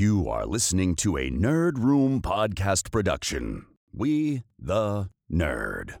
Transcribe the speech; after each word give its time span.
You 0.00 0.30
are 0.30 0.46
listening 0.46 0.96
to 0.96 1.18
a 1.18 1.28
Nerd 1.28 1.76
Room 1.76 2.22
podcast 2.22 2.90
production. 2.90 3.66
We, 3.92 4.44
the 4.58 5.10
nerd. 5.30 5.98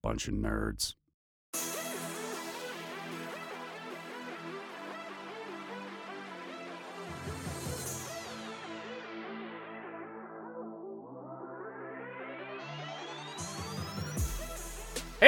Bunch 0.00 0.28
of 0.28 0.34
nerds. 0.34 0.94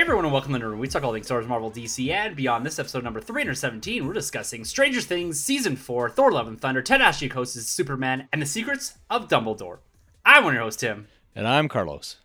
Everyone, 0.03 0.25
and 0.25 0.33
welcome 0.33 0.53
to 0.53 0.59
the 0.59 0.65
Nerd 0.65 0.71
Room. 0.71 0.81
We 0.81 0.89
talk 0.89 1.05
all 1.05 1.13
things 1.13 1.27
Star 1.27 1.39
Wars, 1.39 1.47
Marvel, 1.47 1.71
DC, 1.71 2.11
and 2.11 2.35
beyond. 2.35 2.67
This 2.67 2.81
episode 2.81 3.05
number 3.05 3.21
317, 3.21 4.05
we're 4.05 4.13
discussing 4.13 4.65
Stranger 4.65 5.01
Things 5.01 5.39
Season 5.39 5.77
4, 5.77 6.11
Thor 6.11 6.33
Love 6.33 6.49
and 6.49 6.61
Thunder, 6.61 6.83
Ta-Nehisi 6.83 7.31
Coates 7.31 7.53
Superman, 7.53 8.27
and 8.33 8.43
the 8.43 8.47
secrets 8.47 8.99
of 9.09 9.29
Dumbledore. 9.29 9.79
I'm 10.25 10.43
one 10.43 10.55
of 10.55 10.57
your 10.57 10.65
host, 10.65 10.81
Tim. 10.81 11.07
And 11.37 11.47
I'm 11.47 11.69
Carlos. 11.69 12.17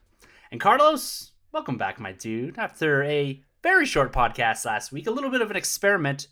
And 0.50 0.60
Carlos, 0.60 1.34
welcome 1.52 1.78
back, 1.78 2.00
my 2.00 2.14
dude. 2.14 2.58
After 2.58 3.04
a 3.04 3.44
very 3.62 3.86
short 3.86 4.12
podcast 4.12 4.66
last 4.66 4.92
week, 4.92 5.06
a 5.06 5.12
little 5.12 5.30
bit 5.30 5.42
of 5.42 5.52
an 5.52 5.56
experiment, 5.56 6.30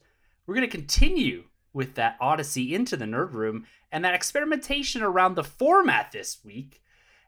we're 0.47 0.55
going 0.55 0.67
to 0.67 0.77
continue 0.77 1.43
with 1.73 1.93
that 1.93 2.17
Odyssey 2.19 2.73
into 2.73 2.97
the 2.97 3.05
Nerd 3.05 3.33
Room 3.33 3.67
and 3.91 4.03
that 4.03 4.15
experimentation 4.15 5.03
around 5.03 5.35
the 5.35 5.43
format 5.43 6.11
this 6.11 6.39
week. 6.43 6.81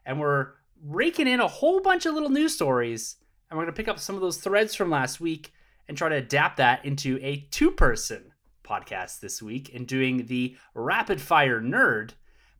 And 0.04 0.18
we're 0.18 0.54
raking 0.84 1.28
in 1.28 1.38
a 1.38 1.46
whole 1.46 1.80
bunch 1.80 2.04
of 2.04 2.14
little 2.14 2.30
news 2.30 2.56
stories 2.56 3.14
and 3.50 3.58
we're 3.58 3.64
going 3.64 3.74
to 3.74 3.76
pick 3.76 3.88
up 3.88 3.98
some 3.98 4.14
of 4.14 4.20
those 4.20 4.38
threads 4.38 4.74
from 4.74 4.90
last 4.90 5.20
week 5.20 5.52
and 5.88 5.96
try 5.96 6.08
to 6.08 6.16
adapt 6.16 6.58
that 6.58 6.84
into 6.84 7.18
a 7.22 7.46
two 7.50 7.70
person 7.70 8.32
podcast 8.62 9.20
this 9.20 9.42
week 9.42 9.74
and 9.74 9.86
doing 9.86 10.26
the 10.26 10.56
rapid 10.74 11.20
fire 11.20 11.60
nerd 11.60 12.10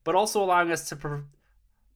but 0.05 0.15
also 0.15 0.43
allowing 0.43 0.71
us 0.71 0.89
to 0.89 0.97
pro- 0.97 1.25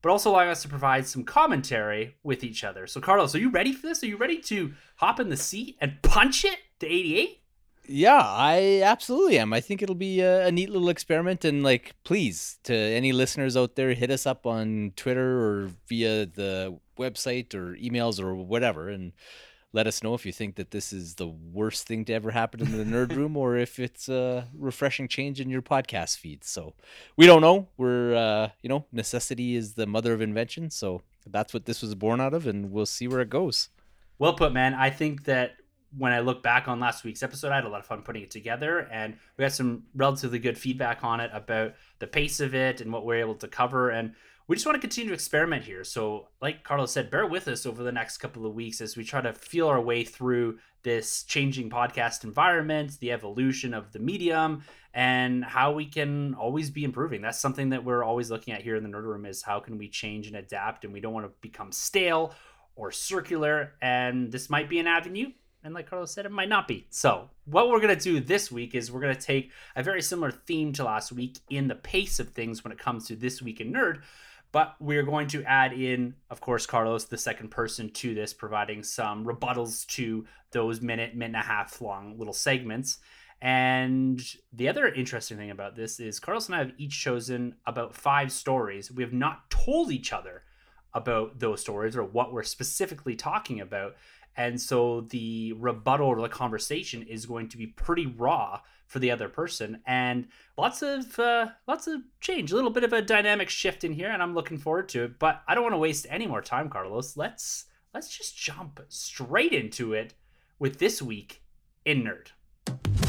but 0.03 0.09
also 0.09 0.29
allowing 0.29 0.49
us 0.49 0.61
to 0.61 0.67
provide 0.67 1.07
some 1.07 1.23
commentary 1.23 2.15
with 2.23 2.43
each 2.43 2.63
other. 2.63 2.85
So 2.85 3.01
carlos 3.01 3.33
are 3.33 3.39
you 3.39 3.49
ready 3.49 3.73
for 3.73 3.87
this? 3.87 4.03
Are 4.03 4.07
you 4.07 4.17
ready 4.17 4.37
to 4.41 4.73
hop 4.97 5.19
in 5.19 5.29
the 5.29 5.37
seat 5.37 5.77
and 5.81 5.99
punch 6.01 6.45
it 6.45 6.59
to 6.79 6.85
88 6.85 7.41
Yeah, 7.85 8.21
I 8.21 8.81
absolutely 8.83 9.37
am. 9.39 9.51
I 9.51 9.59
think 9.59 9.81
it'll 9.81 9.95
be 9.95 10.21
a, 10.21 10.47
a 10.47 10.51
neat 10.51 10.69
little 10.69 10.89
experiment. 10.89 11.43
And, 11.43 11.63
like, 11.63 11.95
please, 12.03 12.57
to 12.63 12.73
any 12.73 13.11
listeners 13.11 13.57
out 13.57 13.75
there, 13.75 13.93
hit 13.93 14.09
us 14.09 14.25
up 14.25 14.45
on 14.45 14.93
Twitter 14.95 15.41
or 15.41 15.71
via 15.87 16.25
the 16.25 16.79
website 16.97 17.53
or 17.53 17.75
emails 17.75 18.21
or 18.21 18.35
whatever. 18.35 18.87
And 18.87 19.11
let 19.73 19.87
us 19.87 20.03
know 20.03 20.13
if 20.13 20.25
you 20.25 20.31
think 20.31 20.55
that 20.55 20.71
this 20.71 20.93
is 20.93 21.15
the 21.15 21.27
worst 21.27 21.87
thing 21.87 22.05
to 22.05 22.13
ever 22.13 22.31
happen 22.31 22.61
in 22.61 22.77
the 22.77 22.85
nerd 22.85 23.15
room 23.15 23.35
or 23.35 23.57
if 23.57 23.79
it's 23.79 24.07
a 24.07 24.47
refreshing 24.57 25.07
change 25.07 25.41
in 25.41 25.49
your 25.49 25.63
podcast 25.63 26.17
feed. 26.19 26.43
So 26.43 26.75
we 27.17 27.25
don't 27.25 27.41
know. 27.41 27.67
We're, 27.75 28.15
uh, 28.15 28.49
you 28.61 28.69
know, 28.69 28.85
necessity 28.91 29.55
is 29.55 29.73
the 29.73 29.87
mother 29.87 30.13
of 30.13 30.21
invention. 30.21 30.69
So 30.69 31.01
that's 31.25 31.53
what 31.53 31.65
this 31.65 31.81
was 31.81 31.95
born 31.95 32.21
out 32.21 32.35
of. 32.35 32.45
And 32.45 32.71
we'll 32.71 32.85
see 32.85 33.07
where 33.07 33.21
it 33.21 33.29
goes. 33.29 33.69
Well 34.19 34.35
put, 34.35 34.53
man. 34.53 34.75
I 34.75 34.91
think 34.91 35.23
that 35.25 35.55
when 35.97 36.11
I 36.11 36.19
look 36.19 36.41
back 36.41 36.67
on 36.67 36.79
last 36.79 37.03
week's 37.03 37.23
episode, 37.23 37.51
I 37.51 37.55
had 37.55 37.65
a 37.65 37.69
lot 37.69 37.79
of 37.79 37.85
fun 37.85 38.01
putting 38.01 38.23
it 38.23 38.31
together, 38.31 38.87
and 38.91 39.15
we 39.37 39.43
got 39.43 39.51
some 39.51 39.83
relatively 39.95 40.39
good 40.39 40.57
feedback 40.57 41.03
on 41.03 41.19
it 41.19 41.31
about 41.33 41.73
the 41.99 42.07
pace 42.07 42.39
of 42.39 42.55
it 42.55 42.81
and 42.81 42.91
what 42.91 43.05
we're 43.05 43.19
able 43.19 43.35
to 43.35 43.47
cover. 43.47 43.89
And 43.89 44.13
we 44.47 44.55
just 44.55 44.65
want 44.65 44.75
to 44.75 44.81
continue 44.81 45.09
to 45.09 45.13
experiment 45.13 45.63
here. 45.63 45.83
So, 45.83 46.27
like 46.41 46.63
Carlos 46.63 46.91
said, 46.91 47.09
bear 47.09 47.25
with 47.25 47.47
us 47.47 47.65
over 47.65 47.83
the 47.83 47.91
next 47.91 48.17
couple 48.17 48.45
of 48.45 48.53
weeks 48.53 48.81
as 48.81 48.97
we 48.97 49.03
try 49.03 49.21
to 49.21 49.33
feel 49.33 49.67
our 49.67 49.79
way 49.79 50.03
through 50.03 50.59
this 50.83 51.23
changing 51.23 51.69
podcast 51.69 52.25
environment, 52.25 52.99
the 52.99 53.11
evolution 53.11 53.73
of 53.73 53.93
the 53.93 53.99
medium, 53.99 54.63
and 54.93 55.45
how 55.45 55.71
we 55.71 55.85
can 55.85 56.33
always 56.33 56.69
be 56.69 56.83
improving. 56.83 57.21
That's 57.21 57.39
something 57.39 57.69
that 57.69 57.85
we're 57.85 58.03
always 58.03 58.29
looking 58.29 58.53
at 58.53 58.61
here 58.61 58.75
in 58.75 58.83
the 58.83 58.89
Nerd 58.89 59.03
Room 59.03 59.25
is 59.25 59.41
how 59.41 59.59
can 59.59 59.77
we 59.77 59.87
change 59.87 60.27
and 60.27 60.35
adapt, 60.35 60.83
and 60.83 60.93
we 60.93 60.99
don't 60.99 61.13
want 61.13 61.25
to 61.25 61.31
become 61.41 61.71
stale 61.71 62.33
or 62.75 62.91
circular. 62.91 63.73
And 63.81 64.31
this 64.31 64.49
might 64.49 64.69
be 64.69 64.79
an 64.79 64.87
avenue 64.87 65.29
and 65.63 65.73
like 65.73 65.89
Carlos 65.89 66.11
said, 66.11 66.25
it 66.25 66.31
might 66.31 66.49
not 66.49 66.67
be. 66.67 66.87
So, 66.89 67.29
what 67.45 67.69
we're 67.69 67.79
going 67.79 67.97
to 67.97 68.03
do 68.03 68.19
this 68.19 68.51
week 68.51 68.75
is 68.75 68.91
we're 68.91 68.99
going 68.99 69.15
to 69.15 69.21
take 69.21 69.51
a 69.75 69.83
very 69.83 70.01
similar 70.01 70.31
theme 70.31 70.73
to 70.73 70.83
last 70.83 71.11
week 71.11 71.39
in 71.49 71.67
the 71.67 71.75
pace 71.75 72.19
of 72.19 72.29
things 72.29 72.63
when 72.63 72.73
it 72.73 72.79
comes 72.79 73.07
to 73.07 73.15
This 73.15 73.41
Week 73.41 73.61
in 73.61 73.71
Nerd. 73.71 74.01
But 74.51 74.75
we're 74.79 75.03
going 75.03 75.27
to 75.29 75.43
add 75.45 75.73
in, 75.73 76.13
of 76.29 76.39
course, 76.39 76.67
Carlos, 76.67 77.05
the 77.05 77.17
second 77.17 77.49
person 77.49 77.89
to 77.89 78.13
this, 78.13 78.33
providing 78.33 78.83
some 78.83 79.25
rebuttals 79.25 79.87
to 79.87 80.25
those 80.51 80.79
minute, 80.79 81.15
minute 81.15 81.35
and 81.35 81.43
a 81.43 81.47
half 81.47 81.81
long 81.81 82.19
little 82.19 82.33
segments. 82.33 82.99
And 83.41 84.21
the 84.53 84.69
other 84.69 84.87
interesting 84.87 85.37
thing 85.37 85.49
about 85.49 85.75
this 85.75 85.99
is 85.99 86.19
Carlos 86.19 86.47
and 86.47 86.55
I 86.55 86.59
have 86.59 86.71
each 86.77 86.97
chosen 87.01 87.55
about 87.65 87.95
five 87.95 88.31
stories. 88.31 88.91
We 88.91 89.03
have 89.03 89.11
not 89.11 89.49
told 89.49 89.91
each 89.91 90.13
other 90.13 90.43
about 90.93 91.39
those 91.39 91.59
stories 91.59 91.97
or 91.97 92.03
what 92.03 92.31
we're 92.31 92.43
specifically 92.43 93.15
talking 93.15 93.59
about. 93.59 93.95
And 94.35 94.59
so 94.59 95.01
the 95.01 95.53
rebuttal 95.53 96.07
or 96.07 96.21
the 96.21 96.29
conversation 96.29 97.03
is 97.03 97.25
going 97.25 97.49
to 97.49 97.57
be 97.57 97.67
pretty 97.67 98.05
raw 98.05 98.61
for 98.87 98.99
the 98.99 99.11
other 99.11 99.27
person, 99.27 99.81
and 99.87 100.27
lots 100.55 100.83
of 100.83 101.17
uh, 101.17 101.47
lots 101.67 101.87
of 101.87 102.01
change, 102.19 102.51
a 102.51 102.55
little 102.55 102.69
bit 102.69 102.83
of 102.83 102.93
a 102.93 103.01
dynamic 103.01 103.49
shift 103.49 103.83
in 103.83 103.91
here, 103.91 104.09
and 104.09 104.21
I'm 104.21 104.35
looking 104.35 104.57
forward 104.57 104.87
to 104.89 105.05
it. 105.05 105.19
But 105.19 105.41
I 105.47 105.55
don't 105.55 105.63
want 105.63 105.73
to 105.73 105.79
waste 105.79 106.05
any 106.09 106.27
more 106.27 106.41
time, 106.41 106.69
Carlos. 106.69 107.17
Let's 107.17 107.65
let's 107.93 108.15
just 108.15 108.37
jump 108.37 108.79
straight 108.89 109.53
into 109.53 109.93
it 109.93 110.13
with 110.59 110.77
this 110.77 111.01
week 111.01 111.41
in 111.85 112.03
Nerd. 112.03 113.02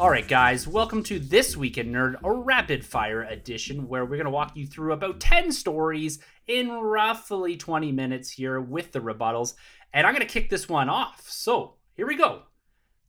All 0.00 0.08
right, 0.08 0.26
guys, 0.26 0.66
welcome 0.66 1.02
to 1.02 1.18
This 1.18 1.58
Week 1.58 1.76
in 1.76 1.92
Nerd, 1.92 2.14
a 2.24 2.32
rapid 2.32 2.86
fire 2.86 3.24
edition 3.24 3.86
where 3.86 4.06
we're 4.06 4.16
going 4.16 4.24
to 4.24 4.30
walk 4.30 4.56
you 4.56 4.66
through 4.66 4.94
about 4.94 5.20
10 5.20 5.52
stories 5.52 6.20
in 6.46 6.70
roughly 6.70 7.58
20 7.58 7.92
minutes 7.92 8.30
here 8.30 8.62
with 8.62 8.92
the 8.92 9.00
rebuttals. 9.00 9.52
And 9.92 10.06
I'm 10.06 10.14
going 10.14 10.26
to 10.26 10.32
kick 10.32 10.48
this 10.48 10.70
one 10.70 10.88
off. 10.88 11.28
So 11.28 11.74
here 11.98 12.06
we 12.06 12.16
go. 12.16 12.44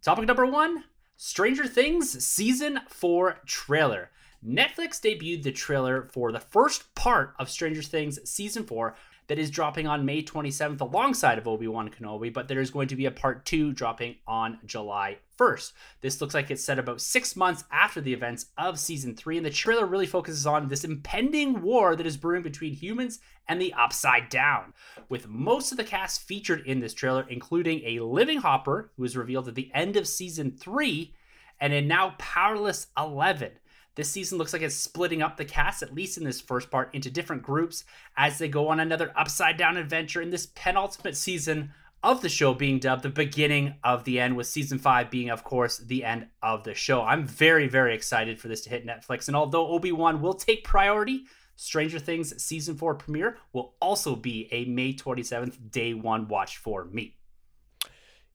Topic 0.02 0.26
number 0.26 0.46
one 0.46 0.84
Stranger 1.16 1.66
Things 1.66 2.26
Season 2.26 2.82
4 2.90 3.40
trailer. 3.46 4.12
Netflix 4.46 5.00
debuted 5.00 5.44
the 5.44 5.54
trailer 5.54 6.10
for 6.12 6.34
the 6.34 6.42
first 6.42 6.94
part 6.94 7.36
of 7.40 7.50
Stranger 7.50 7.84
Things 7.84 8.20
Season 8.30 8.66
4 8.66 8.98
that 9.32 9.40
is 9.40 9.50
dropping 9.50 9.88
on 9.88 10.06
May 10.06 10.22
27th 10.22 10.82
alongside 10.82 11.38
of 11.38 11.48
Obi-Wan 11.48 11.88
Kenobi, 11.90 12.34
but 12.34 12.50
there 12.50 12.60
is 12.60 12.70
going 12.70 12.90
to 12.90 12.98
be 12.98 13.06
a 13.06 13.12
part 13.12 13.46
2 13.46 13.72
dropping 13.72 14.18
on 14.28 14.60
July 14.66 15.20
1st. 15.40 15.72
This 16.02 16.20
looks 16.20 16.34
like 16.34 16.52
it's 16.52 16.62
set 16.62 16.78
about 16.78 17.00
6 17.00 17.36
months 17.38 17.64
after 17.72 18.02
the 18.02 18.12
events 18.12 18.48
of 18.58 18.78
season 18.78 19.16
3 19.16 19.38
and 19.38 19.46
the 19.46 19.50
trailer 19.50 19.86
really 19.86 20.06
focuses 20.06 20.46
on 20.46 20.68
this 20.68 20.84
impending 20.84 21.62
war 21.62 21.96
that 21.96 22.06
is 22.06 22.18
brewing 22.18 22.44
between 22.44 22.74
humans 22.74 23.22
and 23.48 23.62
the 23.62 23.74
Upside 23.74 24.28
Down. 24.28 24.74
With 25.08 25.30
most 25.30 25.72
of 25.72 25.78
the 25.78 25.86
cast 25.86 26.24
featured 26.24 26.68
in 26.68 26.82
this 26.82 26.94
trailer 26.94 27.26
including 27.30 27.84
a 27.86 28.04
living 28.04 28.40
Hopper 28.40 28.92
who 28.98 29.04
was 29.04 29.16
revealed 29.16 29.48
at 29.48 29.56
the 29.56 29.72
end 29.74 29.96
of 29.96 30.10
season 30.10 30.52
3 30.52 31.14
and 31.62 31.72
a 31.72 31.80
now 31.80 32.16
powerless 32.18 32.88
11. 32.98 33.54
This 33.96 34.10
season 34.10 34.38
looks 34.38 34.54
like 34.54 34.62
it's 34.62 34.76
splitting 34.76 35.22
up 35.22 35.36
the 35.36 35.44
cast, 35.44 35.84
at 35.84 35.94
least 35.94 36.18
in 36.18 36.24
this 36.24 36.40
first 36.40 36.72
part, 36.72 36.94
into 36.96 37.12
different 37.12 37.44
groups 37.44 37.84
as 38.16 38.38
they 38.38 38.48
go 38.48 38.70
on 38.70 38.80
another 38.80 39.12
upside 39.18 39.58
down 39.58 39.76
adventure 39.76 40.22
in 40.22 40.30
this 40.30 40.48
penultimate 40.56 41.18
season 41.18 41.72
of 42.04 42.22
the 42.22 42.30
show 42.30 42.54
being 42.54 42.80
dubbed 42.80 43.04
the 43.04 43.10
beginning 43.10 43.76
of 43.84 44.06
the 44.06 44.20
end, 44.20 44.36
with 44.36 44.48
season 44.48 44.80
five 44.80 45.12
being, 45.12 45.30
of 45.30 45.44
course, 45.44 45.78
the 45.78 46.04
end 46.04 46.28
of 46.42 46.64
the 46.64 46.74
show. 46.74 47.02
I'm 47.02 47.28
very, 47.28 47.68
very 47.68 47.94
excited 47.94 48.40
for 48.40 48.48
this 48.48 48.62
to 48.62 48.70
hit 48.70 48.88
Netflix. 48.88 49.28
And 49.28 49.36
although 49.36 49.68
Obi 49.68 49.92
Wan 49.92 50.22
will 50.22 50.34
take 50.34 50.64
priority, 50.64 51.26
Stranger 51.58 52.00
Things 52.00 52.42
season 52.44 52.76
four 52.76 52.96
premiere 52.96 53.38
will 53.54 53.76
also 53.80 54.16
be 54.16 54.48
a 54.52 54.66
May 54.66 54.94
27th 54.94 55.70
day 55.70 55.94
one 55.94 56.28
watch 56.28 56.58
for 56.58 56.86
me. 56.86 57.18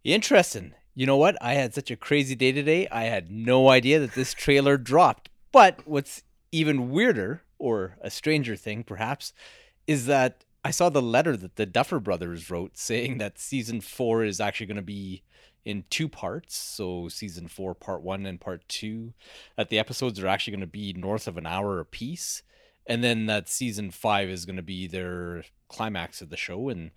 Interesting. 0.05 0.75
You 0.95 1.07
know 1.07 1.17
what? 1.17 1.37
I 1.41 1.55
had 1.55 1.75
such 1.75 1.91
a 1.91 1.97
crazy 1.97 2.37
day 2.37 2.53
today. 2.53 2.87
I 2.89 3.05
had 3.05 3.31
no 3.31 3.69
idea 3.69 3.99
that 3.99 4.15
this 4.15 4.33
trailer 4.33 4.77
dropped. 4.77 5.29
But 5.57 5.81
what's 5.87 6.23
even 6.53 6.91
weirder, 6.91 7.41
or 7.59 7.97
a 8.03 8.11
stranger 8.11 8.57
thing 8.57 8.85
perhaps, 8.85 9.33
is 9.87 10.05
that 10.05 10.45
I 10.63 10.71
saw 10.71 10.91
the 10.91 11.01
letter 11.01 11.35
that 11.35 11.57
the 11.57 11.65
Duffer 11.65 11.99
Brothers 11.99 12.51
wrote 12.51 12.77
saying 12.77 13.17
that 13.17 13.39
season 13.39 13.81
four 13.81 14.23
is 14.23 14.39
actually 14.39 14.67
going 14.67 14.77
to 14.77 14.83
be 14.83 15.23
in 15.65 15.85
two 15.89 16.11
parts. 16.11 16.55
So 16.55 17.09
season 17.09 17.49
four, 17.49 17.75
part 17.75 18.03
one, 18.03 18.27
and 18.27 18.39
part 18.39 18.69
two. 18.69 19.15
That 19.57 19.71
the 19.71 19.79
episodes 19.79 20.21
are 20.21 20.27
actually 20.27 20.51
going 20.51 20.61
to 20.61 20.67
be 20.67 20.93
north 20.93 21.27
of 21.27 21.39
an 21.39 21.47
hour 21.47 21.81
apiece. 21.81 22.43
And 22.87 23.03
then 23.03 23.25
that 23.25 23.49
season 23.49 23.91
five 23.91 24.29
is 24.29 24.45
going 24.45 24.57
to 24.57 24.63
be 24.63 24.87
their 24.87 25.43
climax 25.69 26.21
of 26.21 26.29
the 26.29 26.37
show. 26.37 26.69
And 26.69 26.91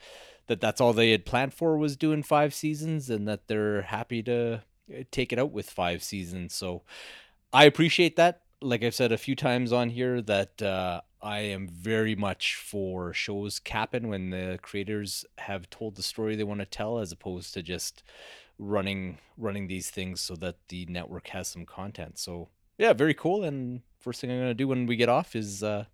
that 0.48 0.60
that's 0.60 0.82
all 0.82 0.92
they 0.92 1.12
had 1.12 1.26
planned 1.26 1.54
for 1.54 1.78
was 1.78 1.96
doing 1.96 2.24
five 2.24 2.54
seasons 2.54 3.10
and 3.10 3.26
that 3.26 3.48
they're 3.48 3.84
happy 3.84 4.22
to 4.24 4.64
uh, 4.94 5.04
take 5.12 5.32
it 5.32 5.40
out 5.40 5.54
with 5.54 5.70
five 5.70 6.04
seasons. 6.04 6.54
So 6.54 6.82
I 7.54 7.64
appreciate 7.64 8.18
that. 8.18 8.42
Like 8.62 8.84
I've 8.84 8.96
said 8.96 9.12
a 9.12 9.18
few 9.18 9.36
times 9.36 9.72
on 9.72 9.90
here, 9.90 10.22
that 10.22 10.62
uh, 10.62 11.02
I 11.22 11.40
am 11.40 11.68
very 11.68 12.16
much 12.16 12.56
for 12.56 13.14
shows 13.14 13.60
capping 13.60 14.10
when 14.10 14.32
the 14.32 14.60
creators 14.62 15.26
have 15.38 15.70
told 15.70 15.96
the 15.96 16.04
story 16.04 16.36
they 16.36 16.44
want 16.44 16.60
to 16.60 16.66
tell, 16.66 17.00
as 17.00 17.12
opposed 17.12 17.54
to 17.54 17.64
just 17.64 18.04
running 18.60 19.18
running 19.38 19.68
these 19.68 19.90
things 19.90 20.20
so 20.20 20.36
that 20.36 20.58
the 20.68 20.86
network 20.88 21.30
has 21.30 21.48
some 21.48 21.66
content. 21.66 22.20
So 22.20 22.50
yeah, 22.78 22.94
very 22.94 23.14
cool. 23.14 23.44
And 23.44 23.82
first 24.00 24.22
thing 24.22 24.32
I'm 24.32 24.40
gonna 24.40 24.54
do 24.54 24.68
when 24.68 24.86
we 24.86 24.96
get 24.96 25.10
off 25.10 25.36
is 25.36 25.64
uh, 25.64 25.86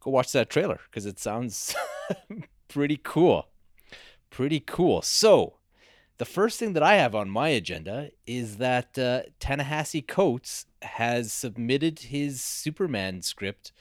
go 0.00 0.10
watch 0.10 0.32
that 0.32 0.50
trailer 0.50 0.80
because 0.90 1.06
it 1.06 1.18
sounds 1.18 1.74
pretty 2.68 3.00
cool. 3.02 3.48
Pretty 4.30 4.60
cool. 4.60 5.02
So 5.02 5.54
the 6.18 6.24
first 6.24 6.58
thing 6.58 6.72
that 6.72 6.82
I 6.82 6.96
have 6.96 7.14
on 7.14 7.28
my 7.28 7.48
agenda 7.48 8.10
is 8.26 8.56
that 8.56 8.98
uh, 8.98 9.22
Coates 10.08 10.66
has 10.82 11.32
submitted 11.32 11.98
his 12.00 12.42
Superman 12.42 13.22
script 13.22 13.72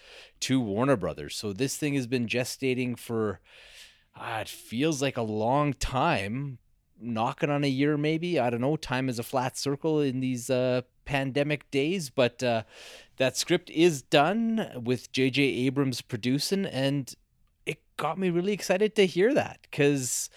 to 0.41 0.59
Warner 0.59 0.97
Brothers. 0.97 1.35
So 1.35 1.53
this 1.53 1.77
thing 1.77 1.93
has 1.93 2.07
been 2.07 2.27
gestating 2.27 2.99
for, 2.99 3.39
uh, 4.19 4.39
it 4.41 4.49
feels 4.49 5.01
like 5.01 5.17
a 5.17 5.21
long 5.21 5.73
time, 5.73 6.57
knocking 6.99 7.49
on 7.49 7.63
a 7.63 7.69
year 7.69 7.97
maybe. 7.97 8.39
I 8.39 8.49
don't 8.49 8.61
know. 8.61 8.75
Time 8.75 9.07
is 9.07 9.19
a 9.19 9.23
flat 9.23 9.57
circle 9.57 10.01
in 10.01 10.19
these 10.19 10.49
uh, 10.49 10.81
pandemic 11.05 11.69
days, 11.71 12.09
but 12.09 12.43
uh, 12.43 12.63
that 13.17 13.37
script 13.37 13.69
is 13.69 14.01
done 14.01 14.81
with 14.83 15.11
J.J. 15.11 15.41
Abrams 15.41 16.01
producing, 16.01 16.65
and 16.65 17.13
it 17.65 17.79
got 17.95 18.17
me 18.17 18.29
really 18.29 18.53
excited 18.53 18.95
to 18.95 19.05
hear 19.05 19.33
that 19.33 19.59
because 19.63 20.29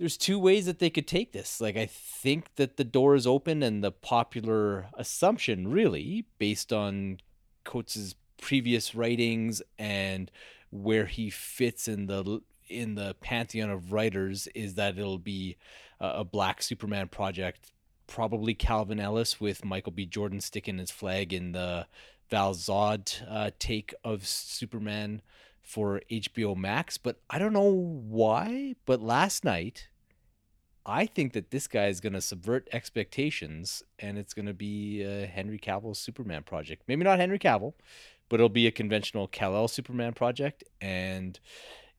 there's 0.00 0.16
two 0.16 0.38
ways 0.38 0.64
that 0.64 0.78
they 0.78 0.88
could 0.88 1.06
take 1.06 1.32
this. 1.32 1.60
Like 1.60 1.76
I 1.76 1.84
think 1.84 2.54
that 2.56 2.78
the 2.78 2.84
door 2.84 3.14
is 3.14 3.26
open 3.26 3.62
and 3.62 3.84
the 3.84 3.92
popular 3.92 4.86
assumption 4.94 5.68
really 5.70 6.24
based 6.38 6.72
on 6.72 7.18
Coates's 7.64 8.14
previous 8.40 8.94
writings 8.94 9.60
and 9.78 10.30
where 10.70 11.04
he 11.04 11.28
fits 11.28 11.86
in 11.86 12.06
the 12.06 12.40
in 12.66 12.94
the 12.94 13.14
pantheon 13.20 13.68
of 13.68 13.92
writers 13.92 14.46
is 14.54 14.74
that 14.76 14.96
it'll 14.96 15.18
be 15.18 15.58
a, 16.00 16.20
a 16.20 16.24
black 16.24 16.62
Superman 16.62 17.08
project, 17.08 17.70
probably 18.06 18.54
Calvin 18.54 19.00
Ellis 19.00 19.38
with 19.38 19.66
Michael 19.66 19.92
B. 19.92 20.06
Jordan 20.06 20.40
sticking 20.40 20.78
his 20.78 20.90
flag 20.90 21.34
in 21.34 21.52
the 21.52 21.86
Val 22.30 22.54
Zod 22.54 23.22
uh, 23.28 23.50
take 23.58 23.92
of 24.02 24.26
Superman 24.26 25.20
for 25.60 26.00
HBO 26.10 26.56
Max, 26.56 26.96
but 26.96 27.20
I 27.28 27.38
don't 27.38 27.52
know 27.52 27.70
why. 27.70 28.76
But 28.86 29.02
last 29.02 29.44
night, 29.44 29.88
I 30.86 31.06
think 31.06 31.32
that 31.34 31.50
this 31.50 31.66
guy 31.66 31.86
is 31.86 32.00
going 32.00 32.14
to 32.14 32.20
subvert 32.20 32.68
expectations 32.72 33.82
and 33.98 34.18
it's 34.18 34.34
going 34.34 34.46
to 34.46 34.54
be 34.54 35.04
uh, 35.04 35.26
Henry 35.26 35.58
Cavill's 35.58 35.98
Superman 35.98 36.42
project. 36.42 36.84
Maybe 36.88 37.04
not 37.04 37.18
Henry 37.18 37.38
Cavill, 37.38 37.74
but 38.28 38.36
it'll 38.36 38.48
be 38.48 38.66
a 38.66 38.72
conventional 38.72 39.28
Kal-El 39.28 39.68
Superman 39.68 40.14
project 40.14 40.64
and 40.80 41.38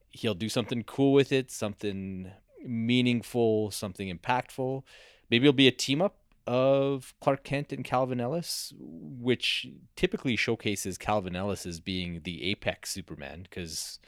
he'll 0.09 0.33
do 0.33 0.49
something 0.49 0.83
cool 0.83 1.13
with 1.13 1.31
it, 1.31 1.51
something 1.51 2.31
meaningful, 2.65 3.71
something 3.71 4.15
impactful. 4.15 4.83
Maybe 5.29 5.45
it'll 5.45 5.53
be 5.53 5.67
a 5.67 5.71
team 5.71 6.01
up 6.01 6.17
of 6.47 7.13
Clark 7.21 7.43
Kent 7.43 7.71
and 7.71 7.85
Calvin 7.85 8.19
Ellis, 8.19 8.73
which 8.77 9.67
typically 9.95 10.35
showcases 10.35 10.97
Calvin 10.97 11.35
Ellis 11.35 11.65
as 11.65 11.79
being 11.79 12.21
the 12.23 12.43
apex 12.43 12.91
Superman 12.91 13.43
because 13.43 13.99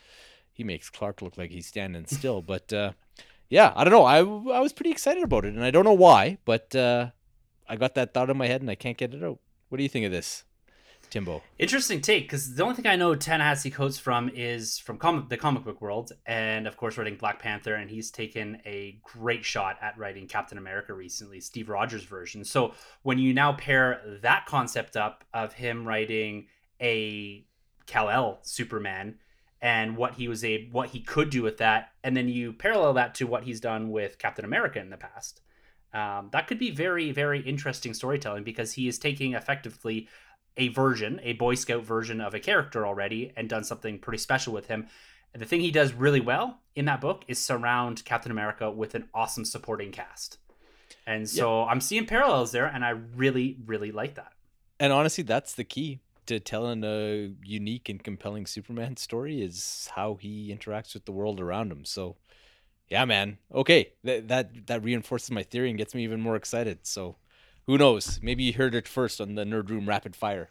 he 0.52 0.64
makes 0.64 0.90
Clark 0.90 1.22
look 1.22 1.38
like 1.38 1.52
he's 1.52 1.68
standing 1.68 2.06
still. 2.08 2.42
but 2.42 2.74
uh, 2.74 2.94
yeah, 3.50 3.74
I 3.76 3.84
don't 3.84 3.94
know. 3.94 4.06
I, 4.06 4.20
I 4.20 4.60
was 4.60 4.74
pretty 4.74 4.92
excited 4.92 5.24
about 5.24 5.46
it, 5.46 5.54
and 5.54 5.64
I 5.64 5.72
don't 5.72 5.86
know 5.86 5.94
why, 5.94 6.38
but 6.46 6.76
uh, 6.76 7.12
I 7.68 7.76
got 7.76 7.96
that 7.96 8.14
thought 8.14 8.30
in 8.30 8.38
my 8.38 8.48
head 8.48 8.62
and 8.62 8.70
I 8.70 8.76
can't 8.76 8.98
get 8.98 9.14
it 9.14 9.24
out. 9.24 9.40
What 9.70 9.78
do 9.78 9.84
you 9.84 9.90
think 9.90 10.06
of 10.06 10.12
this? 10.12 10.44
Timbo. 11.10 11.44
Interesting 11.60 12.02
take, 12.02 12.24
because 12.24 12.56
the 12.56 12.64
only 12.64 12.74
thing 12.74 12.88
I 12.88 12.96
know 12.96 13.14
Ta-Nehisi 13.14 13.72
Coates 13.72 14.00
from 14.00 14.30
is 14.30 14.80
from 14.80 14.98
comic, 14.98 15.30
the 15.30 15.38
comic 15.38 15.64
book 15.64 15.80
world, 15.80 16.12
and 16.26 16.66
of 16.66 16.76
course 16.76 16.98
writing 16.98 17.18
Black 17.18 17.38
Panther, 17.38 17.76
and 17.76 17.88
he's 17.88 18.10
taken 18.10 18.60
a 18.66 19.00
great 19.04 19.46
shot 19.46 19.78
at 19.80 19.96
writing 19.96 20.28
Captain 20.28 20.58
America 20.58 20.92
recently, 20.92 21.40
Steve 21.40 21.70
Rogers' 21.70 22.04
version. 22.04 22.44
So 22.44 22.74
when 23.04 23.20
you 23.20 23.32
now 23.32 23.54
pair 23.54 24.02
that 24.24 24.48
concept 24.48 24.98
up 24.98 25.24
of 25.36 25.54
him 25.54 25.88
writing 25.88 26.48
a 26.82 27.46
Kal-El 27.86 28.40
Superman 28.42 29.20
and 29.64 29.96
what 29.96 30.16
he 30.16 30.28
was 30.28 30.44
a 30.44 30.68
what 30.72 30.90
he 30.90 31.00
could 31.00 31.30
do 31.32 31.42
with 31.42 31.58
that, 31.58 31.94
and 32.04 32.16
then 32.16 32.28
you 32.28 32.52
parallel 32.54 32.94
that 32.94 33.16
to 33.16 33.26
what 33.26 33.46
he's 33.46 33.62
done 33.62 33.90
with 33.90 34.20
Captain 34.20 34.46
America 34.46 34.80
in 34.80 34.92
the 34.92 34.98
past. 34.98 35.42
Um, 35.94 36.30
that 36.34 36.48
could 36.48 36.60
be 36.60 36.70
very 36.70 37.12
very 37.12 37.40
interesting 37.40 37.94
storytelling 37.96 38.44
because 38.44 38.74
he 38.74 38.88
is 38.88 39.00
taking 39.00 39.34
effectively 39.34 40.08
a 40.58 40.68
version, 40.68 41.20
a 41.24 41.34
Boy 41.34 41.56
Scout 41.56 41.84
version 41.84 42.22
of 42.22 42.36
a 42.36 42.40
character 42.40 42.86
already, 42.86 43.32
and 43.36 43.50
done 43.50 43.64
something 43.64 43.98
pretty 43.98 44.20
special 44.20 44.54
with 44.54 44.68
him. 44.68 44.88
And 45.34 45.42
the 45.42 45.48
thing 45.48 45.62
he 45.62 45.72
does 45.72 45.94
really 45.94 46.20
well 46.20 46.60
in 46.76 46.86
that 46.86 47.02
book 47.02 47.24
is 47.28 47.40
surround 47.40 48.06
Captain 48.06 48.32
America 48.32 48.70
with 48.70 48.94
an 48.94 49.08
awesome 49.16 49.46
supporting 49.46 49.92
cast. 49.92 50.38
And 51.08 51.28
so 51.28 51.62
yep. 51.62 51.72
I'm 51.72 51.82
seeing 51.82 52.06
parallels 52.06 52.52
there, 52.52 52.68
and 52.68 52.86
I 52.86 52.92
really, 52.92 53.58
really 53.66 53.92
like 53.92 54.14
that. 54.16 54.34
And 54.80 54.94
honestly, 54.94 55.24
that's 55.24 55.56
the 55.56 55.64
key 55.64 56.02
to 56.28 56.40
telling 56.40 56.84
a 56.84 57.32
unique 57.44 57.90
and 57.90 58.04
compelling 58.04 58.46
Superman 58.46 58.98
story 58.98 59.42
is 59.42 59.90
how 59.96 60.16
he 60.16 60.56
interacts 60.56 60.94
with 60.94 61.06
the 61.06 61.12
world 61.12 61.40
around 61.40 61.72
him. 61.72 61.86
So, 61.86 62.16
yeah, 62.90 63.06
man. 63.06 63.38
Okay, 63.54 63.94
that 64.04 64.28
that 64.28 64.68
that 64.68 64.84
reinforces 64.84 65.32
my 65.32 65.44
theory 65.44 65.70
and 65.70 65.78
gets 65.78 65.96
me 65.96 66.04
even 66.04 66.22
more 66.22 66.36
excited. 66.36 66.80
So, 66.84 67.18
who 67.66 67.78
knows? 67.78 68.20
Maybe 68.22 68.44
you 68.44 68.54
heard 68.54 68.76
it 68.76 68.88
first 68.88 69.22
on 69.22 69.36
the 69.36 69.44
Nerd 69.46 69.70
Room 69.70 69.88
Rapid 69.88 70.16
Fire. 70.16 70.50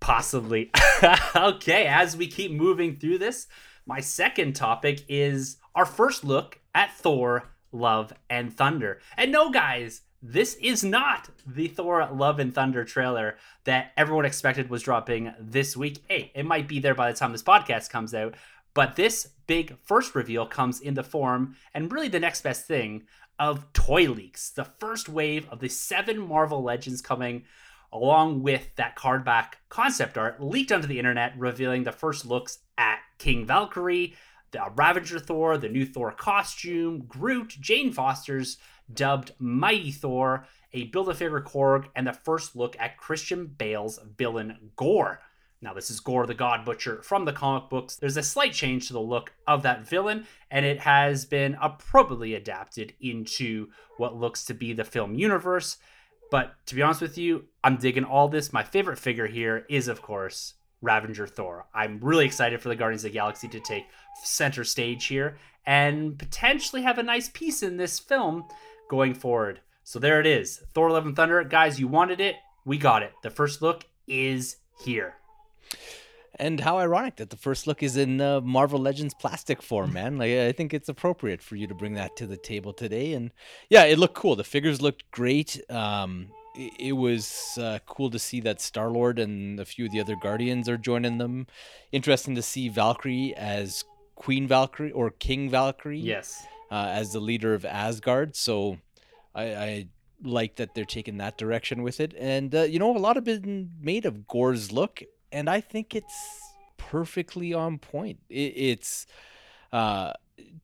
Possibly. 0.00 0.70
okay, 1.36 1.86
as 1.86 2.16
we 2.16 2.26
keep 2.26 2.50
moving 2.50 2.96
through 2.96 3.18
this, 3.18 3.46
my 3.86 4.00
second 4.00 4.54
topic 4.54 5.04
is 5.08 5.58
our 5.74 5.86
first 5.86 6.24
look 6.24 6.60
at 6.74 6.92
Thor 6.96 7.50
Love 7.72 8.12
and 8.28 8.52
Thunder. 8.52 9.00
And 9.16 9.32
no, 9.32 9.50
guys, 9.50 10.02
this 10.22 10.54
is 10.54 10.84
not 10.84 11.28
the 11.44 11.66
Thor 11.66 12.08
Love 12.12 12.38
and 12.38 12.54
Thunder 12.54 12.84
trailer 12.84 13.36
that 13.64 13.90
everyone 13.96 14.24
expected 14.24 14.70
was 14.70 14.82
dropping 14.82 15.34
this 15.40 15.76
week. 15.76 15.98
Hey, 16.08 16.30
it 16.34 16.46
might 16.46 16.68
be 16.68 16.78
there 16.78 16.94
by 16.94 17.10
the 17.10 17.18
time 17.18 17.32
this 17.32 17.42
podcast 17.42 17.90
comes 17.90 18.14
out, 18.14 18.36
but 18.72 18.94
this 18.94 19.30
big 19.48 19.76
first 19.82 20.14
reveal 20.14 20.46
comes 20.46 20.80
in 20.80 20.94
the 20.94 21.02
form, 21.02 21.56
and 21.74 21.90
really 21.92 22.08
the 22.08 22.20
next 22.20 22.42
best 22.42 22.66
thing, 22.66 23.02
of 23.38 23.72
toy 23.72 24.08
leaks. 24.08 24.50
The 24.50 24.64
first 24.64 25.08
wave 25.08 25.48
of 25.50 25.58
the 25.58 25.68
seven 25.68 26.20
Marvel 26.20 26.62
Legends 26.62 27.02
coming 27.02 27.42
along 27.92 28.42
with 28.42 28.74
that 28.76 28.94
card 28.94 29.24
back 29.24 29.58
concept 29.68 30.16
art 30.16 30.40
leaked 30.40 30.70
onto 30.70 30.86
the 30.86 30.98
internet, 30.98 31.36
revealing 31.36 31.82
the 31.82 31.92
first 31.92 32.24
looks 32.24 32.60
at 32.78 33.00
King 33.18 33.44
Valkyrie, 33.44 34.14
the 34.52 34.62
Ravager 34.76 35.18
Thor, 35.18 35.58
the 35.58 35.68
new 35.68 35.84
Thor 35.84 36.12
costume, 36.12 37.04
Groot, 37.08 37.56
Jane 37.60 37.92
Foster's 37.92 38.58
dubbed 38.94 39.32
Mighty 39.38 39.90
Thor, 39.90 40.46
a 40.72 40.84
Build 40.84 41.08
a 41.08 41.14
Figure 41.14 41.40
Korg, 41.40 41.86
and 41.94 42.06
the 42.06 42.12
first 42.12 42.56
look 42.56 42.76
at 42.78 42.96
Christian 42.96 43.46
Bale's 43.46 43.98
villain 44.16 44.70
Gorr. 44.76 45.20
Now, 45.60 45.72
this 45.72 45.90
is 45.90 46.00
Gorr 46.00 46.26
the 46.26 46.34
God 46.34 46.64
Butcher 46.64 47.02
from 47.02 47.24
the 47.24 47.32
comic 47.32 47.70
books. 47.70 47.94
There's 47.94 48.16
a 48.16 48.22
slight 48.22 48.52
change 48.52 48.88
to 48.88 48.92
the 48.92 49.00
look 49.00 49.32
of 49.46 49.62
that 49.62 49.86
villain, 49.86 50.26
and 50.50 50.66
it 50.66 50.80
has 50.80 51.24
been 51.24 51.56
appropriately 51.60 52.34
adapted 52.34 52.94
into 53.00 53.68
what 53.96 54.16
looks 54.16 54.44
to 54.46 54.54
be 54.54 54.72
the 54.72 54.84
film 54.84 55.14
universe. 55.14 55.76
But 56.32 56.54
to 56.66 56.74
be 56.74 56.82
honest 56.82 57.00
with 57.00 57.16
you, 57.16 57.44
I'm 57.62 57.76
digging 57.76 58.04
all 58.04 58.26
this. 58.26 58.52
My 58.52 58.64
favorite 58.64 58.98
figure 58.98 59.28
here 59.28 59.64
is, 59.68 59.86
of 59.86 60.02
course, 60.02 60.54
Ravager 60.80 61.28
Thor. 61.28 61.66
I'm 61.72 62.00
really 62.00 62.26
excited 62.26 62.60
for 62.60 62.68
the 62.68 62.74
Guardians 62.74 63.04
of 63.04 63.12
the 63.12 63.18
Galaxy 63.18 63.46
to 63.48 63.60
take 63.60 63.84
center 64.24 64.64
stage 64.64 65.06
here 65.06 65.36
and 65.64 66.18
potentially 66.18 66.82
have 66.82 66.98
a 66.98 67.04
nice 67.04 67.28
piece 67.28 67.62
in 67.62 67.76
this 67.76 68.00
film 68.00 68.44
going 68.88 69.14
forward. 69.14 69.60
So 69.84 69.98
there 69.98 70.20
it 70.20 70.26
is. 70.26 70.62
Thor 70.74 70.90
Love 70.90 71.06
and 71.06 71.16
Thunder. 71.16 71.42
Guys, 71.44 71.80
you 71.80 71.88
wanted 71.88 72.20
it. 72.20 72.36
We 72.64 72.78
got 72.78 73.02
it. 73.02 73.12
The 73.22 73.30
first 73.30 73.62
look 73.62 73.84
is 74.06 74.56
here. 74.84 75.14
And 76.36 76.60
how 76.60 76.78
ironic 76.78 77.16
that 77.16 77.30
the 77.30 77.36
first 77.36 77.66
look 77.66 77.82
is 77.82 77.96
in 77.96 78.20
uh, 78.20 78.40
Marvel 78.40 78.78
Legends 78.78 79.14
plastic 79.14 79.62
form, 79.62 79.92
man. 79.94 80.18
Like 80.18 80.32
I 80.32 80.52
think 80.52 80.72
it's 80.72 80.88
appropriate 80.88 81.42
for 81.42 81.56
you 81.56 81.66
to 81.66 81.74
bring 81.74 81.94
that 81.94 82.16
to 82.16 82.26
the 82.26 82.36
table 82.36 82.72
today. 82.72 83.12
And 83.12 83.32
yeah, 83.68 83.84
it 83.84 83.98
looked 83.98 84.14
cool. 84.14 84.36
The 84.36 84.44
figures 84.44 84.80
looked 84.80 85.10
great. 85.10 85.60
Um, 85.70 86.28
it, 86.54 86.72
it 86.78 86.92
was 86.92 87.58
uh, 87.60 87.80
cool 87.86 88.10
to 88.10 88.18
see 88.18 88.40
that 88.40 88.60
Star 88.60 88.88
Lord 88.88 89.18
and 89.18 89.58
a 89.58 89.64
few 89.64 89.86
of 89.86 89.92
the 89.92 90.00
other 90.00 90.16
Guardians 90.16 90.68
are 90.68 90.78
joining 90.78 91.18
them. 91.18 91.46
Interesting 91.90 92.34
to 92.36 92.42
see 92.42 92.68
Valkyrie 92.68 93.34
as 93.36 93.84
Queen 94.14 94.46
Valkyrie 94.46 94.92
or 94.92 95.10
King 95.10 95.50
Valkyrie. 95.50 95.98
Yes. 95.98 96.46
Uh, 96.72 96.86
as 96.88 97.12
the 97.12 97.20
leader 97.20 97.52
of 97.52 97.66
Asgard. 97.66 98.34
So 98.34 98.78
I, 99.34 99.44
I 99.54 99.86
like 100.22 100.56
that 100.56 100.74
they're 100.74 100.86
taking 100.86 101.18
that 101.18 101.36
direction 101.36 101.82
with 101.82 102.00
it. 102.00 102.14
And 102.18 102.54
uh, 102.54 102.62
you 102.62 102.78
know, 102.78 102.96
a 102.96 102.98
lot 102.98 103.18
of 103.18 103.24
been 103.24 103.72
made 103.78 104.06
of 104.06 104.26
Gorr's 104.26 104.72
look, 104.72 105.02
and 105.30 105.50
I 105.50 105.60
think 105.60 105.94
it's 105.94 106.18
perfectly 106.78 107.52
on 107.52 107.78
point. 107.78 108.20
It, 108.30 108.54
it's 108.56 109.06
uh, 109.70 110.14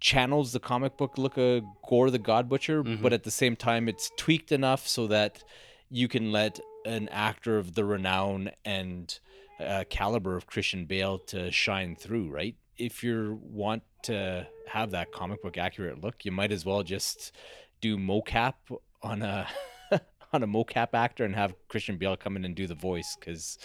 channels 0.01 0.53
the 0.53 0.61
comic 0.61 0.97
book 0.97 1.19
look 1.19 1.37
of 1.37 1.63
Gorr 1.87 2.11
the 2.11 2.19
God 2.19 2.49
Butcher, 2.49 2.83
mm-hmm. 2.83 3.03
but 3.03 3.13
at 3.13 3.25
the 3.25 3.31
same 3.31 3.55
time, 3.55 3.87
it's 3.87 4.11
tweaked 4.17 4.51
enough 4.51 4.89
so 4.89 5.09
that 5.09 5.45
you 5.91 6.09
can 6.09 6.33
let 6.33 6.59
an 6.87 7.11
actor 7.11 7.59
of 7.59 7.75
the 7.75 7.85
renown 7.85 8.51
and 8.65 9.19
uh, 9.61 9.85
caliber 9.91 10.37
of 10.37 10.47
Christian 10.47 10.87
Bale 10.87 11.19
to 11.19 11.51
shine 11.51 11.97
through, 11.97 12.31
right? 12.31 12.57
If 12.79 13.03
you 13.03 13.41
want 13.43 13.83
to 14.05 14.47
have 14.69 14.93
that 14.93 15.13
comic 15.13 15.43
book 15.43 15.59
accurate 15.59 16.01
look, 16.01 16.25
you 16.25 16.33
might 16.33 16.53
as 16.53 16.65
well 16.65 16.83
just 16.83 17.33
do 17.81 17.97
mocap 17.97 18.55
on 19.03 19.23
a 19.23 19.49
on 20.33 20.43
a 20.43 20.47
mocap 20.47 20.89
actor 20.95 21.25
and 21.25 21.35
have 21.35 21.55
Christian 21.69 21.97
Bale 21.97 22.17
come 22.17 22.37
in 22.37 22.45
and 22.45 22.55
do 22.55 22.67
the 22.67 22.75
voice 22.75 23.17
because 23.19 23.59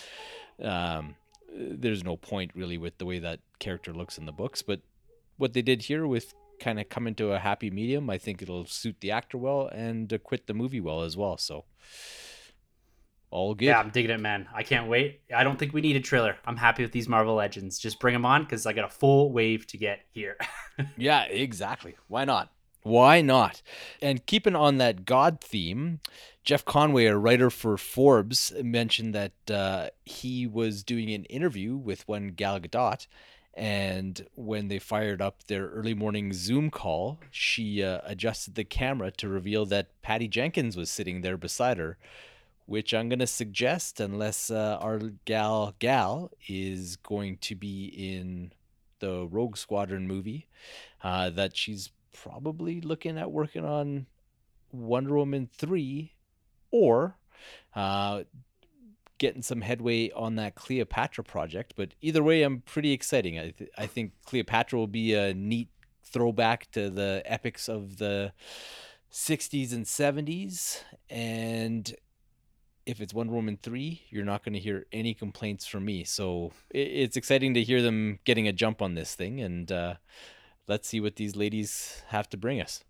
um, 0.61 1.15
there's 1.55 2.03
no 2.03 2.17
point 2.17 2.51
really 2.55 2.77
with 2.77 2.97
the 2.97 3.05
way 3.05 3.19
that 3.19 3.39
character 3.59 3.93
looks 3.93 4.17
in 4.17 4.25
the 4.25 4.31
books. 4.31 4.61
But 4.61 4.81
what 5.37 5.53
they 5.53 5.61
did 5.61 5.83
here 5.83 6.07
with 6.07 6.33
kind 6.59 6.79
of 6.79 6.89
coming 6.89 7.15
to 7.15 7.33
a 7.33 7.39
happy 7.39 7.69
medium, 7.69 8.09
I 8.09 8.17
think 8.17 8.41
it'll 8.41 8.65
suit 8.65 8.97
the 9.01 9.11
actor 9.11 9.37
well 9.37 9.67
and 9.67 10.11
acquit 10.11 10.47
the 10.47 10.53
movie 10.53 10.79
well 10.79 11.01
as 11.01 11.17
well. 11.17 11.37
So 11.37 11.65
all 13.33 13.55
good. 13.55 13.65
Yeah, 13.65 13.79
I'm 13.79 13.89
digging 13.89 14.11
it, 14.11 14.19
man. 14.19 14.47
I 14.53 14.61
can't 14.61 14.87
wait. 14.87 15.21
I 15.35 15.43
don't 15.43 15.57
think 15.57 15.73
we 15.73 15.81
need 15.81 15.95
a 15.95 15.99
trailer. 15.99 16.37
I'm 16.45 16.55
happy 16.55 16.83
with 16.83 16.91
these 16.91 17.09
Marvel 17.09 17.33
Legends. 17.33 17.79
Just 17.79 17.99
bring 17.99 18.13
them 18.13 18.25
on 18.25 18.43
because 18.43 18.65
I 18.67 18.73
got 18.73 18.85
a 18.85 18.89
full 18.89 19.31
wave 19.31 19.65
to 19.67 19.77
get 19.77 20.01
here. 20.11 20.37
yeah, 20.97 21.23
exactly. 21.23 21.95
Why 22.07 22.25
not? 22.25 22.51
Why 22.83 23.21
not? 23.21 23.61
And 24.01 24.25
keeping 24.25 24.55
on 24.55 24.77
that 24.77 25.05
God 25.05 25.41
theme, 25.41 25.99
Jeff 26.43 26.63
Conway, 26.63 27.05
a 27.05 27.17
writer 27.17 27.49
for 27.49 27.75
Forbes, 27.77 28.53
mentioned 28.61 29.15
that 29.15 29.31
uh, 29.49 29.89
he 30.05 30.45
was 30.45 30.83
doing 30.83 31.09
an 31.09 31.25
interview 31.25 31.75
with 31.75 32.07
one 32.07 32.29
Gal 32.29 32.59
Gadot, 32.59 33.07
and 33.55 34.27
when 34.35 34.67
they 34.67 34.79
fired 34.79 35.21
up 35.21 35.43
their 35.45 35.69
early 35.69 35.93
morning 35.93 36.33
Zoom 36.33 36.69
call, 36.69 37.19
she 37.31 37.81
uh, 37.81 38.01
adjusted 38.03 38.55
the 38.55 38.63
camera 38.63 39.11
to 39.11 39.27
reveal 39.29 39.65
that 39.67 40.01
Patty 40.01 40.27
Jenkins 40.27 40.75
was 40.75 40.91
sitting 40.91 41.21
there 41.21 41.37
beside 41.37 41.77
her, 41.77 41.97
which 42.65 42.93
I'm 42.93 43.09
going 43.09 43.19
to 43.19 43.27
suggest, 43.27 43.99
unless 43.99 44.49
uh, 44.49 44.77
our 44.81 44.99
gal 45.25 45.75
Gal 45.79 46.31
is 46.47 46.95
going 46.97 47.37
to 47.41 47.55
be 47.55 47.85
in 47.85 48.53
the 48.99 49.27
Rogue 49.27 49.57
Squadron 49.57 50.07
movie, 50.07 50.47
uh, 51.03 51.29
that 51.31 51.57
she's 51.57 51.91
probably 52.13 52.79
looking 52.79 53.17
at 53.17 53.31
working 53.31 53.65
on 53.65 54.05
Wonder 54.71 55.15
Woman 55.15 55.49
3 55.57 56.13
or 56.71 57.17
uh, 57.75 58.23
getting 59.17 59.41
some 59.41 59.61
headway 59.61 60.09
on 60.11 60.35
that 60.35 60.55
Cleopatra 60.55 61.23
project. 61.23 61.73
But 61.75 61.93
either 62.01 62.23
way, 62.23 62.43
I'm 62.43 62.61
pretty 62.61 62.91
exciting. 62.91 63.39
I, 63.39 63.51
th- 63.51 63.71
I 63.77 63.87
think 63.87 64.13
Cleopatra 64.25 64.77
will 64.79 64.87
be 64.87 65.13
a 65.13 65.33
neat 65.33 65.69
throwback 66.03 66.71
to 66.71 66.89
the 66.89 67.21
epics 67.25 67.67
of 67.67 67.97
the 67.97 68.33
60s 69.11 69.71
and 69.73 69.85
70s. 69.85 70.81
And 71.09 71.93
if 72.85 72.99
it's 73.01 73.13
Wonder 73.13 73.33
Woman 73.33 73.57
3, 73.61 74.01
you're 74.09 74.25
not 74.25 74.43
going 74.43 74.53
to 74.53 74.59
hear 74.59 74.85
any 74.91 75.13
complaints 75.13 75.65
from 75.65 75.85
me. 75.85 76.03
So 76.03 76.51
it's 76.69 77.17
exciting 77.17 77.53
to 77.53 77.63
hear 77.63 77.81
them 77.81 78.19
getting 78.25 78.47
a 78.47 78.53
jump 78.53 78.81
on 78.81 78.95
this 78.95 79.15
thing. 79.15 79.39
And 79.39 79.71
uh, 79.71 79.95
let's 80.67 80.87
see 80.87 80.99
what 80.99 81.15
these 81.15 81.35
ladies 81.35 82.03
have 82.07 82.29
to 82.29 82.37
bring 82.37 82.61
us. 82.61 82.83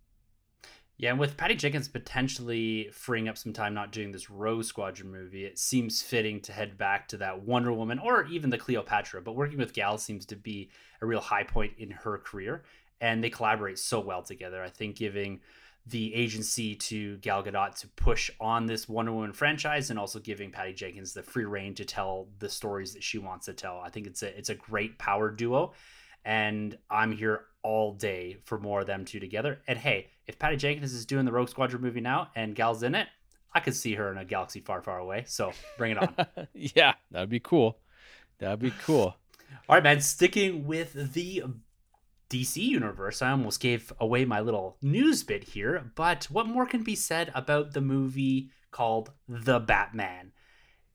Yeah, 0.97 1.09
and 1.09 1.19
with 1.19 1.37
Patty 1.37 1.55
Jenkins 1.55 1.87
potentially 1.87 2.89
freeing 2.93 3.27
up 3.27 3.37
some 3.37 3.51
time 3.51 3.73
not 3.73 3.91
doing 3.91 4.11
this 4.11 4.29
Rogue 4.29 4.63
Squadron 4.63 5.11
movie, 5.11 5.43
it 5.43 5.57
seems 5.57 6.03
fitting 6.03 6.39
to 6.41 6.53
head 6.53 6.77
back 6.77 7.07
to 7.09 7.17
that 7.17 7.41
Wonder 7.41 7.73
Woman 7.73 7.97
or 7.97 8.25
even 8.27 8.51
the 8.51 8.59
Cleopatra. 8.59 9.21
But 9.21 9.35
working 9.35 9.57
with 9.57 9.73
Gal 9.73 9.97
seems 9.97 10.25
to 10.27 10.35
be 10.35 10.69
a 11.01 11.05
real 11.05 11.19
high 11.19 11.43
point 11.43 11.73
in 11.79 11.89
her 11.89 12.19
career, 12.19 12.63
and 13.01 13.23
they 13.23 13.31
collaborate 13.31 13.79
so 13.79 13.99
well 13.99 14.21
together. 14.21 14.63
I 14.63 14.69
think 14.69 14.95
giving 14.95 15.41
the 15.85 16.13
agency 16.15 16.75
to 16.75 17.17
Gal 17.17 17.43
Gadot 17.43 17.75
to 17.81 17.87
push 17.89 18.31
on 18.39 18.65
this 18.65 18.87
Wonder 18.87 19.11
Woman 19.11 19.33
franchise 19.33 19.89
and 19.89 19.99
also 19.99 20.19
giving 20.19 20.49
Patty 20.49 20.73
Jenkins 20.73 21.13
the 21.13 21.23
free 21.23 21.45
reign 21.45 21.75
to 21.75 21.85
tell 21.85 22.29
the 22.39 22.49
stories 22.49 22.93
that 22.93 23.03
she 23.03 23.17
wants 23.17 23.47
to 23.47 23.53
tell. 23.53 23.81
I 23.83 23.89
think 23.89 24.07
it's 24.07 24.23
a 24.23 24.37
it's 24.37 24.49
a 24.49 24.55
great 24.55 24.97
power 24.97 25.29
duo 25.29 25.73
and 26.25 26.77
I'm 26.89 27.11
here 27.11 27.45
all 27.63 27.93
day 27.93 28.37
for 28.45 28.59
more 28.59 28.81
of 28.81 28.87
them 28.87 29.05
two 29.05 29.19
together. 29.19 29.59
And 29.67 29.77
hey, 29.77 30.07
if 30.27 30.39
Patty 30.39 30.57
Jenkins 30.57 30.93
is 30.93 31.05
doing 31.05 31.25
the 31.25 31.31
Rogue 31.31 31.49
Squadron 31.49 31.81
movie 31.81 32.01
now 32.01 32.29
and 32.35 32.55
Gal's 32.55 32.83
in 32.83 32.95
it, 32.95 33.07
I 33.53 33.59
could 33.59 33.75
see 33.75 33.95
her 33.95 34.11
in 34.11 34.17
a 34.17 34.25
galaxy 34.25 34.61
far, 34.61 34.81
far 34.81 34.99
away. 34.99 35.25
So 35.27 35.51
bring 35.77 35.91
it 35.91 35.97
on. 35.97 36.15
yeah, 36.53 36.93
that'd 37.11 37.29
be 37.29 37.39
cool. 37.39 37.77
That'd 38.39 38.59
be 38.59 38.73
cool. 38.83 39.15
all 39.69 39.75
right, 39.75 39.83
man. 39.83 40.01
Sticking 40.01 40.65
with 40.65 40.93
the 40.93 41.43
DC 42.33 42.57
universe, 42.57 43.21
I 43.21 43.29
almost 43.29 43.59
gave 43.59 43.93
away 43.99 44.25
my 44.25 44.39
little 44.39 44.77
news 44.81 45.23
bit 45.23 45.43
here, 45.43 45.91
but 45.93 46.25
what 46.25 46.47
more 46.47 46.65
can 46.65 46.81
be 46.81 46.95
said 46.95 47.31
about 47.35 47.73
the 47.73 47.81
movie 47.81 48.49
called 48.71 49.11
The 49.27 49.59
Batman? 49.59 50.31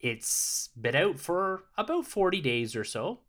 It's 0.01 0.71
been 0.81 0.97
out 0.97 1.21
for 1.21 1.65
about 1.77 2.07
40 2.07 2.41
days 2.41 2.75
or 2.75 2.83
so 2.83 3.21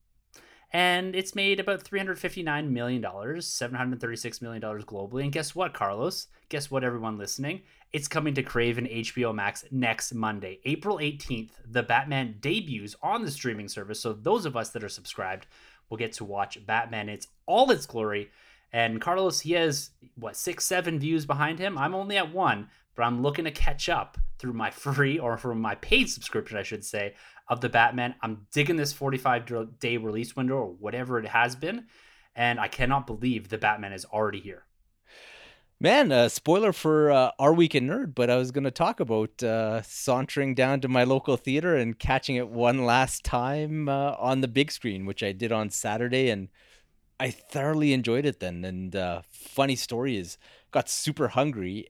and 0.72 1.16
it's 1.16 1.34
made 1.34 1.60
about 1.60 1.84
$359 1.84 2.70
million, 2.70 3.02
$736 3.02 4.42
million 4.42 4.62
globally. 4.62 5.24
And 5.24 5.32
guess 5.32 5.56
what, 5.56 5.74
Carlos? 5.74 6.28
Guess 6.50 6.70
what, 6.70 6.84
everyone 6.84 7.18
listening? 7.18 7.62
It's 7.92 8.08
coming 8.08 8.36
to 8.36 8.44
Crave 8.44 8.78
and 8.78 8.88
HBO 8.88 9.34
Max 9.34 9.66
next 9.72 10.14
Monday, 10.14 10.60
April 10.66 11.00
18th. 11.00 11.52
The 11.72 11.82
Batman 11.82 12.36
debuts 12.40 12.96
on 13.02 13.24
the 13.24 13.32
streaming 13.32 13.68
service. 13.68 14.00
So 14.00 14.14
those 14.14 14.46
of 14.46 14.56
us 14.56 14.70
that 14.70 14.84
are 14.84 14.90
subscribed 14.90 15.48
will 15.90 15.98
get 15.98 16.14
to 16.14 16.26
watch 16.26 16.66
Batman. 16.66 17.10
It's 17.10 17.28
all 17.46 17.72
its 17.72 17.86
glory. 17.86 18.30
And 18.72 19.02
Carlos, 19.02 19.40
he 19.40 19.54
has 19.54 19.92
what 20.16 20.36
six, 20.36 20.66
seven 20.66 21.00
views 21.00 21.26
behind 21.26 21.60
him. 21.60 21.78
I'm 21.78 21.96
only 21.96 22.18
at 22.18 22.34
one, 22.34 22.70
but 22.96 23.04
I'm 23.04 23.22
looking 23.22 23.46
to 23.46 23.52
catch 23.52 23.90
up 23.90 24.18
through 24.38 24.54
my 24.54 24.70
free 24.72 25.20
or 25.20 25.38
from 25.38 25.62
my 25.62 25.76
paid 25.76 26.10
subscription, 26.10 26.58
I 26.58 26.64
should 26.64 26.86
say 26.86 27.16
of 27.48 27.62
the 27.62 27.70
Batman. 27.70 28.16
I'm 28.22 28.46
digging 28.54 28.76
this 28.76 28.94
45 28.94 29.80
day 29.80 29.98
release 29.98 30.36
window 30.36 30.56
or 30.56 30.68
whatever 30.68 31.20
it 31.20 31.28
has 31.28 31.56
been. 31.56 31.88
And 32.36 32.60
I 32.60 32.68
cannot 32.68 33.08
believe 33.08 33.50
the 33.50 33.58
Batman 33.58 33.92
is 33.92 34.06
already 34.06 34.40
here. 34.40 34.64
Man, 35.82 36.12
uh, 36.12 36.28
spoiler 36.28 36.74
for 36.74 37.10
uh, 37.10 37.32
our 37.40 37.54
weekend 37.54 37.90
nerd, 37.90 38.14
but 38.14 38.30
I 38.30 38.36
was 38.36 38.52
going 38.52 38.66
to 38.66 38.72
talk 38.72 39.00
about 39.00 39.42
uh, 39.42 39.82
sauntering 39.82 40.54
down 40.54 40.82
to 40.82 40.90
my 40.90 41.06
local 41.06 41.38
theater 41.38 41.78
and 41.78 41.98
catching 41.98 42.36
it 42.36 42.50
one 42.50 42.86
last 42.86 43.24
time 43.24 43.88
uh, 43.88 44.12
on 44.20 44.42
the 44.42 44.50
big 44.50 44.74
screen, 44.74 45.06
which 45.06 45.24
I 45.24 45.32
did 45.32 45.54
on 45.54 45.70
Saturday, 45.70 46.30
and 46.30 46.50
I 47.18 47.32
thoroughly 47.32 47.94
enjoyed 47.94 48.26
it 48.26 48.42
then. 48.42 48.66
And 48.66 48.94
uh, 48.94 49.22
funny 49.30 49.78
story 49.78 50.18
is, 50.18 50.38
got 50.72 50.90
super 50.90 51.30
hungry 51.30 51.88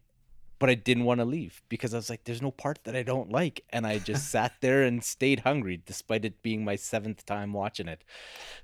but 0.59 0.69
I 0.69 0.75
didn't 0.75 1.05
want 1.05 1.21
to 1.21 1.25
leave 1.25 1.61
because 1.69 1.93
I 1.93 1.97
was 1.97 2.09
like, 2.09 2.25
there's 2.25 2.41
no 2.41 2.51
part 2.51 2.83
that 2.83 2.95
I 2.95 3.01
don't 3.01 3.31
like. 3.31 3.63
And 3.69 3.87
I 3.87 3.97
just 3.97 4.27
sat 4.31 4.53
there 4.59 4.83
and 4.83 5.03
stayed 5.03 5.39
hungry 5.39 5.81
despite 5.83 6.25
it 6.25 6.41
being 6.41 6.65
my 6.65 6.75
seventh 6.75 7.25
time 7.25 7.53
watching 7.53 7.87
it. 7.87 8.03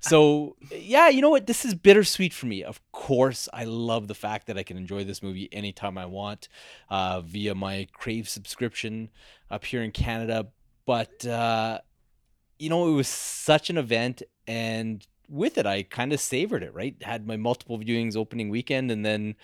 So, 0.00 0.56
yeah, 0.70 1.08
you 1.08 1.22
know 1.22 1.30
what? 1.30 1.46
This 1.46 1.64
is 1.64 1.74
bittersweet 1.74 2.34
for 2.34 2.46
me. 2.46 2.62
Of 2.62 2.80
course, 2.92 3.48
I 3.52 3.64
love 3.64 4.08
the 4.08 4.14
fact 4.14 4.46
that 4.46 4.58
I 4.58 4.62
can 4.62 4.76
enjoy 4.76 5.04
this 5.04 5.22
movie 5.22 5.48
anytime 5.50 5.96
I 5.96 6.04
want 6.04 6.48
uh, 6.90 7.22
via 7.22 7.54
my 7.54 7.88
Crave 7.92 8.28
subscription 8.28 9.08
up 9.50 9.64
here 9.64 9.82
in 9.82 9.90
Canada. 9.90 10.48
But, 10.84 11.26
uh, 11.26 11.80
you 12.58 12.68
know, 12.68 12.88
it 12.88 12.92
was 12.92 13.08
such 13.08 13.70
an 13.70 13.78
event. 13.78 14.22
And 14.46 15.04
with 15.30 15.56
it, 15.56 15.64
I 15.64 15.82
kind 15.82 16.12
of 16.12 16.20
savored 16.20 16.62
it, 16.62 16.74
right? 16.74 16.94
Had 17.02 17.26
my 17.26 17.38
multiple 17.38 17.78
viewings 17.78 18.16
opening 18.16 18.50
weekend 18.50 18.90
and 18.90 19.04
then 19.04 19.34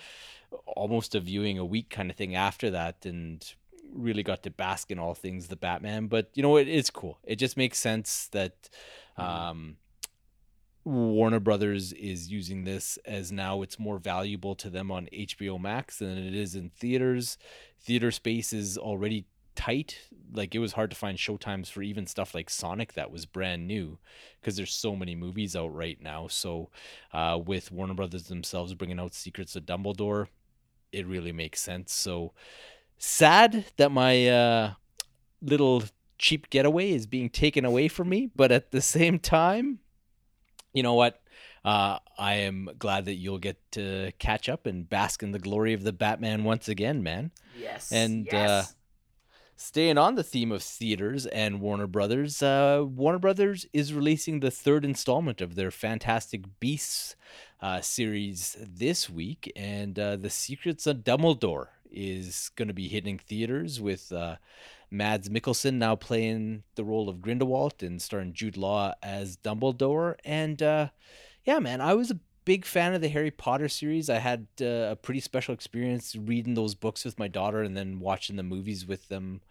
almost 0.66 1.14
a 1.14 1.21
viewing 1.21 1.59
a 1.59 1.64
week 1.64 1.90
kind 1.90 2.11
of 2.11 2.16
thing 2.16 2.35
after 2.35 2.71
that 2.71 3.04
and 3.04 3.54
really 3.92 4.23
got 4.23 4.42
to 4.42 4.50
bask 4.50 4.90
in 4.90 4.99
all 4.99 5.14
things 5.14 5.49
the 5.49 5.56
Batman. 5.56 6.06
But 6.06 6.30
you 6.35 6.42
know, 6.42 6.56
it 6.56 6.68
is 6.68 6.90
cool. 6.90 7.18
It 7.25 7.37
just 7.37 7.56
makes 7.56 7.78
sense 7.78 8.28
that 8.32 8.71
mm-hmm. 9.18 9.23
um, 9.23 9.76
Warner 10.85 11.40
Brothers 11.40 11.92
is 11.92 12.30
using 12.30 12.64
this 12.64 12.99
as 13.04 13.30
now 13.30 13.62
it's 13.62 13.78
more 13.78 13.99
valuable 13.99 14.54
to 14.56 14.71
them 14.71 14.90
on 14.90 15.09
HBO 15.12 15.61
Max 15.61 15.99
than 15.99 16.18
it 16.18 16.35
is 16.35 16.54
in 16.54 16.71
theaters. 16.71 17.38
Theater 17.80 18.11
space 18.11 18.52
is 18.52 18.76
already 18.76 19.26
tight. 19.54 19.99
Like 20.32 20.54
it 20.54 20.59
was 20.59 20.73
hard 20.73 20.90
to 20.90 20.97
find 20.97 21.18
showtimes 21.18 21.71
for 21.71 21.82
even 21.82 22.06
stuff 22.06 22.35
like 22.35 22.50
Sonic 22.50 22.94
that 22.94 23.11
was 23.11 23.26
brand 23.26 23.66
new 23.66 23.99
because 24.40 24.56
there's 24.56 24.75
so 24.75 24.97
many 24.97 25.14
movies 25.14 25.54
out 25.54 25.75
right 25.75 26.00
now. 26.00 26.26
So 26.28 26.71
uh, 27.12 27.38
with 27.44 27.71
Warner 27.71 27.94
Brothers 27.94 28.25
themselves 28.25 28.75
bringing 28.75 28.99
out 28.99 29.14
Secrets 29.14 29.54
of 29.54 29.66
Dumbledore, 29.66 30.28
it 30.93 31.07
really 31.07 31.33
makes 31.33 31.61
sense. 31.61 31.93
So 31.93 32.33
sad 32.99 33.65
that 33.77 33.91
my 33.91 34.29
uh, 34.29 34.73
little 35.41 35.85
cheap 36.19 36.51
getaway 36.51 36.93
is 36.93 37.07
being 37.07 37.31
taken 37.31 37.65
away 37.65 37.89
from 37.89 38.09
me, 38.09 38.31
but 38.37 38.53
at 38.53 38.71
the 38.71 38.81
same 38.81 39.19
time, 39.19 39.81
you 40.73 40.83
know 40.83 40.95
what? 40.95 41.21
Uh, 41.65 41.99
I 42.19 42.35
am 42.35 42.71
glad 42.79 43.05
that 43.05 43.15
you'll 43.15 43.39
get 43.39 43.57
to 43.73 44.13
catch 44.19 44.49
up 44.49 44.67
and 44.67 44.89
bask 44.89 45.23
in 45.23 45.33
the 45.33 45.39
glory 45.39 45.75
of 45.75 45.85
the 45.85 45.93
Batman 45.93 46.45
once 46.45 46.69
again, 46.69 47.03
man. 47.03 47.31
Yes. 47.57 47.93
And 47.93 48.27
yes. 48.31 48.51
Uh, 48.51 48.65
staying 49.56 49.99
on 49.99 50.14
the 50.14 50.23
theme 50.23 50.52
of 50.52 50.62
theaters 50.62 51.26
and 51.26 51.61
Warner 51.61 51.87
Brothers, 51.87 52.42
uh, 52.42 52.85
Warner 52.87 53.18
Brothers 53.18 53.66
is 53.73 53.94
releasing 53.94 54.40
the 54.40 54.50
third 54.50 54.85
installment 54.85 55.40
of 55.40 55.54
their 55.54 55.71
Fantastic 55.71 56.42
Beasts 56.61 57.16
uh, 57.61 57.80
series 57.80 58.56
this 58.61 59.09
week, 59.09 59.52
and 59.54 59.99
uh, 59.99 60.16
The 60.16 60.30
Secrets 60.30 60.87
of 60.87 60.99
Dumbledore 60.99 61.66
is 61.90 62.50
going 62.56 62.68
to 62.68 62.75
be 62.75 62.88
hitting 62.88 63.18
theaters 63.18 63.80
with 63.80 64.12
uh, 64.12 64.37
Mads 64.90 65.28
Mikkelsen 65.28 65.75
now 65.75 65.97
playing 65.97 66.64
the 66.75 66.85
role 66.85 67.09
of 67.09 67.21
Grindelwald 67.21 67.82
and 67.82 68.00
starring 68.00 68.32
Jude 68.32 68.56
Law 68.56 68.94
as 69.02 69.37
Dumbledore. 69.37 70.16
And 70.25 70.62
uh, 70.62 70.88
yeah, 71.44 71.59
man, 71.59 71.80
I 71.80 71.94
was 71.94 72.11
a 72.11 72.18
big 72.45 72.65
fan 72.65 72.95
of 72.95 73.01
the 73.01 73.09
Harry 73.09 73.31
Potter 73.31 73.69
series. 73.69 74.11
I 74.11 74.19
had 74.19 74.47
uh, 74.61 74.91
a 74.91 74.97
pretty 74.97 75.21
special 75.21 75.55
experience 75.55 76.17
reading 76.17 76.55
those 76.55 76.75
books 76.75 77.05
with 77.05 77.19
my 77.19 77.29
daughter 77.29 77.63
and 77.63 77.77
then 77.77 78.01
watching 78.01 78.37
the 78.37 78.43
movies 78.43 78.87
with 78.87 79.09
them, 79.09 79.43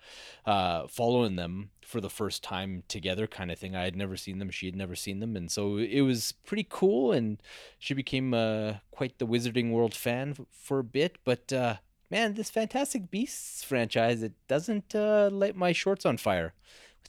uh, 0.46 0.88
following 0.88 1.36
them 1.36 1.72
for 1.82 2.02
the 2.02 2.10
first 2.10 2.44
time 2.44 2.84
together, 2.88 3.28
kind 3.28 3.52
of 3.52 3.60
thing. 3.60 3.76
I 3.76 3.84
had 3.84 3.96
never 3.96 4.18
seen 4.18 4.40
them; 4.40 4.50
she 4.50 4.66
had 4.66 4.76
never 4.76 4.96
seen 4.96 5.20
them, 5.20 5.36
and 5.36 5.52
so 5.52 5.78
it 5.78 6.02
was 6.02 6.34
pretty 6.46 6.66
cool. 6.70 7.12
And 7.12 7.42
she 7.80 7.94
became 7.94 8.34
uh, 8.34 8.76
quite 8.92 9.20
the 9.20 9.28
Wizarding 9.28 9.72
World 9.72 9.94
fan 9.94 10.32
f- 10.32 10.46
for 10.52 10.80
a 10.80 10.84
bit. 10.84 11.18
But 11.24 11.52
uh, 11.54 11.76
man, 12.10 12.34
this 12.34 12.50
Fantastic 12.50 13.10
Beasts 13.10 13.64
franchise 13.64 14.24
it 14.24 14.34
doesn't 14.48 14.96
uh, 14.96 15.30
light 15.32 15.56
my 15.56 15.72
shorts 15.72 16.06
on 16.06 16.18
fire 16.18 16.54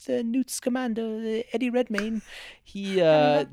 with 0.07 0.19
uh, 0.19 0.23
Newt 0.23 0.51
Scamander, 0.51 1.43
Eddie 1.53 1.71
Redmayne. 1.71 2.23
He, 2.63 3.01
uh, 3.03 3.45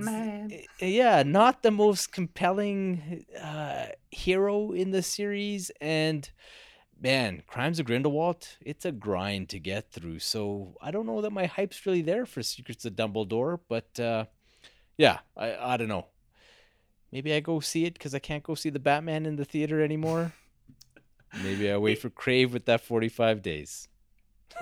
yeah, 0.80 1.24
not 1.24 1.64
the 1.64 1.72
most 1.72 2.12
compelling 2.12 3.26
uh, 3.42 3.88
hero 4.12 4.72
in 4.72 4.92
the 4.92 5.02
series, 5.02 5.72
and 5.82 6.30
man, 7.00 7.44
Crimes 7.48 7.80
of 7.80 7.86
Grindelwald, 7.86 8.48
it's 8.62 8.86
a 8.86 8.92
grind 8.92 9.50
to 9.50 9.60
get 9.60 9.92
through. 9.92 10.20
So 10.20 10.76
I 10.82 10.92
don't 10.92 11.06
know 11.06 11.22
that 11.22 11.32
my 11.32 11.46
hype's 11.46 11.86
really 11.86 12.02
there 12.02 12.26
for 12.26 12.44
Secrets 12.44 12.86
of 12.86 12.94
Dumbledore, 12.94 13.60
but 13.68 14.00
uh, 14.00 14.26
yeah, 14.98 15.20
I 15.36 15.74
I 15.74 15.78
don't 15.78 15.88
know. 15.88 16.08
Maybe 17.12 17.34
I 17.34 17.40
go 17.40 17.60
see 17.60 17.86
it 17.86 17.94
because 17.94 18.14
I 18.14 18.20
can't 18.20 18.44
go 18.44 18.54
see 18.54 18.70
the 18.70 18.80
Batman 18.80 19.26
in 19.26 19.36
the 19.36 19.46
theater 19.46 19.82
anymore. 19.82 20.34
Maybe 21.44 21.72
I 21.72 21.78
wait 21.78 22.00
for 22.00 22.10
Crave 22.10 22.54
with 22.54 22.66
that 22.66 22.82
45 22.82 23.42
days. 23.42 23.89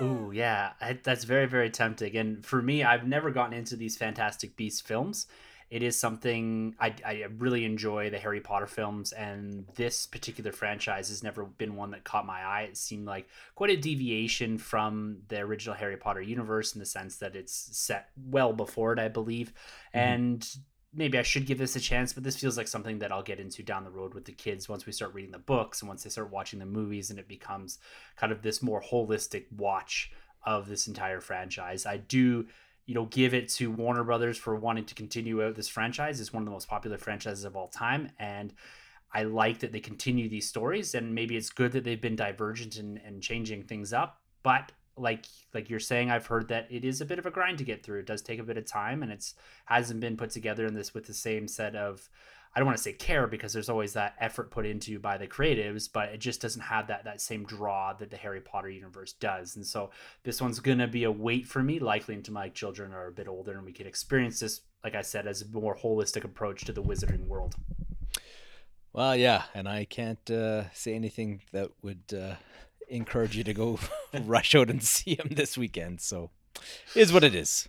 Ooh, 0.00 0.30
yeah, 0.32 0.72
I, 0.80 0.98
that's 1.02 1.24
very, 1.24 1.46
very 1.46 1.70
tempting. 1.70 2.16
And 2.16 2.44
for 2.44 2.62
me, 2.62 2.84
I've 2.84 3.06
never 3.06 3.30
gotten 3.30 3.52
into 3.52 3.76
these 3.76 3.96
Fantastic 3.96 4.56
Beasts 4.56 4.80
films. 4.80 5.26
It 5.70 5.82
is 5.82 5.98
something 5.98 6.74
I, 6.80 6.94
I 7.04 7.26
really 7.36 7.66
enjoy 7.66 8.08
the 8.08 8.18
Harry 8.18 8.40
Potter 8.40 8.66
films, 8.66 9.12
and 9.12 9.66
this 9.74 10.06
particular 10.06 10.50
franchise 10.50 11.10
has 11.10 11.22
never 11.22 11.44
been 11.44 11.76
one 11.76 11.90
that 11.90 12.04
caught 12.04 12.24
my 12.24 12.40
eye. 12.40 12.62
It 12.62 12.78
seemed 12.78 13.06
like 13.06 13.28
quite 13.54 13.70
a 13.70 13.76
deviation 13.76 14.56
from 14.56 15.18
the 15.28 15.40
original 15.40 15.74
Harry 15.74 15.98
Potter 15.98 16.22
universe 16.22 16.74
in 16.74 16.78
the 16.78 16.86
sense 16.86 17.16
that 17.16 17.36
it's 17.36 17.52
set 17.76 18.08
well 18.16 18.54
before 18.54 18.94
it, 18.94 18.98
I 18.98 19.08
believe. 19.08 19.52
Mm-hmm. 19.94 19.98
And 19.98 20.56
maybe 20.92 21.18
I 21.18 21.22
should 21.22 21.46
give 21.46 21.58
this 21.58 21.76
a 21.76 21.80
chance, 21.80 22.12
but 22.12 22.24
this 22.24 22.36
feels 22.36 22.56
like 22.56 22.68
something 22.68 22.98
that 23.00 23.12
I'll 23.12 23.22
get 23.22 23.40
into 23.40 23.62
down 23.62 23.84
the 23.84 23.90
road 23.90 24.14
with 24.14 24.24
the 24.24 24.32
kids 24.32 24.68
once 24.68 24.86
we 24.86 24.92
start 24.92 25.14
reading 25.14 25.30
the 25.32 25.38
books 25.38 25.80
and 25.80 25.88
once 25.88 26.02
they 26.02 26.10
start 26.10 26.32
watching 26.32 26.58
the 26.58 26.66
movies 26.66 27.10
and 27.10 27.18
it 27.18 27.28
becomes 27.28 27.78
kind 28.16 28.32
of 28.32 28.42
this 28.42 28.62
more 28.62 28.82
holistic 28.82 29.44
watch 29.52 30.10
of 30.44 30.68
this 30.68 30.88
entire 30.88 31.20
franchise. 31.20 31.84
I 31.84 31.98
do, 31.98 32.46
you 32.86 32.94
know, 32.94 33.04
give 33.06 33.34
it 33.34 33.48
to 33.50 33.70
Warner 33.70 34.04
Brothers 34.04 34.38
for 34.38 34.56
wanting 34.56 34.86
to 34.86 34.94
continue 34.94 35.44
out 35.44 35.56
this 35.56 35.68
franchise. 35.68 36.20
It's 36.20 36.32
one 36.32 36.42
of 36.42 36.46
the 36.46 36.52
most 36.52 36.68
popular 36.68 36.96
franchises 36.96 37.44
of 37.44 37.54
all 37.54 37.68
time 37.68 38.10
and 38.18 38.54
I 39.12 39.24
like 39.24 39.60
that 39.60 39.72
they 39.72 39.80
continue 39.80 40.28
these 40.28 40.48
stories 40.48 40.94
and 40.94 41.14
maybe 41.14 41.36
it's 41.36 41.50
good 41.50 41.72
that 41.72 41.84
they've 41.84 42.00
been 42.00 42.16
divergent 42.16 42.76
and, 42.76 43.00
and 43.04 43.22
changing 43.22 43.64
things 43.64 43.92
up, 43.92 44.20
but 44.42 44.72
like 45.00 45.26
like 45.54 45.70
you're 45.70 45.80
saying 45.80 46.10
i've 46.10 46.26
heard 46.26 46.48
that 46.48 46.66
it 46.70 46.84
is 46.84 47.00
a 47.00 47.04
bit 47.04 47.18
of 47.18 47.26
a 47.26 47.30
grind 47.30 47.58
to 47.58 47.64
get 47.64 47.82
through. 47.82 48.00
It 48.00 48.06
does 48.06 48.22
take 48.22 48.38
a 48.38 48.44
bit 48.44 48.56
of 48.56 48.66
time 48.66 49.02
and 49.02 49.12
it's 49.12 49.34
hasn't 49.66 50.00
been 50.00 50.16
put 50.16 50.30
together 50.30 50.66
in 50.66 50.74
this 50.74 50.94
with 50.94 51.06
the 51.06 51.14
same 51.14 51.48
set 51.48 51.74
of 51.74 52.08
i 52.54 52.58
don't 52.58 52.66
want 52.66 52.76
to 52.76 52.82
say 52.82 52.92
care 52.92 53.26
because 53.26 53.52
there's 53.52 53.68
always 53.68 53.92
that 53.92 54.14
effort 54.20 54.50
put 54.50 54.66
into 54.66 54.98
by 54.98 55.16
the 55.18 55.26
creatives 55.26 55.88
but 55.92 56.08
it 56.08 56.18
just 56.18 56.40
doesn't 56.40 56.62
have 56.62 56.86
that 56.86 57.04
that 57.04 57.20
same 57.20 57.44
draw 57.44 57.92
that 57.92 58.10
the 58.10 58.16
harry 58.16 58.40
potter 58.40 58.70
universe 58.70 59.12
does. 59.14 59.56
And 59.56 59.66
so 59.66 59.90
this 60.24 60.40
one's 60.40 60.60
gonna 60.60 60.88
be 60.88 61.04
a 61.04 61.12
wait 61.12 61.46
for 61.46 61.62
me. 61.62 61.78
Likely 61.78 62.14
until 62.14 62.34
my 62.34 62.48
children 62.48 62.92
are 62.92 63.08
a 63.08 63.12
bit 63.12 63.28
older 63.28 63.52
and 63.52 63.64
we 63.64 63.72
can 63.72 63.86
experience 63.86 64.40
this 64.40 64.62
like 64.84 64.94
i 64.94 65.02
said 65.02 65.26
as 65.26 65.42
a 65.42 65.48
more 65.48 65.76
holistic 65.76 66.24
approach 66.24 66.64
to 66.64 66.72
the 66.72 66.82
wizarding 66.82 67.26
world. 67.26 67.54
Well 68.92 69.14
yeah 69.16 69.44
and 69.54 69.68
i 69.68 69.84
can't 69.84 70.30
uh, 70.30 70.70
say 70.72 70.94
anything 70.94 71.42
that 71.52 71.70
would 71.82 72.02
uh 72.12 72.34
encourage 72.88 73.36
you 73.36 73.44
to 73.44 73.54
go 73.54 73.78
rush 74.24 74.54
out 74.54 74.70
and 74.70 74.82
see 74.82 75.16
him 75.16 75.28
this 75.30 75.56
weekend. 75.56 76.00
So, 76.00 76.30
is 76.94 77.12
what 77.12 77.24
it 77.24 77.34
is. 77.34 77.68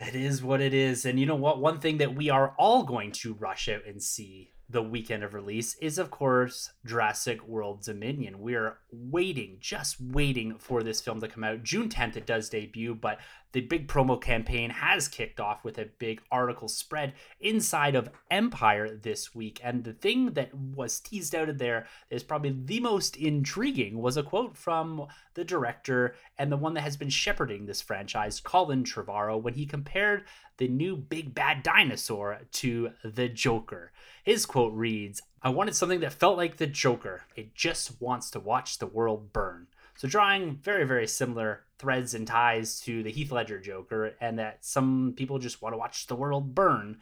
It 0.00 0.14
is 0.14 0.42
what 0.42 0.60
it 0.60 0.72
is. 0.72 1.04
And 1.04 1.18
you 1.18 1.26
know 1.26 1.34
what? 1.34 1.60
One 1.60 1.80
thing 1.80 1.98
that 1.98 2.14
we 2.14 2.30
are 2.30 2.54
all 2.58 2.84
going 2.84 3.12
to 3.12 3.34
rush 3.34 3.68
out 3.68 3.84
and 3.86 4.02
see 4.02 4.52
the 4.70 4.82
weekend 4.82 5.24
of 5.24 5.34
release 5.34 5.76
is, 5.76 5.98
of 5.98 6.10
course, 6.10 6.70
Jurassic 6.84 7.46
World 7.48 7.82
Dominion. 7.82 8.40
We're 8.40 8.78
waiting, 8.92 9.56
just 9.60 10.00
waiting 10.00 10.58
for 10.58 10.82
this 10.82 11.00
film 11.00 11.20
to 11.20 11.28
come 11.28 11.42
out. 11.42 11.62
June 11.62 11.88
10th, 11.88 12.16
it 12.16 12.26
does 12.26 12.50
debut, 12.50 12.94
but 12.94 13.18
the 13.52 13.60
big 13.62 13.88
promo 13.88 14.20
campaign 14.20 14.70
has 14.70 15.08
kicked 15.08 15.40
off 15.40 15.64
with 15.64 15.78
a 15.78 15.88
big 15.98 16.20
article 16.30 16.68
spread 16.68 17.14
inside 17.40 17.94
of 17.94 18.10
Empire 18.30 18.94
this 18.94 19.34
week. 19.34 19.60
And 19.62 19.84
the 19.84 19.94
thing 19.94 20.32
that 20.34 20.54
was 20.54 21.00
teased 21.00 21.34
out 21.34 21.48
of 21.48 21.58
there 21.58 21.86
is 22.10 22.22
probably 22.22 22.54
the 22.64 22.80
most 22.80 23.16
intriguing 23.16 23.98
was 23.98 24.16
a 24.16 24.22
quote 24.22 24.56
from 24.56 25.06
the 25.34 25.44
director 25.44 26.14
and 26.36 26.52
the 26.52 26.56
one 26.56 26.74
that 26.74 26.82
has 26.82 26.96
been 26.96 27.08
shepherding 27.08 27.66
this 27.66 27.80
franchise, 27.80 28.40
Colin 28.40 28.84
Trevorrow, 28.84 29.40
when 29.40 29.54
he 29.54 29.66
compared 29.66 30.24
the 30.58 30.68
new 30.68 30.96
big 30.96 31.34
bad 31.34 31.62
dinosaur 31.62 32.40
to 32.52 32.90
the 33.02 33.28
Joker. 33.28 33.92
His 34.24 34.44
quote 34.44 34.74
reads, 34.74 35.22
I 35.40 35.50
wanted 35.50 35.76
something 35.76 36.00
that 36.00 36.12
felt 36.12 36.36
like 36.36 36.56
the 36.56 36.66
Joker. 36.66 37.22
It 37.36 37.54
just 37.54 38.00
wants 38.00 38.30
to 38.30 38.40
watch 38.40 38.78
the 38.78 38.86
world 38.86 39.32
burn. 39.32 39.68
So 39.96 40.08
drawing 40.08 40.56
very, 40.56 40.84
very 40.84 41.06
similar 41.06 41.64
threads 41.78 42.14
and 42.14 42.26
ties 42.26 42.80
to 42.80 43.02
the 43.02 43.10
Heath 43.10 43.32
Ledger 43.32 43.60
Joker, 43.60 44.14
and 44.20 44.38
that 44.38 44.64
some 44.64 45.14
people 45.16 45.38
just 45.38 45.62
want 45.62 45.72
to 45.72 45.78
watch 45.78 46.06
the 46.06 46.16
world 46.16 46.54
burn, 46.54 46.98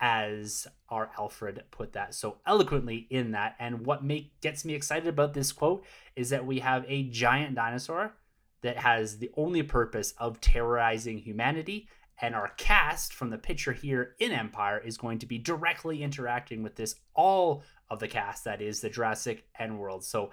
as 0.00 0.66
our 0.88 1.10
Alfred 1.18 1.62
put 1.70 1.92
that 1.92 2.14
so 2.14 2.38
eloquently 2.46 3.06
in 3.10 3.32
that. 3.32 3.54
And 3.58 3.84
what 3.84 4.02
make 4.02 4.40
gets 4.40 4.64
me 4.64 4.74
excited 4.74 5.08
about 5.08 5.34
this 5.34 5.52
quote 5.52 5.84
is 6.16 6.30
that 6.30 6.46
we 6.46 6.60
have 6.60 6.84
a 6.88 7.04
giant 7.10 7.54
dinosaur 7.54 8.14
that 8.62 8.78
has 8.78 9.18
the 9.18 9.30
only 9.36 9.62
purpose 9.62 10.14
of 10.18 10.40
terrorizing 10.40 11.18
humanity 11.18 11.86
and 12.22 12.34
our 12.34 12.48
cast 12.56 13.14
from 13.14 13.30
the 13.30 13.38
picture 13.38 13.72
here 13.72 14.14
in 14.18 14.30
Empire 14.30 14.78
is 14.78 14.98
going 14.98 15.18
to 15.20 15.26
be 15.26 15.38
directly 15.38 16.02
interacting 16.02 16.62
with 16.62 16.76
this 16.76 16.96
all 17.14 17.62
of 17.88 17.98
the 17.98 18.08
cast 18.08 18.44
that 18.44 18.60
is 18.60 18.80
the 18.80 18.90
Jurassic 18.90 19.46
and 19.58 19.78
World. 19.78 20.04
So 20.04 20.30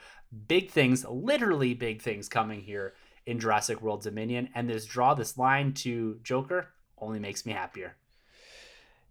big 0.48 0.70
things, 0.70 1.06
literally 1.06 1.74
big 1.74 2.02
things 2.02 2.28
coming 2.28 2.62
here 2.62 2.94
in 3.28 3.40
Jurassic 3.40 3.82
World 3.82 4.02
Dominion 4.02 4.50
and 4.56 4.68
this 4.68 4.86
draw 4.86 5.14
this 5.14 5.38
line 5.38 5.74
to 5.74 6.20
Joker 6.24 6.70
only 6.98 7.20
makes 7.20 7.46
me 7.46 7.54
happier. 7.54 7.96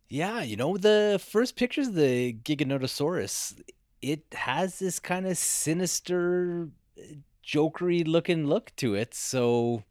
Yeah, 0.08 0.42
you 0.42 0.56
know 0.56 0.76
the 0.76 1.20
first 1.24 1.56
pictures 1.56 1.88
of 1.88 1.94
the 1.94 2.32
Giganotosaurus, 2.32 3.60
it 4.02 4.24
has 4.32 4.78
this 4.78 4.98
kind 4.98 5.26
of 5.26 5.38
sinister 5.38 6.68
jokery 7.44 8.06
looking 8.06 8.46
look 8.46 8.74
to 8.76 8.94
it. 8.94 9.14
So 9.14 9.84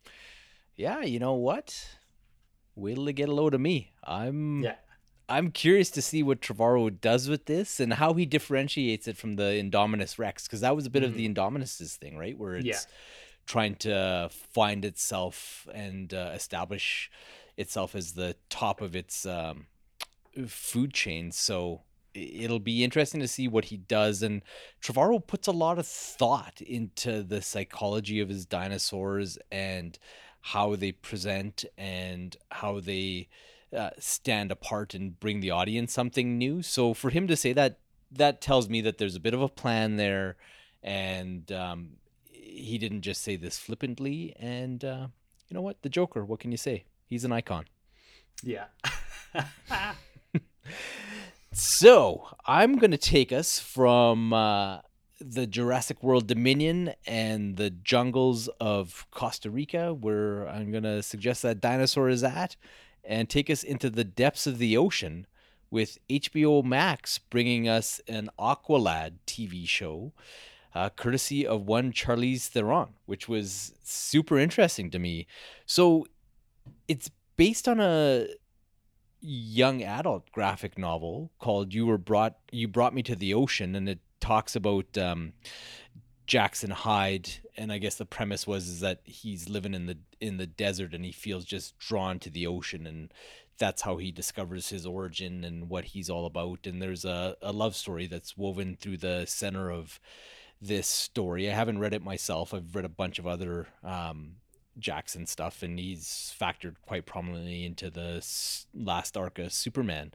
yeah, 0.76 1.02
you 1.02 1.20
know 1.20 1.34
what? 1.34 1.88
wait 2.76 2.96
till 2.96 3.06
they 3.06 3.14
get 3.14 3.30
a 3.30 3.34
load 3.34 3.54
of 3.54 3.62
me. 3.62 3.92
I'm 4.04 4.64
yeah. 4.64 4.76
I'm 5.28 5.50
curious 5.50 5.90
to 5.92 6.04
see 6.04 6.22
what 6.22 6.42
Trevorrow 6.42 7.02
does 7.02 7.28
with 7.28 7.46
this 7.46 7.80
and 7.80 7.94
how 7.94 8.14
he 8.14 8.28
differentiates 8.28 9.08
it 9.08 9.18
from 9.18 9.38
the 9.38 9.44
Indominus 9.44 10.20
Rex 10.20 10.44
because 10.44 10.62
that 10.62 10.76
was 10.76 10.86
a 10.86 10.90
bit 10.90 11.02
mm-hmm. 11.02 11.12
of 11.12 11.18
the 11.18 11.28
mm-hmm. 11.28 11.34
Indominus's 11.34 11.96
thing, 11.96 12.16
right? 12.16 12.38
Where 12.38 12.56
it's 12.56 12.66
yeah. 12.66 12.80
Trying 13.46 13.76
to 13.76 14.30
find 14.32 14.84
itself 14.86 15.68
and 15.74 16.14
uh, 16.14 16.32
establish 16.34 17.12
itself 17.58 17.96
as 17.96 18.14
the 18.14 18.36
top 18.50 18.82
of 18.82 18.96
its 18.96 19.26
um, 19.26 19.68
food 20.48 20.94
chain. 20.94 21.32
So 21.32 21.82
it'll 22.14 22.60
be 22.60 22.84
interesting 22.84 23.22
to 23.22 23.28
see 23.28 23.48
what 23.48 23.66
he 23.66 23.78
does. 23.78 24.24
And 24.24 24.42
Trevorrow 24.82 25.26
puts 25.26 25.48
a 25.48 25.52
lot 25.52 25.78
of 25.78 25.88
thought 25.88 26.62
into 26.62 27.24
the 27.24 27.42
psychology 27.42 28.20
of 28.20 28.30
his 28.30 28.46
dinosaurs 28.46 29.38
and 29.52 29.98
how 30.42 30.76
they 30.76 30.92
present 30.92 31.66
and 31.78 32.38
how 32.52 32.80
they 32.80 33.28
uh, 33.76 33.90
stand 34.00 34.52
apart 34.52 34.94
and 34.94 35.20
bring 35.20 35.40
the 35.40 35.52
audience 35.52 35.92
something 35.92 36.38
new. 36.38 36.62
So 36.62 36.94
for 36.94 37.10
him 37.10 37.28
to 37.28 37.36
say 37.36 37.54
that, 37.54 37.80
that 38.12 38.42
tells 38.42 38.70
me 38.70 38.82
that 38.82 38.98
there's 38.98 39.16
a 39.16 39.20
bit 39.20 39.34
of 39.34 39.42
a 39.42 39.50
plan 39.50 39.98
there, 39.98 40.38
and 40.84 41.52
um, 41.52 41.98
he 42.56 42.78
didn't 42.78 43.02
just 43.02 43.22
say 43.22 43.36
this 43.36 43.58
flippantly. 43.58 44.36
And 44.40 44.84
uh, 44.84 45.08
you 45.48 45.54
know 45.54 45.62
what, 45.62 45.82
the 45.82 45.90
Joker. 45.90 46.26
What 46.26 46.40
can 46.40 46.52
you 46.52 46.58
say? 46.58 46.86
He's 47.08 47.24
an 47.24 47.32
icon. 47.32 47.66
Yeah. 48.44 48.66
so 51.54 52.28
I'm 52.46 52.78
going 52.78 52.92
to 52.92 52.98
take 52.98 53.32
us 53.32 53.60
from 53.60 54.34
uh, 54.34 54.80
the 55.20 55.48
Jurassic 55.48 56.04
World 56.04 56.28
Dominion 56.28 56.94
and 57.06 57.58
the 57.58 57.70
jungles 57.70 58.48
of 58.60 59.08
Costa 59.12 59.50
Rica, 59.50 59.94
where 59.94 60.48
I'm 60.48 60.72
going 60.72 60.84
to 60.84 61.02
suggest 61.04 61.42
that 61.44 61.62
dinosaur 61.62 62.10
is 62.10 62.24
at, 62.24 62.56
and 63.04 63.30
take 63.30 63.50
us 63.50 63.64
into 63.64 63.90
the 63.90 64.04
depths 64.04 64.48
of 64.48 64.58
the 64.58 64.76
ocean 64.76 65.28
with 65.72 65.98
HBO 66.10 66.64
Max 66.64 67.18
bringing 67.18 67.68
us 67.68 68.00
an 68.08 68.30
Aqualad 68.40 69.14
TV 69.28 69.68
show, 69.68 70.14
uh, 70.76 70.90
courtesy 70.90 71.48
of 71.48 71.66
one 71.66 71.92
Charlize 71.94 72.48
Theron, 72.48 72.90
which 73.06 73.30
was 73.30 73.74
super 73.84 74.38
interesting 74.38 74.92
to 74.92 75.00
me. 75.00 75.26
So 75.66 76.06
it's 76.88 77.10
based 77.38 77.68
on 77.68 77.80
a 77.80 78.28
young 79.22 79.82
adult 79.82 80.32
graphic 80.32 80.78
novel 80.78 81.32
called 81.40 81.74
"You 81.74 81.86
Were 81.86 81.98
Brought 81.98 82.36
You 82.52 82.68
Brought 82.68 82.94
Me 82.94 83.02
to 83.04 83.16
the 83.16 83.34
Ocean," 83.34 83.74
and 83.74 83.88
it 83.88 84.00
talks 84.20 84.56
about 84.56 84.98
um, 84.98 85.34
Jackson 86.28 86.72
Hyde, 86.72 87.30
and 87.56 87.72
I 87.72 87.78
guess 87.78 87.96
the 87.96 88.06
premise 88.06 88.46
was 88.46 88.68
is 88.68 88.80
that 88.82 89.00
he's 89.06 89.48
living 89.48 89.74
in 89.74 89.86
the 89.86 89.98
in 90.20 90.38
the 90.38 90.48
desert 90.48 90.94
and 90.94 91.06
he 91.06 91.12
feels 91.12 91.46
just 91.46 91.78
drawn 91.80 92.20
to 92.20 92.30
the 92.30 92.46
ocean, 92.48 92.86
and 92.86 93.14
that's 93.58 93.84
how 93.84 93.96
he 93.98 94.12
discovers 94.12 94.70
his 94.70 94.86
origin 94.86 95.46
and 95.46 95.70
what 95.70 95.86
he's 95.86 96.10
all 96.10 96.26
about. 96.26 96.68
And 96.68 96.82
there's 96.82 97.06
a, 97.06 97.38
a 97.42 97.54
love 97.54 97.76
story 97.76 98.08
that's 98.08 98.36
woven 98.36 98.76
through 98.80 98.98
the 98.98 99.26
center 99.26 99.72
of 99.72 100.02
this 100.62 100.88
story. 100.88 101.50
I 101.50 101.54
haven't 101.54 101.80
read 101.80 101.94
it 101.94 102.04
myself. 102.04 102.54
I've 102.54 102.76
read 102.76 102.86
a 102.86 102.90
bunch 102.90 103.20
of 103.20 103.28
other 103.28 103.68
um, 103.84 104.38
Jackson 104.78 105.26
stuff, 105.26 105.64
and 105.64 105.80
he's 105.80 106.34
factored 106.40 106.76
quite 106.86 107.06
prominently 107.06 107.66
into 107.66 107.90
the 107.90 108.26
last 108.74 109.18
arc 109.18 109.40
of 109.40 109.54
Superman, 109.54 110.14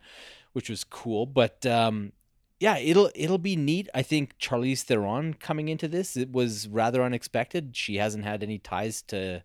which 0.53 0.69
was 0.69 0.85
cool. 0.85 1.27
But 1.27 1.65
um, 1.67 2.13
yeah, 2.59 2.77
it'll 2.79 3.11
it'll 3.15 3.39
be 3.39 3.57
neat. 3.57 3.89
I 3.95 4.03
think 4.03 4.39
Charlize 4.39 4.83
Theron 4.83 5.35
coming 5.35 5.69
into 5.69 5.89
this 5.89 6.17
it 6.17 6.31
was 6.31 6.69
rather 6.69 7.03
unexpected. 7.03 7.77
She 7.77 7.97
hasn't 7.97 8.25
had 8.25 8.43
any 8.43 8.59
ties 8.59 9.03
to 9.03 9.43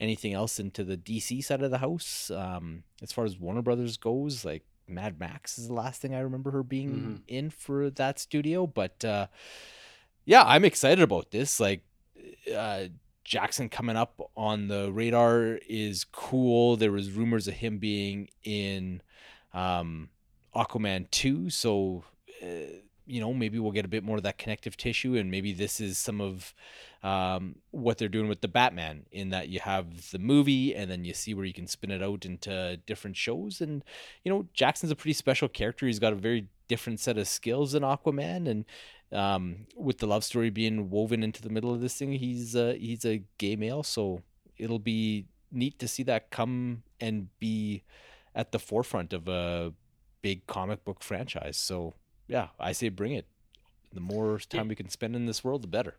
anything 0.00 0.34
else 0.34 0.58
into 0.58 0.84
the 0.84 0.96
DC 0.96 1.44
side 1.44 1.62
of 1.62 1.70
the 1.70 1.78
house. 1.78 2.30
Um, 2.30 2.82
as 3.02 3.12
far 3.12 3.24
as 3.24 3.38
Warner 3.38 3.62
Brothers 3.62 3.96
goes, 3.96 4.44
like 4.44 4.64
Mad 4.88 5.18
Max 5.18 5.58
is 5.58 5.68
the 5.68 5.74
last 5.74 6.00
thing 6.00 6.14
I 6.14 6.20
remember 6.20 6.50
her 6.50 6.62
being 6.62 6.90
mm-hmm. 6.90 7.14
in 7.28 7.50
for 7.50 7.88
that 7.90 8.18
studio. 8.18 8.66
But 8.66 9.04
uh, 9.04 9.28
yeah, 10.26 10.42
I'm 10.44 10.64
excited 10.64 11.02
about 11.02 11.30
this. 11.30 11.58
Like 11.60 11.82
uh, 12.54 12.86
Jackson 13.24 13.68
coming 13.68 13.96
up 13.96 14.20
on 14.36 14.68
the 14.68 14.92
radar 14.92 15.58
is 15.68 16.04
cool. 16.04 16.76
There 16.76 16.92
was 16.92 17.12
rumors 17.12 17.48
of 17.48 17.54
him 17.54 17.78
being 17.78 18.28
in 18.44 19.02
um, 19.54 20.10
Aquaman 20.54 21.10
2, 21.10 21.48
so 21.48 22.04
uh, 22.42 22.46
you 23.06 23.20
know 23.20 23.32
maybe 23.32 23.60
we'll 23.60 23.70
get 23.70 23.84
a 23.84 23.88
bit 23.88 24.02
more 24.02 24.16
of 24.16 24.24
that 24.24 24.36
connective 24.36 24.76
tissue, 24.76 25.16
and 25.16 25.30
maybe 25.30 25.52
this 25.52 25.80
is 25.80 25.96
some 25.96 26.20
of 26.20 26.52
um, 27.04 27.54
what 27.70 27.98
they're 27.98 28.08
doing 28.08 28.28
with 28.28 28.40
the 28.40 28.48
Batman 28.48 29.06
in 29.12 29.30
that 29.30 29.48
you 29.48 29.60
have 29.60 30.10
the 30.10 30.18
movie 30.18 30.74
and 30.74 30.90
then 30.90 31.04
you 31.04 31.14
see 31.14 31.34
where 31.34 31.44
you 31.44 31.52
can 31.52 31.68
spin 31.68 31.92
it 31.92 32.02
out 32.02 32.24
into 32.24 32.78
different 32.84 33.16
shows. 33.16 33.60
And 33.60 33.84
you 34.24 34.32
know 34.32 34.46
Jackson's 34.54 34.90
a 34.90 34.96
pretty 34.96 35.12
special 35.12 35.48
character. 35.48 35.86
He's 35.86 36.00
got 36.00 36.12
a 36.12 36.16
very 36.16 36.48
different 36.68 36.98
set 36.98 37.16
of 37.16 37.28
skills 37.28 37.72
than 37.72 37.82
Aquaman, 37.82 38.48
and 38.48 38.64
um, 39.12 39.66
with 39.76 39.98
the 39.98 40.06
love 40.06 40.24
story 40.24 40.50
being 40.50 40.90
woven 40.90 41.22
into 41.22 41.42
the 41.42 41.50
middle 41.50 41.72
of 41.72 41.80
this 41.80 41.94
thing, 41.94 42.12
he's 42.12 42.56
uh, 42.56 42.74
he's 42.78 43.04
a 43.04 43.22
gay 43.38 43.56
male, 43.56 43.82
so 43.82 44.22
it'll 44.56 44.78
be 44.78 45.26
neat 45.52 45.78
to 45.78 45.88
see 45.88 46.02
that 46.04 46.30
come 46.30 46.82
and 47.00 47.28
be 47.38 47.82
at 48.34 48.52
the 48.52 48.58
forefront 48.58 49.12
of 49.12 49.28
a 49.28 49.72
big 50.22 50.46
comic 50.46 50.84
book 50.84 51.02
franchise. 51.02 51.56
So 51.56 51.94
yeah, 52.28 52.48
I 52.58 52.72
say 52.72 52.88
bring 52.88 53.12
it. 53.12 53.26
The 53.92 54.00
more 54.00 54.38
time 54.38 54.68
we 54.68 54.74
can 54.74 54.90
spend 54.90 55.16
in 55.16 55.26
this 55.26 55.42
world, 55.42 55.62
the 55.62 55.68
better. 55.68 55.96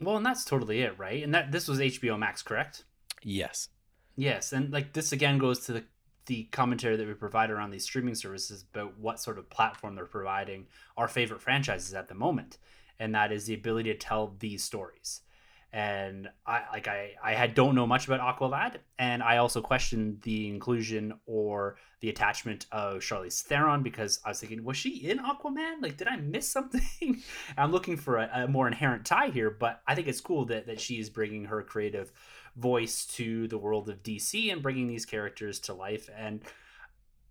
Well, 0.00 0.16
and 0.16 0.26
that's 0.26 0.44
totally 0.44 0.80
it, 0.80 0.98
right? 0.98 1.22
And 1.22 1.34
that 1.34 1.52
this 1.52 1.68
was 1.68 1.78
HBO 1.78 2.18
Max, 2.18 2.42
correct? 2.42 2.84
Yes. 3.22 3.68
Yes, 4.16 4.52
and 4.52 4.72
like 4.72 4.92
this 4.92 5.12
again 5.12 5.38
goes 5.38 5.60
to 5.66 5.72
the 5.72 5.84
the 6.28 6.44
commentary 6.44 6.94
that 6.96 7.06
we 7.06 7.14
provide 7.14 7.50
around 7.50 7.70
these 7.70 7.84
streaming 7.84 8.14
services 8.14 8.64
about 8.72 8.96
what 8.98 9.18
sort 9.18 9.38
of 9.38 9.48
platform 9.48 9.94
they're 9.94 10.04
providing 10.04 10.66
our 10.96 11.08
favorite 11.08 11.40
franchises 11.40 11.94
at 11.94 12.06
the 12.06 12.14
moment. 12.14 12.58
And 13.00 13.14
that 13.14 13.32
is 13.32 13.46
the 13.46 13.54
ability 13.54 13.90
to 13.92 13.98
tell 13.98 14.36
these 14.38 14.62
stories. 14.62 15.22
And 15.70 16.30
i 16.46 16.62
like 16.72 16.88
i 16.88 17.10
i 17.22 17.34
had 17.34 17.52
don't 17.52 17.74
know 17.74 17.86
much 17.86 18.08
about 18.08 18.20
aqualad 18.20 18.76
and 18.98 19.22
i 19.22 19.36
also 19.36 19.60
questioned 19.60 20.18
the 20.22 20.48
inclusion 20.48 21.12
or 21.26 21.76
the 22.00 22.08
attachment 22.08 22.64
of 22.72 23.00
charlize 23.00 23.42
theron 23.42 23.82
because 23.82 24.18
i 24.24 24.30
was 24.30 24.40
thinking 24.40 24.64
was 24.64 24.78
she 24.78 24.96
in 25.10 25.18
aquaman? 25.18 25.82
Like 25.82 25.98
did 25.98 26.08
i 26.08 26.16
miss 26.16 26.48
something? 26.56 27.20
I'm 27.58 27.70
looking 27.70 27.98
for 27.98 28.16
a, 28.16 28.30
a 28.32 28.48
more 28.48 28.66
inherent 28.66 29.04
tie 29.04 29.28
here 29.28 29.50
but 29.50 29.82
i 29.86 29.94
think 29.94 30.08
it's 30.08 30.22
cool 30.22 30.46
that 30.46 30.68
that 30.68 30.80
she 30.80 30.98
is 30.98 31.10
bringing 31.10 31.44
her 31.44 31.62
creative 31.62 32.12
voice 32.56 33.04
to 33.06 33.48
the 33.48 33.58
world 33.58 33.88
of 33.88 34.02
DC 34.02 34.52
and 34.52 34.62
bringing 34.62 34.86
these 34.86 35.06
characters 35.06 35.58
to 35.60 35.74
life. 35.74 36.08
And 36.16 36.42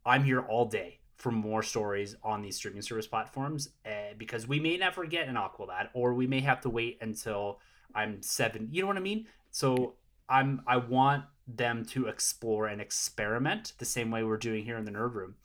I'm 0.06 0.24
here 0.24 0.42
all 0.42 0.66
day 0.66 1.00
for 1.18 1.32
more 1.32 1.64
stories 1.64 2.16
on 2.24 2.42
these 2.42 2.56
streaming 2.56 2.82
service 2.82 3.08
platforms 3.08 3.70
uh, 3.86 4.14
because 4.18 4.48
we 4.48 4.60
may 4.60 4.78
never 4.78 5.06
get 5.06 5.28
an 5.28 5.36
Aqualad 5.36 5.90
or 5.94 6.14
we 6.14 6.28
may 6.28 6.40
have 6.42 6.62
to 6.62 6.70
wait 6.70 6.98
until 7.02 7.60
I'm 7.96 8.22
seven. 8.22 8.70
You 8.72 8.82
know 8.82 8.88
what 8.88 8.98
I 8.98 9.02
mean? 9.02 9.28
So 9.52 9.96
I'm 10.30 10.62
I 10.68 10.78
want 10.78 11.26
them 11.48 11.86
to 11.86 12.08
explore 12.08 12.68
and 12.68 12.82
experiment 12.82 13.74
the 13.80 13.86
same 13.86 14.12
way 14.12 14.24
we're 14.24 14.38
doing 14.38 14.64
here 14.64 14.78
in 14.78 14.86
the 14.86 14.92
Nerd 14.92 15.14
Room 15.14 15.36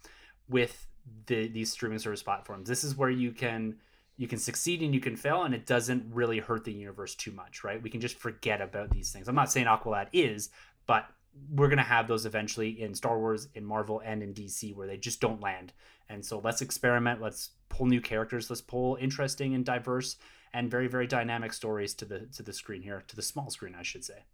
with 0.49 0.87
the 1.27 1.49
these 1.49 1.71
streaming 1.71 1.99
service 1.99 2.23
platforms. 2.23 2.69
This 2.69 2.85
is 2.85 2.97
where 2.97 3.11
you 3.11 3.33
can 3.33 3.77
you 4.17 4.29
can 4.29 4.39
succeed 4.39 4.83
and 4.83 4.95
you 4.95 5.01
can 5.01 5.17
fail 5.17 5.43
and 5.45 5.55
it 5.55 5.67
doesn't 5.67 6.05
really 6.13 6.39
hurt 6.39 6.65
the 6.65 6.73
universe 6.73 7.15
too 7.15 7.33
much 7.33 7.65
right? 7.65 7.83
We 7.83 7.91
can 7.91 8.01
just 8.01 8.19
forget 8.19 8.61
about 8.61 8.91
these 8.91 9.11
things. 9.11 9.29
I'm 9.29 9.35
not 9.35 9.51
saying 9.51 9.67
aqualad 9.67 10.09
is 10.13 10.51
but 10.87 11.07
we're 11.51 11.69
going 11.69 11.79
to 11.79 11.83
have 11.83 12.09
those 12.09 12.27
eventually 12.27 12.83
in 12.83 12.95
star 12.95 13.19
wars 13.19 13.49
in 13.55 13.65
marvel 13.65 14.03
and 14.05 14.23
in 14.23 14.35
dc 14.35 14.75
where 14.77 14.87
they 14.87 14.97
just 14.97 15.21
don't 15.21 15.41
land. 15.41 15.73
And 16.09 16.25
so 16.25 16.41
let's 16.43 16.61
experiment 16.61 17.21
let's 17.21 17.51
pull 17.69 17.87
new 17.87 18.01
characters 18.01 18.51
let's 18.51 18.61
pull 18.61 18.97
interesting 19.01 19.55
and 19.55 19.65
diverse 19.65 20.17
and 20.53 20.71
very 20.71 20.87
very 20.87 21.07
dynamic 21.07 21.53
stories 21.53 21.95
to 21.95 22.05
the 22.05 22.21
to 22.37 22.43
the 22.43 22.53
screen 22.53 22.83
here 22.83 23.03
to 23.09 23.17
the 23.17 23.23
small 23.23 23.51
screen 23.51 23.75
i 23.79 23.83
should 23.83 24.05
say. 24.05 24.25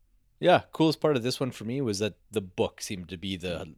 Yeah 0.40 0.62
coolest 0.72 1.00
part 1.00 1.16
of 1.16 1.22
this 1.22 1.38
one 1.38 1.52
for 1.52 1.64
me 1.64 1.80
was 1.80 2.00
that 2.00 2.14
the 2.30 2.40
book 2.40 2.80
seemed 2.80 3.08
to 3.10 3.16
be 3.16 3.36
the 3.36 3.74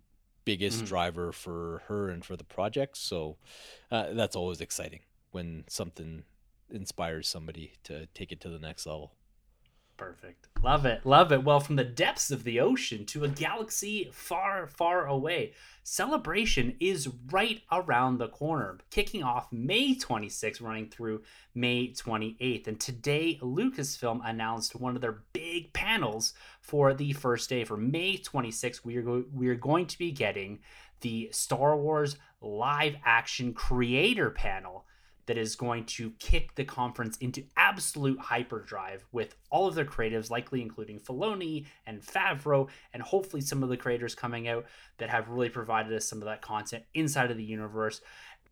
biggest 0.46 0.78
mm-hmm. 0.78 0.86
driver 0.86 1.32
for 1.32 1.82
her 1.88 2.08
and 2.08 2.24
for 2.24 2.36
the 2.36 2.44
project 2.44 2.96
so 2.96 3.36
uh, 3.90 4.12
that's 4.14 4.34
always 4.34 4.60
exciting 4.62 5.00
when 5.30 5.64
something 5.68 6.24
inspires 6.70 7.28
somebody 7.28 7.72
to 7.84 8.06
take 8.14 8.32
it 8.32 8.40
to 8.40 8.48
the 8.48 8.58
next 8.58 8.86
level. 8.86 9.12
Perfect. 10.00 10.48
Love 10.62 10.86
it. 10.86 11.04
Love 11.04 11.30
it. 11.30 11.44
Well, 11.44 11.60
from 11.60 11.76
the 11.76 11.84
depths 11.84 12.30
of 12.30 12.42
the 12.42 12.58
ocean 12.58 13.04
to 13.06 13.24
a 13.24 13.28
galaxy 13.28 14.08
far, 14.10 14.66
far 14.66 15.04
away, 15.06 15.52
celebration 15.82 16.74
is 16.80 17.10
right 17.30 17.60
around 17.70 18.16
the 18.16 18.28
corner, 18.28 18.78
kicking 18.90 19.22
off 19.22 19.52
May 19.52 19.94
26th, 19.94 20.62
running 20.62 20.88
through 20.88 21.20
May 21.54 21.88
28th. 21.88 22.66
And 22.66 22.80
today, 22.80 23.38
Lucasfilm 23.42 24.22
announced 24.24 24.74
one 24.74 24.96
of 24.96 25.02
their 25.02 25.22
big 25.34 25.70
panels 25.74 26.32
for 26.62 26.94
the 26.94 27.12
first 27.12 27.50
day. 27.50 27.64
For 27.64 27.76
May 27.76 28.16
26th, 28.16 28.82
we 28.82 28.96
are, 28.96 29.02
go- 29.02 29.26
we 29.34 29.48
are 29.48 29.54
going 29.54 29.84
to 29.84 29.98
be 29.98 30.12
getting 30.12 30.60
the 31.02 31.28
Star 31.30 31.76
Wars 31.76 32.16
live 32.40 32.96
action 33.04 33.52
creator 33.52 34.30
panel 34.30 34.86
that 35.30 35.38
is 35.38 35.54
going 35.54 35.84
to 35.84 36.10
kick 36.18 36.56
the 36.56 36.64
conference 36.64 37.16
into 37.18 37.44
absolute 37.56 38.18
hyperdrive 38.18 39.06
with 39.12 39.36
all 39.48 39.68
of 39.68 39.76
their 39.76 39.84
creatives, 39.84 40.28
likely 40.28 40.60
including 40.60 40.98
Filoni 40.98 41.66
and 41.86 42.02
Favreau, 42.02 42.68
and 42.92 43.00
hopefully 43.00 43.40
some 43.40 43.62
of 43.62 43.68
the 43.68 43.76
creators 43.76 44.16
coming 44.16 44.48
out 44.48 44.66
that 44.98 45.08
have 45.08 45.28
really 45.28 45.48
provided 45.48 45.92
us 45.92 46.04
some 46.04 46.18
of 46.18 46.24
that 46.24 46.42
content 46.42 46.82
inside 46.94 47.30
of 47.30 47.36
the 47.36 47.44
universe. 47.44 48.00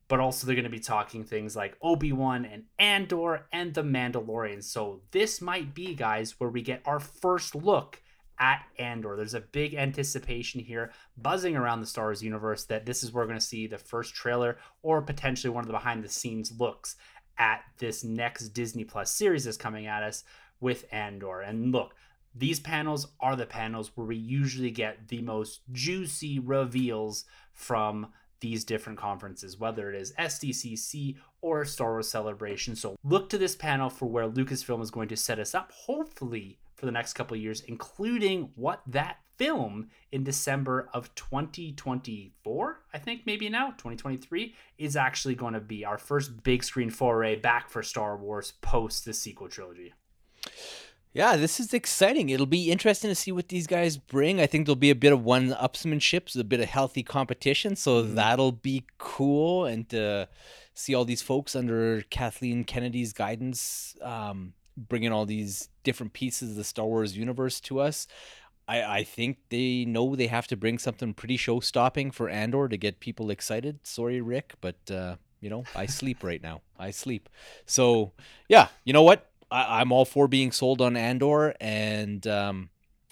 But 0.07 0.21
also, 0.21 0.47
they're 0.47 0.55
going 0.55 0.63
to 0.67 0.71
be 0.71 0.79
talking 0.79 1.25
things 1.25 1.57
like 1.57 1.77
Obi 1.83 2.13
Wan 2.13 2.45
and 2.45 2.63
Andor 2.79 3.49
and 3.53 3.75
The 3.75 3.83
Mandalorian. 3.83 4.63
So, 4.63 5.01
this 5.11 5.41
might 5.41 5.75
be, 5.75 5.97
guys, 5.97 6.39
where 6.39 6.49
we 6.49 6.63
get 6.63 6.83
our 6.85 7.01
first 7.01 7.57
look 7.57 8.01
at 8.39 8.65
Andor. 8.79 9.17
There's 9.17 9.35
a 9.35 9.41
big 9.41 9.75
anticipation 9.75 10.61
here, 10.61 10.93
buzzing 11.17 11.57
around 11.57 11.81
the 11.81 11.87
Star 11.87 12.07
Wars 12.07 12.23
universe, 12.23 12.65
that 12.65 12.87
this 12.87 13.03
is 13.03 13.13
where 13.13 13.25
we're 13.25 13.29
going 13.29 13.41
to 13.41 13.45
see 13.45 13.67
the 13.67 13.79
first 13.79 14.15
trailer 14.15 14.59
or 14.83 15.03
potentially 15.03 15.53
one 15.53 15.63
of 15.63 15.69
the 15.69 15.73
behind 15.73 16.03
the 16.03 16.09
scenes 16.09 16.53
looks 16.59 16.97
at 17.39 17.63
this 17.79 18.05
next 18.05 18.49
Disney 18.49 18.85
Plus 18.85 19.11
series 19.11 19.45
that's 19.45 19.57
coming 19.57 19.87
at 19.87 20.03
us 20.03 20.25
with 20.61 20.85
Andor. 20.93 21.41
And 21.41 21.73
look, 21.73 21.95
these 22.35 22.61
panels 22.61 23.09
are 23.21 23.37
the 23.37 23.47
panels 23.47 23.93
where 23.95 24.07
we 24.07 24.17
usually 24.17 24.71
get 24.71 25.09
the 25.09 25.23
most 25.23 25.61
juicy 25.73 26.39
reveals 26.39 27.25
from 27.53 28.09
these 28.41 28.65
different 28.65 28.99
conferences, 28.99 29.59
whether 29.59 29.93
it 29.93 30.01
is 30.01 30.13
SDCC 30.13 31.17
or 31.41 31.65
Star 31.65 31.93
Wars 31.93 32.09
Celebration. 32.09 32.77
So 32.77 32.97
look 33.03 33.29
to 33.31 33.39
this 33.39 33.57
panel 33.57 33.91
for 33.91 34.07
where 34.07 34.29
Lucasfilm 34.29 34.83
is 34.83 34.91
going 34.91 35.09
to 35.09 35.17
set 35.17 35.39
us 35.39 35.55
up, 35.55 35.73
hopefully 35.73 36.59
for 36.79 36.87
the 36.87 36.93
next 36.93 37.15
couple 37.15 37.35
of 37.35 37.43
years, 37.43 37.61
including 37.63 38.51
what 38.55 38.83
that 38.87 39.19
film 39.37 39.89
in 40.13 40.23
December 40.23 40.89
of 40.95 41.13
2024, 41.17 42.81
I 42.95 42.99
think 42.99 43.23
maybe 43.27 43.49
now, 43.49 43.71
2023, 43.71 44.55
is 44.79 44.97
actually 44.97 45.35
going 45.35 45.55
to 45.55 45.61
be 45.61 45.85
our 45.85 45.99
first 45.99 46.43
big 46.43 46.63
screen 46.63 46.91
foray 46.91 47.37
back 47.37 47.69
for 47.69 47.83
Star 47.83 48.17
Wars 48.17 48.53
post 48.61 49.05
the 49.05 49.13
sequel 49.13 49.49
trilogy. 49.49 49.93
Yeah, 51.13 51.37
this 51.37 51.59
is 51.59 51.75
exciting. 51.75 52.29
It'll 52.29 52.47
be 52.47 52.71
interesting 52.71 53.11
to 53.11 53.15
see 53.15 53.33
what 53.33 53.49
these 53.49 53.67
guys 53.67 53.97
bring. 53.97 54.41
I 54.41 54.47
think 54.47 54.67
there'll 54.67 54.77
be 54.77 54.91
a 54.91 54.95
bit 54.95 55.13
of 55.13 55.25
one 55.25 55.51
upsmanship, 55.51 56.39
a 56.39 56.45
bit 56.45 56.61
of 56.61 56.69
healthy 56.69 57.03
competition. 57.03 57.75
So 57.75 58.03
mm-hmm. 58.03 58.15
that'll 58.15 58.53
be 58.53 58.85
cool. 58.99 59.65
And 59.65 59.89
to 59.89 60.29
see 60.75 60.95
all 60.95 61.05
these 61.05 61.23
folks 61.23 61.57
under 61.57 62.03
Kathleen 62.03 62.63
Kennedy's 62.63 63.13
guidance, 63.13 63.97
um, 64.01 64.53
bringing 64.89 65.13
all 65.13 65.27
these 65.27 65.69
different 65.83 66.13
pieces 66.13 66.51
of 66.51 66.57
the 66.57 66.65
Star 66.65 66.87
Wars 66.87 67.17
universe 67.17 67.61
to 67.61 67.81
us. 67.81 68.07
I, 68.69 68.99
I 68.99 69.05
think 69.05 69.39
they 69.49 69.85
know 69.87 70.15
they 70.15 70.27
have 70.27 70.47
to 70.49 70.57
bring 70.57 70.79
something 70.79 71.15
pretty 71.15 71.39
show 71.39 71.61
stopping 71.61 72.11
for 72.11 72.29
Andor 72.29 72.69
to 72.69 72.77
get 72.77 73.01
people 73.01 73.31
excited. 73.31 73.81
Sorry, 73.83 74.21
Rick, 74.21 74.55
but 74.61 74.77
uh, 74.91 75.17
you 75.41 75.49
know 75.49 75.65
I 75.75 75.87
sleep 75.87 76.23
right 76.23 76.43
now. 76.43 76.61
I 76.79 76.91
sleep. 76.91 77.29
So 77.67 78.13
yeah, 78.49 78.69
you 78.85 78.93
know 78.93 79.03
what? 79.03 79.31
I, 79.51 79.81
am 79.81 79.93
all 79.93 80.05
for 80.05 80.29
being 80.29 80.53
sold 80.53 80.83
on 80.83 80.97
Andor, 80.97 81.55
and 81.61 82.27
um, 82.27 82.69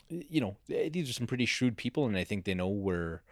you 0.08 0.40
know 0.40 0.56
these 0.68 1.08
are 1.08 1.14
some 1.14 1.26
pretty 1.26 1.46
shrewd 1.46 1.78
people, 1.78 2.06
and 2.06 2.16
I 2.16 2.24
think 2.24 2.44
they 2.44 2.54
know 2.54 2.68
where 2.68 3.22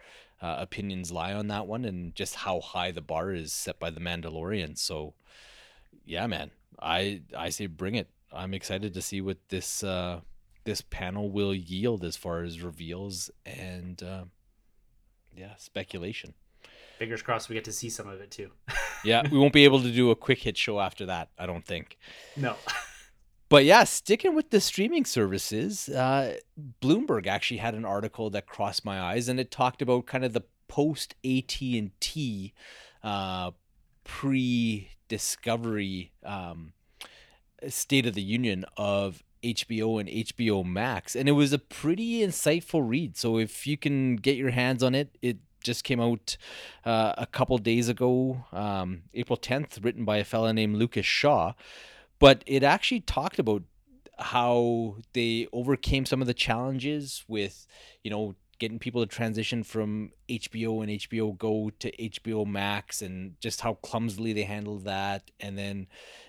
uh, 0.41 0.55
opinions 0.59 1.11
lie 1.11 1.33
on 1.33 1.47
that 1.49 1.67
one, 1.67 1.85
and 1.85 2.15
just 2.15 2.35
how 2.35 2.59
high 2.59 2.89
the 2.91 3.01
bar 3.01 3.31
is 3.31 3.53
set 3.53 3.79
by 3.79 3.91
the 3.91 3.99
Mandalorian. 3.99 4.77
So 4.77 5.13
yeah, 6.05 6.25
man, 6.25 6.49
I 6.81 7.21
I 7.37 7.49
say 7.49 7.67
bring 7.67 7.95
it. 7.95 8.09
I'm 8.35 8.53
excited 8.53 8.93
to 8.93 9.01
see 9.01 9.21
what 9.21 9.37
this. 9.49 9.83
Uh, 9.83 10.21
this 10.65 10.81
panel 10.81 11.29
will 11.29 11.55
yield 11.55 12.03
as 12.03 12.17
far 12.17 12.43
as 12.43 12.61
reveals 12.61 13.31
and 13.45 14.03
uh, 14.03 14.25
yeah 15.37 15.55
speculation. 15.57 16.33
Fingers 16.99 17.21
crossed 17.21 17.47
we 17.49 17.55
get 17.55 17.63
to 17.65 17.71
see 17.71 17.89
some 17.89 18.09
of 18.09 18.19
it 18.19 18.31
too. 18.31 18.49
Yeah 19.03 19.21
we 19.31 19.37
won't 19.37 19.53
be 19.53 19.65
able 19.65 19.83
to 19.83 19.91
do 19.91 20.09
a 20.09 20.15
quick 20.15 20.39
hit 20.39 20.57
show 20.57 20.79
after 20.79 21.05
that 21.05 21.29
i 21.37 21.45
don't 21.45 21.65
think. 21.65 21.99
No. 22.35 22.55
But 23.47 23.63
yeah 23.63 23.83
sticking 23.83 24.33
with 24.33 24.49
the 24.49 24.59
streaming 24.59 25.05
services 25.05 25.87
uh, 25.87 26.37
bloomberg 26.81 27.27
actually 27.27 27.57
had 27.57 27.75
an 27.75 27.85
article 27.85 28.31
that 28.31 28.47
crossed 28.47 28.83
my 28.83 28.99
eyes 28.99 29.29
and 29.29 29.39
it 29.39 29.51
talked 29.51 29.83
about 29.83 30.07
kind 30.07 30.25
of 30.25 30.33
the 30.33 30.41
post 30.67 31.13
at&t 31.23 32.53
uh, 33.03 33.51
pre-discovery 34.03 36.11
um, 36.23 36.73
state 37.67 38.05
of 38.05 38.13
the 38.13 38.21
union 38.21 38.65
of 38.77 39.23
HBO 39.43 39.99
and 39.99 40.09
HBO 40.09 40.65
Max, 40.65 41.15
and 41.15 41.29
it 41.29 41.33
was 41.33 41.53
a 41.53 41.59
pretty 41.59 42.19
insightful 42.19 42.87
read. 42.87 43.17
So 43.17 43.37
if 43.37 43.67
you 43.67 43.77
can 43.77 44.15
get 44.15 44.37
your 44.37 44.51
hands 44.51 44.81
on 44.81 44.95
it, 44.95 45.17
it 45.21 45.37
just 45.63 45.83
came 45.83 45.99
out 45.99 46.37
uh, 46.85 47.13
a 47.17 47.25
couple 47.25 47.57
days 47.57 47.89
ago, 47.89 48.45
um, 48.53 49.03
April 49.13 49.37
10th, 49.37 49.83
written 49.83 50.05
by 50.05 50.17
a 50.17 50.23
fella 50.23 50.53
named 50.53 50.77
Lucas 50.77 51.05
Shaw. 51.05 51.53
But 52.19 52.43
it 52.45 52.63
actually 52.63 53.01
talked 53.01 53.39
about 53.39 53.63
how 54.17 54.95
they 55.13 55.47
overcame 55.51 56.05
some 56.05 56.21
of 56.21 56.27
the 56.27 56.33
challenges 56.33 57.25
with, 57.27 57.67
you 58.03 58.09
know, 58.09 58.35
getting 58.59 58.79
people 58.79 59.01
to 59.01 59.07
transition 59.07 59.63
from 59.63 60.11
HBO 60.29 60.81
and 60.81 60.91
HBO 60.91 61.37
Go 61.37 61.71
to 61.79 61.91
HBO 61.97 62.45
Max 62.45 63.01
and 63.01 63.39
just 63.39 63.61
how 63.61 63.75
clumsily 63.75 64.33
they 64.33 64.43
handled 64.43 64.85
that. 64.85 65.31
And 65.39 65.57
then 65.57 65.87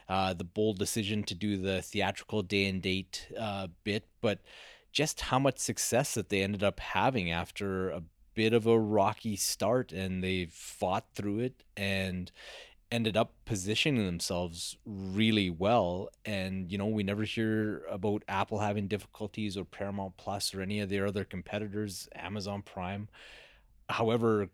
uh, 0.08 0.34
the 0.34 0.44
bold 0.44 0.78
decision 0.78 1.22
to 1.24 1.34
do 1.34 1.56
the 1.56 1.82
theatrical 1.82 2.42
day 2.42 2.66
and 2.66 2.82
date 2.82 3.28
uh, 3.38 3.68
bit, 3.84 4.04
but 4.20 4.40
just 4.92 5.20
how 5.20 5.38
much 5.38 5.58
success 5.58 6.14
that 6.14 6.30
they 6.30 6.42
ended 6.42 6.62
up 6.62 6.80
having 6.80 7.30
after 7.30 7.90
a 7.90 8.02
bit 8.34 8.52
of 8.52 8.66
a 8.66 8.78
rocky 8.78 9.36
start 9.36 9.92
and 9.92 10.22
they 10.22 10.46
fought 10.50 11.06
through 11.14 11.38
it 11.40 11.64
and 11.76 12.30
ended 12.90 13.16
up 13.16 13.32
positioning 13.44 14.06
themselves 14.06 14.76
really 14.84 15.50
well. 15.50 16.08
And 16.24 16.70
you 16.70 16.78
know 16.78 16.86
we 16.86 17.02
never 17.02 17.24
hear 17.24 17.82
about 17.90 18.24
apple 18.28 18.60
having 18.60 18.88
difficulties 18.88 19.56
or 19.56 19.64
paramount 19.64 20.16
plus 20.16 20.54
or 20.54 20.60
any 20.60 20.80
of 20.80 20.88
their 20.88 21.06
other 21.06 21.24
competitors 21.24 22.08
amazon 22.14 22.62
prime. 22.62 23.08
However 23.88 24.48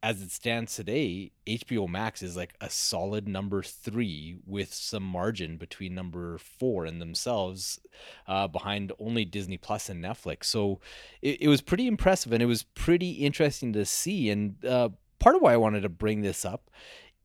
as 0.00 0.22
it 0.22 0.30
stands 0.30 0.76
today 0.76 1.32
hbo 1.44 1.88
max 1.88 2.22
is 2.22 2.36
like 2.36 2.54
a 2.60 2.70
solid 2.70 3.26
number 3.26 3.64
three 3.64 4.36
with 4.46 4.72
some 4.72 5.02
margin 5.02 5.56
between 5.56 5.92
number 5.92 6.38
four 6.38 6.84
and 6.84 7.00
themselves 7.00 7.80
uh, 8.28 8.46
behind 8.46 8.92
only 9.00 9.24
disney 9.24 9.58
plus 9.58 9.88
and 9.88 10.02
netflix. 10.02 10.44
So 10.44 10.80
it, 11.20 11.42
it 11.42 11.48
was 11.48 11.60
pretty 11.60 11.88
impressive 11.88 12.32
and 12.32 12.42
it 12.42 12.46
was 12.46 12.62
pretty 12.62 13.10
interesting 13.10 13.72
to 13.72 13.84
see. 13.84 14.30
And 14.30 14.64
uh, 14.64 14.90
part 15.18 15.34
of 15.34 15.42
why 15.42 15.52
i 15.52 15.56
wanted 15.56 15.82
to 15.82 15.88
bring 15.88 16.22
this 16.22 16.44
up 16.44 16.70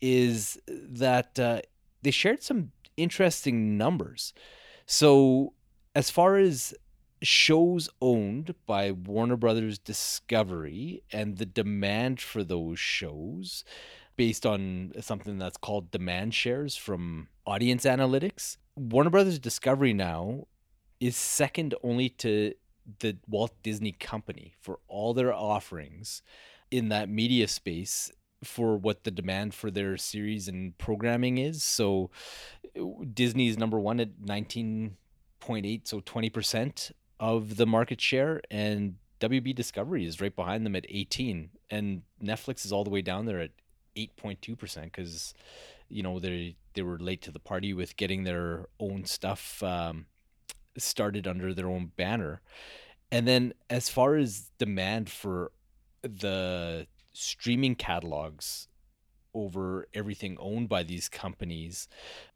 is 0.02 0.60
that 0.68 1.40
uh, 1.40 1.62
they 2.02 2.12
shared 2.12 2.44
some 2.44 2.72
interesting 2.98 3.78
numbers. 3.78 4.34
So, 4.86 5.54
as 5.96 6.10
far 6.10 6.38
as 6.38 6.74
shows 7.22 7.90
owned 8.02 8.54
by 8.66 8.92
Warner 8.92 9.38
Brothers 9.38 9.80
Discovery 9.80 11.04
and 11.12 11.38
the 11.38 11.46
demand 11.46 12.20
for 12.20 12.44
those 12.44 12.80
shows, 12.80 13.64
based 14.16 14.46
on 14.46 14.92
something 15.00 15.38
that's 15.38 15.58
called 15.58 15.92
demand 15.92 16.34
shares 16.34 16.76
from 16.76 17.30
audience 17.46 17.86
analytics, 17.86 18.58
Warner 18.76 19.10
Brothers 19.10 19.40
Discovery 19.40 19.94
now 19.94 20.48
is 21.00 21.16
second 21.16 21.76
only 21.84 22.10
to 22.10 22.54
the 23.00 23.18
Walt 23.28 23.54
Disney 23.64 23.94
Company 23.94 24.54
for 24.60 24.80
all 24.88 25.14
their 25.14 25.34
offerings 25.34 26.22
in 26.72 26.90
that 26.90 27.10
media 27.10 27.48
space 27.48 28.12
for 28.44 28.78
what 28.78 29.04
the 29.04 29.12
demand 29.12 29.54
for 29.54 29.72
their 29.72 29.98
series 29.98 30.48
and 30.48 30.78
programming 30.78 31.38
is. 31.38 31.64
So 31.64 32.10
Disney 33.14 33.48
is 33.48 33.58
number 33.58 33.80
one 33.80 34.00
at 34.00 34.22
19.8, 34.22 35.88
so 35.88 36.00
20% 36.02 36.92
of 37.20 37.58
the 37.58 37.66
market 37.66 38.02
share, 38.02 38.42
and 38.52 38.96
WB 39.20 39.56
Discovery 39.56 40.06
is 40.06 40.20
right 40.20 40.36
behind 40.36 40.66
them 40.66 40.76
at 40.76 40.86
18, 40.90 41.50
and 41.70 42.02
Netflix 42.22 42.66
is 42.66 42.72
all 42.72 42.84
the 42.84 42.90
way 42.90 43.02
down 43.02 43.26
there 43.26 43.40
at 43.40 43.52
8.2% 43.96 44.84
because 44.84 45.34
you 45.90 46.02
know 46.02 46.20
they 46.20 46.56
they 46.74 46.82
were 46.82 46.98
late 46.98 47.22
to 47.22 47.32
the 47.32 47.40
party 47.40 47.74
with 47.74 47.96
getting 47.98 48.24
their 48.24 48.66
own 48.80 49.06
stuff 49.06 49.62
um, 49.62 50.08
started 50.78 51.28
under 51.28 51.54
their 51.54 51.68
own 51.68 51.92
banner. 51.96 52.42
And 53.12 53.28
then 53.28 53.54
as 53.70 53.90
far 53.90 54.16
as 54.16 54.50
demand 54.58 55.10
for 55.10 55.52
the 56.02 56.88
streaming 57.14 57.76
catalogs 57.76 58.68
over 59.34 59.88
everything 59.94 60.38
owned 60.40 60.70
by 60.70 60.84
these 60.84 61.10
companies, 61.10 61.88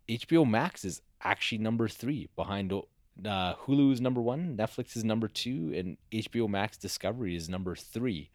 HBO 0.10 0.50
Max 0.50 0.86
is 0.86 1.02
actually 1.22 1.60
number 1.60 1.88
three 1.88 2.30
behind 2.36 2.72
uh, 2.74 3.56
Hulu 3.56 3.92
is 3.92 4.02
number 4.02 4.22
one, 4.22 4.56
Netflix 4.58 4.96
is 4.96 5.04
number 5.04 5.28
two, 5.28 5.74
and 5.76 5.98
HBO 6.12 6.48
Max 6.48 6.78
Discovery 6.78 7.36
is 7.36 7.50
number 7.50 7.76
three. 7.76 8.30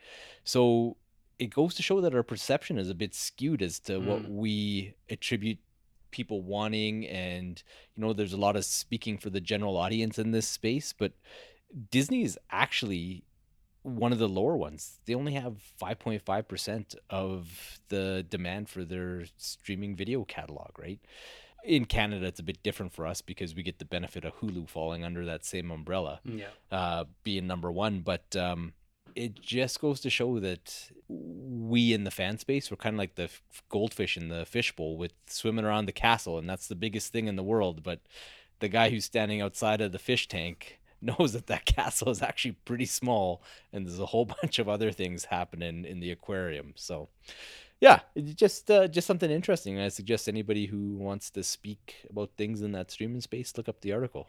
So 0.44 0.96
it 1.38 1.50
goes 1.50 1.74
to 1.74 1.82
show 1.82 2.00
that 2.00 2.14
our 2.14 2.22
perception 2.22 2.78
is 2.78 2.90
a 2.90 2.94
bit 2.94 3.14
skewed 3.14 3.62
as 3.62 3.78
to 3.80 3.92
mm. 3.92 4.06
what 4.06 4.28
we 4.28 4.94
attribute 5.08 5.58
people 6.12 6.42
wanting 6.42 7.06
and 7.08 7.62
you 7.96 8.02
know 8.02 8.12
there's 8.12 8.34
a 8.34 8.36
lot 8.36 8.54
of 8.54 8.64
speaking 8.66 9.16
for 9.16 9.30
the 9.30 9.40
general 9.40 9.78
audience 9.78 10.18
in 10.18 10.30
this 10.30 10.46
space 10.46 10.92
but 10.92 11.12
disney 11.90 12.22
is 12.22 12.38
actually 12.50 13.24
one 13.82 14.12
of 14.12 14.18
the 14.18 14.28
lower 14.28 14.56
ones. 14.56 14.98
They 15.06 15.14
only 15.14 15.32
have 15.32 15.56
5.5% 15.80 16.94
of 17.10 17.80
the 17.88 18.24
demand 18.28 18.68
for 18.68 18.84
their 18.84 19.24
streaming 19.36 19.96
video 19.96 20.24
catalog, 20.24 20.78
right? 20.78 21.00
In 21.64 21.84
Canada, 21.84 22.26
it's 22.26 22.40
a 22.40 22.44
bit 22.44 22.62
different 22.62 22.92
for 22.92 23.06
us 23.06 23.20
because 23.20 23.54
we 23.54 23.62
get 23.62 23.78
the 23.78 23.84
benefit 23.84 24.24
of 24.24 24.34
Hulu 24.36 24.68
falling 24.68 25.04
under 25.04 25.24
that 25.26 25.44
same 25.44 25.70
umbrella, 25.70 26.20
yeah. 26.24 26.46
uh, 26.70 27.04
being 27.22 27.46
number 27.46 27.70
one. 27.70 28.00
But 28.00 28.34
um, 28.34 28.72
it 29.14 29.40
just 29.40 29.80
goes 29.80 30.00
to 30.00 30.10
show 30.10 30.40
that 30.40 30.90
we 31.08 31.92
in 31.92 32.04
the 32.04 32.10
fan 32.10 32.38
space, 32.38 32.70
we're 32.70 32.76
kind 32.76 32.94
of 32.94 32.98
like 32.98 33.14
the 33.14 33.30
goldfish 33.68 34.16
in 34.16 34.28
the 34.28 34.44
fishbowl 34.44 34.96
with 34.96 35.12
swimming 35.26 35.64
around 35.64 35.86
the 35.86 35.92
castle, 35.92 36.38
and 36.38 36.48
that's 36.48 36.66
the 36.66 36.74
biggest 36.74 37.12
thing 37.12 37.26
in 37.26 37.36
the 37.36 37.42
world. 37.42 37.82
But 37.82 38.00
the 38.60 38.68
guy 38.68 38.90
who's 38.90 39.04
standing 39.04 39.40
outside 39.40 39.80
of 39.80 39.92
the 39.92 39.98
fish 39.98 40.28
tank 40.28 40.80
knows 41.18 41.32
that 41.32 41.46
that 41.48 41.64
castle 41.64 42.10
is 42.10 42.22
actually 42.22 42.52
pretty 42.64 42.86
small 42.86 43.42
and 43.72 43.86
there's 43.86 43.98
a 43.98 44.06
whole 44.06 44.24
bunch 44.42 44.58
of 44.58 44.68
other 44.68 44.90
things 44.90 45.26
happening 45.26 45.84
in 45.84 46.00
the 46.00 46.10
aquarium. 46.10 46.72
So 46.76 47.08
yeah 47.80 48.00
just 48.34 48.70
uh, 48.70 48.86
just 48.88 49.06
something 49.06 49.30
interesting. 49.30 49.80
I 49.80 49.88
suggest 49.88 50.28
anybody 50.28 50.66
who 50.66 50.96
wants 50.96 51.30
to 51.30 51.42
speak 51.42 52.06
about 52.08 52.30
things 52.36 52.62
in 52.62 52.72
that 52.72 52.90
streaming 52.90 53.20
space 53.20 53.52
look 53.56 53.68
up 53.68 53.80
the 53.80 53.92
article. 53.92 54.28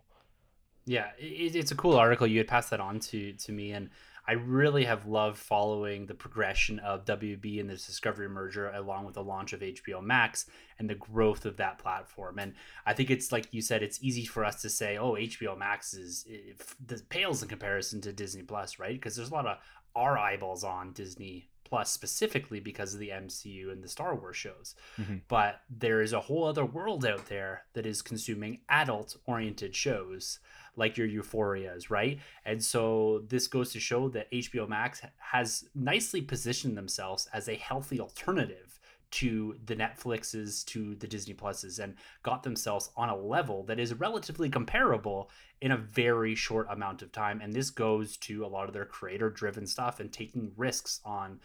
Yeah 0.85 1.11
it, 1.17 1.55
it's 1.55 1.71
a 1.71 1.75
cool 1.75 1.95
article. 1.95 2.27
You 2.27 2.39
had 2.39 2.47
passed 2.47 2.71
that 2.71 2.79
on 2.79 2.99
to 2.99 3.33
to 3.33 3.51
me 3.51 3.71
and 3.71 3.89
I 4.25 4.33
really 4.33 4.85
have 4.85 5.05
loved 5.05 5.37
following 5.37 6.05
the 6.05 6.13
progression 6.13 6.79
of 6.79 7.03
WB 7.03 7.59
and 7.59 7.69
the 7.69 7.75
Discovery 7.75 8.29
merger, 8.29 8.69
along 8.69 9.05
with 9.05 9.15
the 9.15 9.23
launch 9.23 9.51
of 9.51 9.59
HBO 9.59 10.01
Max 10.01 10.45
and 10.79 10.89
the 10.89 10.95
growth 10.95 11.45
of 11.45 11.57
that 11.57 11.77
platform. 11.77 12.39
And 12.39 12.53
I 12.85 12.93
think 12.93 13.09
it's 13.09 13.33
like 13.33 13.47
you 13.51 13.61
said, 13.61 13.83
it's 13.83 14.01
easy 14.01 14.25
for 14.25 14.45
us 14.45 14.61
to 14.61 14.69
say, 14.69 14.97
"Oh, 14.97 15.13
HBO 15.13 15.57
Max 15.57 15.93
is 15.93 16.25
eh, 16.29 16.53
it 16.89 17.09
pales 17.09 17.43
in 17.43 17.49
comparison 17.49 17.99
to 18.01 18.13
Disney 18.13 18.43
Plus," 18.43 18.79
right? 18.79 18.93
Because 18.93 19.15
there's 19.15 19.29
a 19.29 19.33
lot 19.33 19.45
of 19.45 19.57
our 19.95 20.17
eyeballs 20.17 20.63
on 20.63 20.93
Disney 20.93 21.49
Plus 21.73 21.89
specifically 21.89 22.59
because 22.59 22.93
of 22.93 22.99
the 22.99 23.09
MCU 23.09 23.71
and 23.71 23.83
the 23.83 23.87
Star 23.87 24.13
Wars 24.13 24.37
shows. 24.37 24.75
Mm-hmm. 25.01 25.15
But 25.27 25.61
there 25.71 26.01
is 26.01 26.13
a 26.13 26.19
whole 26.19 26.43
other 26.43 26.65
world 26.65 27.03
out 27.03 27.25
there 27.29 27.63
that 27.73 27.87
is 27.87 28.03
consuming 28.03 28.59
adult 28.69 29.17
oriented 29.25 29.75
shows 29.75 30.37
like 30.75 30.97
your 30.97 31.07
euphorias, 31.07 31.89
right? 31.89 32.19
And 32.45 32.63
so 32.63 33.23
this 33.27 33.47
goes 33.47 33.71
to 33.73 33.79
show 33.79 34.07
that 34.09 34.31
HBO 34.31 34.69
Max 34.69 35.01
has 35.17 35.65
nicely 35.73 36.21
positioned 36.21 36.77
themselves 36.77 37.27
as 37.33 37.49
a 37.49 37.55
healthy 37.55 37.99
alternative 37.99 38.79
to 39.13 39.55
the 39.67 39.75
Netflixes, 39.75 40.65
to 40.65 40.95
the 40.95 41.05
Disney 41.05 41.35
Pluses, 41.35 41.77
and 41.77 41.93
got 42.23 42.41
themselves 42.41 42.89
on 42.97 43.09
a 43.09 43.15
level 43.15 43.63
that 43.65 43.79
is 43.79 43.93
relatively 43.93 44.49
comparable 44.49 45.29
in 45.61 45.71
a 45.71 45.77
very 45.77 46.33
short 46.33 46.65
amount 46.71 47.03
of 47.03 47.11
time. 47.11 47.39
And 47.39 47.53
this 47.53 47.69
goes 47.69 48.17
to 48.17 48.43
a 48.43 48.47
lot 48.47 48.67
of 48.67 48.73
their 48.73 48.85
creator 48.85 49.29
driven 49.29 49.67
stuff 49.67 49.99
and 49.99 50.11
taking 50.11 50.51
risks 50.57 50.99
on 51.05 51.39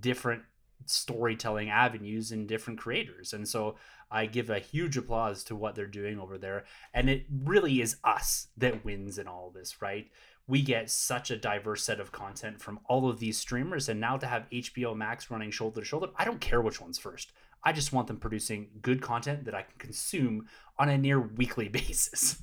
different 0.00 0.42
storytelling 0.86 1.70
avenues 1.70 2.32
and 2.32 2.48
different 2.48 2.80
creators. 2.80 3.32
And 3.32 3.48
so 3.48 3.76
I 4.10 4.26
give 4.26 4.50
a 4.50 4.58
huge 4.58 4.96
applause 4.96 5.44
to 5.44 5.54
what 5.54 5.76
they're 5.76 5.86
doing 5.86 6.18
over 6.18 6.38
there. 6.38 6.64
And 6.92 7.08
it 7.08 7.26
really 7.44 7.80
is 7.80 7.98
us 8.02 8.48
that 8.56 8.84
wins 8.84 9.16
in 9.16 9.28
all 9.28 9.50
this, 9.54 9.80
right? 9.80 10.10
We 10.46 10.62
get 10.62 10.90
such 10.90 11.30
a 11.30 11.36
diverse 11.36 11.84
set 11.84 12.00
of 12.00 12.12
content 12.12 12.60
from 12.60 12.80
all 12.86 13.08
of 13.08 13.20
these 13.20 13.38
streamers. 13.38 13.88
And 13.88 14.00
now 14.00 14.16
to 14.16 14.26
have 14.26 14.50
HBO 14.50 14.96
Max 14.96 15.30
running 15.30 15.50
shoulder 15.50 15.80
to 15.80 15.86
shoulder, 15.86 16.08
I 16.16 16.24
don't 16.24 16.40
care 16.40 16.60
which 16.60 16.80
one's 16.80 16.98
first. 16.98 17.32
I 17.64 17.72
just 17.72 17.92
want 17.92 18.08
them 18.08 18.18
producing 18.18 18.68
good 18.82 19.00
content 19.00 19.44
that 19.44 19.54
I 19.54 19.62
can 19.62 19.78
consume 19.78 20.46
on 20.78 20.88
a 20.88 20.98
near 20.98 21.20
weekly 21.20 21.68
basis. 21.68 22.42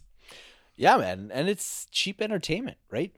Yeah, 0.77 0.95
man. 0.97 1.29
And 1.33 1.49
it's 1.49 1.87
cheap 1.91 2.21
entertainment, 2.21 2.77
right? 2.89 3.13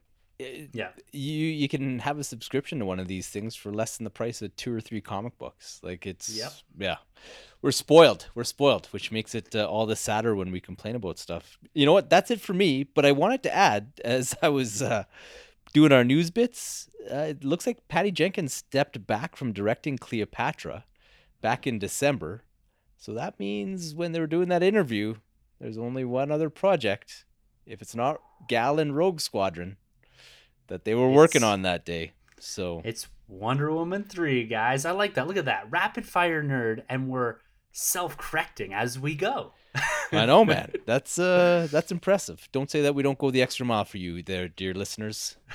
Yeah. 0.74 0.90
you 1.12 1.46
you 1.48 1.68
can 1.68 2.00
have 2.00 2.20
a 2.20 2.24
subscription 2.24 2.80
to 2.80 2.86
one 2.86 3.00
of 3.00 3.08
these 3.08 3.28
things 3.28 3.56
for 3.56 3.72
less 3.72 3.98
than 3.98 4.04
the 4.04 4.10
price 4.10 4.42
of 4.42 4.56
two 4.56 4.74
or 4.74 4.82
three 4.82 5.02
comic 5.02 5.38
books. 5.38 5.80
Like 5.84 6.06
it's 6.06 6.30
yep. 6.30 6.54
yeah. 6.78 6.98
We're 7.62 7.72
spoiled. 7.72 8.28
We're 8.34 8.44
spoiled 8.44 8.88
which 8.88 9.12
makes 9.12 9.36
it 9.36 9.56
uh, 9.56 9.66
all 9.66 9.86
the 9.86 9.96
sadder 9.96 10.36
when 10.36 10.52
we 10.52 10.60
complain 10.60 10.96
about 10.96 11.20
stuff. 11.20 11.58
You 11.74 11.86
know 11.86 11.94
what? 11.94 12.10
That's 12.10 12.32
it 12.32 12.42
for 12.42 12.54
me 12.54 12.82
but 12.94 13.06
i 13.06 13.12
wanted 13.12 13.44
to 13.44 13.54
add 13.54 13.92
as 14.04 14.36
i 14.42 14.50
was 14.50 14.82
uh, 14.82 15.04
doing 15.74 15.92
our 15.92 16.04
news 16.04 16.30
bits 16.30 16.90
uh, 17.12 17.28
it 17.30 17.44
looks 17.44 17.66
like 17.66 17.88
patty 17.88 18.12
jenkins 18.12 18.54
stepped 18.54 19.06
back 19.08 19.36
from 19.36 19.54
directing 19.54 19.98
cleopatra 19.98 20.86
back 21.42 21.66
in 21.66 21.80
december. 21.80 22.44
So 22.98 23.14
that 23.14 23.40
means 23.40 23.96
when 23.96 24.12
they 24.12 24.20
were 24.20 24.28
doing 24.28 24.50
that 24.50 24.64
interview 24.64 25.16
there's 25.60 25.78
only 25.78 26.04
one 26.04 26.32
other 26.32 26.50
project. 26.50 27.26
If 27.68 27.82
it's 27.82 27.96
not 27.96 28.20
gal 28.48 28.80
and 28.80 28.96
rogue 28.96 29.22
squadron 29.22 29.78
that 30.72 30.86
they 30.86 30.96
were 30.96 31.10
it's, 31.10 31.18
working 31.18 31.44
on 31.44 31.64
that 31.64 31.86
day. 31.86 32.14
So 32.40 32.82
it's 32.86 33.10
Wonder 33.28 33.72
Woman 33.72 34.06
3, 34.06 34.46
guys. 34.46 34.86
I 34.86 34.92
like 34.92 35.16
that. 35.16 35.28
Look 35.28 35.36
at 35.36 35.46
that. 35.46 35.70
Rapid 35.70 36.06
fire 36.06 36.42
nerd 36.42 36.84
and 36.88 37.10
we're 37.10 37.36
self-correcting 37.74 38.74
as 38.74 38.98
we 38.98 39.14
go. 39.14 39.52
I 40.12 40.26
know, 40.26 40.44
man. 40.44 40.72
That's 40.86 41.18
uh 41.18 41.68
that's 41.72 41.92
impressive. 41.92 42.48
Don't 42.52 42.70
say 42.70 42.82
that 42.82 42.96
we 42.96 43.04
don't 43.04 43.18
go 43.18 43.32
the 43.32 43.42
extra 43.42 43.66
mile 43.66 43.86
for 43.86 43.98
you 43.98 44.22
there, 44.22 44.48
dear 44.48 44.74
listeners. 44.74 45.38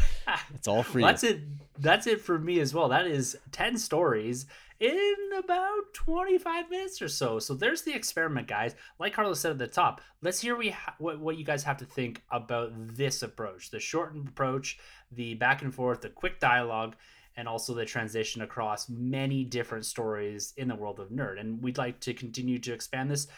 It's 0.55 0.67
all 0.67 0.83
for 0.83 0.99
well, 0.99 1.01
you. 1.01 1.13
That's 1.13 1.25
it. 1.25 1.41
That's 1.79 2.07
it 2.07 2.21
for 2.21 2.39
me 2.39 2.59
as 2.61 2.75
well. 2.75 2.89
That 2.89 3.07
is 3.07 3.37
10 3.53 3.79
stories 3.79 4.47
in 4.81 5.15
about 5.39 5.95
25 5.95 6.71
minutes 6.71 7.01
or 7.01 7.09
so. 7.09 7.39
So 7.39 7.55
there's 7.55 7.83
the 7.83 7.95
experiment, 7.95 8.49
guys. 8.49 8.75
Like 8.99 9.15
Carlos 9.15 9.41
said 9.41 9.53
at 9.53 9.59
the 9.59 9.67
top, 9.67 10.01
let's 10.23 10.41
hear 10.41 10.57
we 10.57 10.71
ha- 10.71 10.95
what, 10.99 11.21
what 11.21 11.39
you 11.39 11.45
guys 11.45 11.63
have 11.65 11.79
to 11.79 11.85
think 11.85 12.23
about 12.31 12.73
this 12.75 13.23
approach 13.23 13.71
the 13.71 13.81
shortened 13.81 14.29
approach, 14.29 14.79
the 15.13 15.35
back 15.35 15.63
and 15.63 15.75
forth, 15.75 16.01
the 16.01 16.09
quick 16.09 16.41
dialogue, 16.41 16.97
and 17.37 17.47
also 17.49 17.75
the 17.75 17.85
transition 17.85 18.43
across 18.43 18.89
many 18.89 19.45
different 19.45 19.87
stories 19.87 20.53
in 20.57 20.69
the 20.69 20.75
world 20.75 20.99
of 20.99 21.11
nerd. 21.11 21.39
And 21.39 21.63
we'd 21.63 21.79
like 21.79 22.01
to 22.01 22.15
continue 22.15 22.59
to 22.61 22.73
expand 22.73 23.11
this 23.11 23.29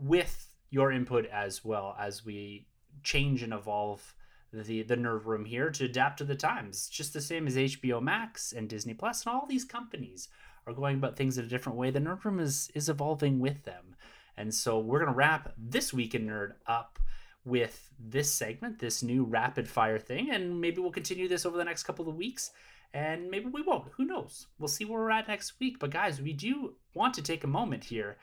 with 0.00 0.48
your 0.70 0.92
input 0.92 1.26
as 1.26 1.64
well 1.64 1.96
as 1.98 2.24
we 2.24 2.66
change 3.02 3.42
and 3.42 3.52
evolve 3.52 4.14
the 4.52 4.82
the 4.82 4.96
nerd 4.96 5.24
room 5.24 5.44
here 5.44 5.70
to 5.70 5.84
adapt 5.84 6.18
to 6.18 6.24
the 6.24 6.34
times 6.34 6.88
just 6.88 7.12
the 7.12 7.20
same 7.20 7.46
as 7.46 7.54
hbo 7.54 8.02
max 8.02 8.52
and 8.52 8.68
disney 8.68 8.92
plus 8.92 9.24
and 9.24 9.32
all 9.32 9.46
these 9.46 9.64
companies 9.64 10.28
are 10.66 10.72
going 10.72 10.96
about 10.96 11.16
things 11.16 11.38
in 11.38 11.44
a 11.44 11.48
different 11.48 11.78
way, 11.78 11.90
the 11.90 12.00
Nerd 12.00 12.24
Room 12.24 12.40
is 12.40 12.70
is 12.74 12.88
evolving 12.88 13.40
with 13.40 13.64
them. 13.64 13.96
And 14.36 14.54
so 14.54 14.78
we're 14.78 15.00
gonna 15.00 15.12
wrap 15.12 15.52
this 15.58 15.92
week 15.92 16.14
in 16.14 16.26
Nerd 16.26 16.52
up 16.66 16.98
with 17.44 17.90
this 17.98 18.32
segment, 18.32 18.78
this 18.78 19.02
new 19.02 19.24
rapid 19.24 19.68
fire 19.68 19.98
thing, 19.98 20.30
and 20.30 20.60
maybe 20.60 20.80
we'll 20.80 20.90
continue 20.90 21.28
this 21.28 21.46
over 21.46 21.56
the 21.56 21.64
next 21.64 21.84
couple 21.84 22.08
of 22.08 22.16
weeks. 22.16 22.50
And 22.92 23.30
maybe 23.30 23.46
we 23.46 23.62
won't. 23.62 23.92
Who 23.96 24.04
knows? 24.04 24.48
We'll 24.58 24.68
see 24.68 24.84
where 24.84 25.00
we're 25.00 25.12
at 25.12 25.28
next 25.28 25.54
week. 25.60 25.78
But 25.78 25.90
guys, 25.90 26.20
we 26.20 26.32
do 26.32 26.74
want 26.92 27.14
to 27.14 27.22
take 27.22 27.44
a 27.44 27.48
moment 27.48 27.84
here 27.84 28.16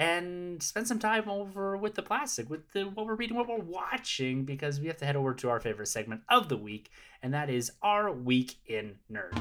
and 0.00 0.62
spend 0.62 0.88
some 0.88 0.98
time 0.98 1.28
over 1.28 1.76
with 1.76 1.94
the 1.94 2.00
plastic, 2.00 2.48
with 2.48 2.72
the 2.72 2.84
what 2.84 3.04
we're 3.04 3.14
reading, 3.14 3.36
what 3.36 3.46
we're 3.46 3.58
watching, 3.58 4.46
because 4.46 4.80
we 4.80 4.86
have 4.86 4.96
to 4.96 5.04
head 5.04 5.14
over 5.14 5.34
to 5.34 5.50
our 5.50 5.60
favorite 5.60 5.88
segment 5.88 6.22
of 6.30 6.48
the 6.48 6.56
week, 6.56 6.90
and 7.22 7.34
that 7.34 7.50
is 7.50 7.72
our 7.82 8.10
week 8.10 8.56
in 8.66 8.94
nerd. 9.12 9.38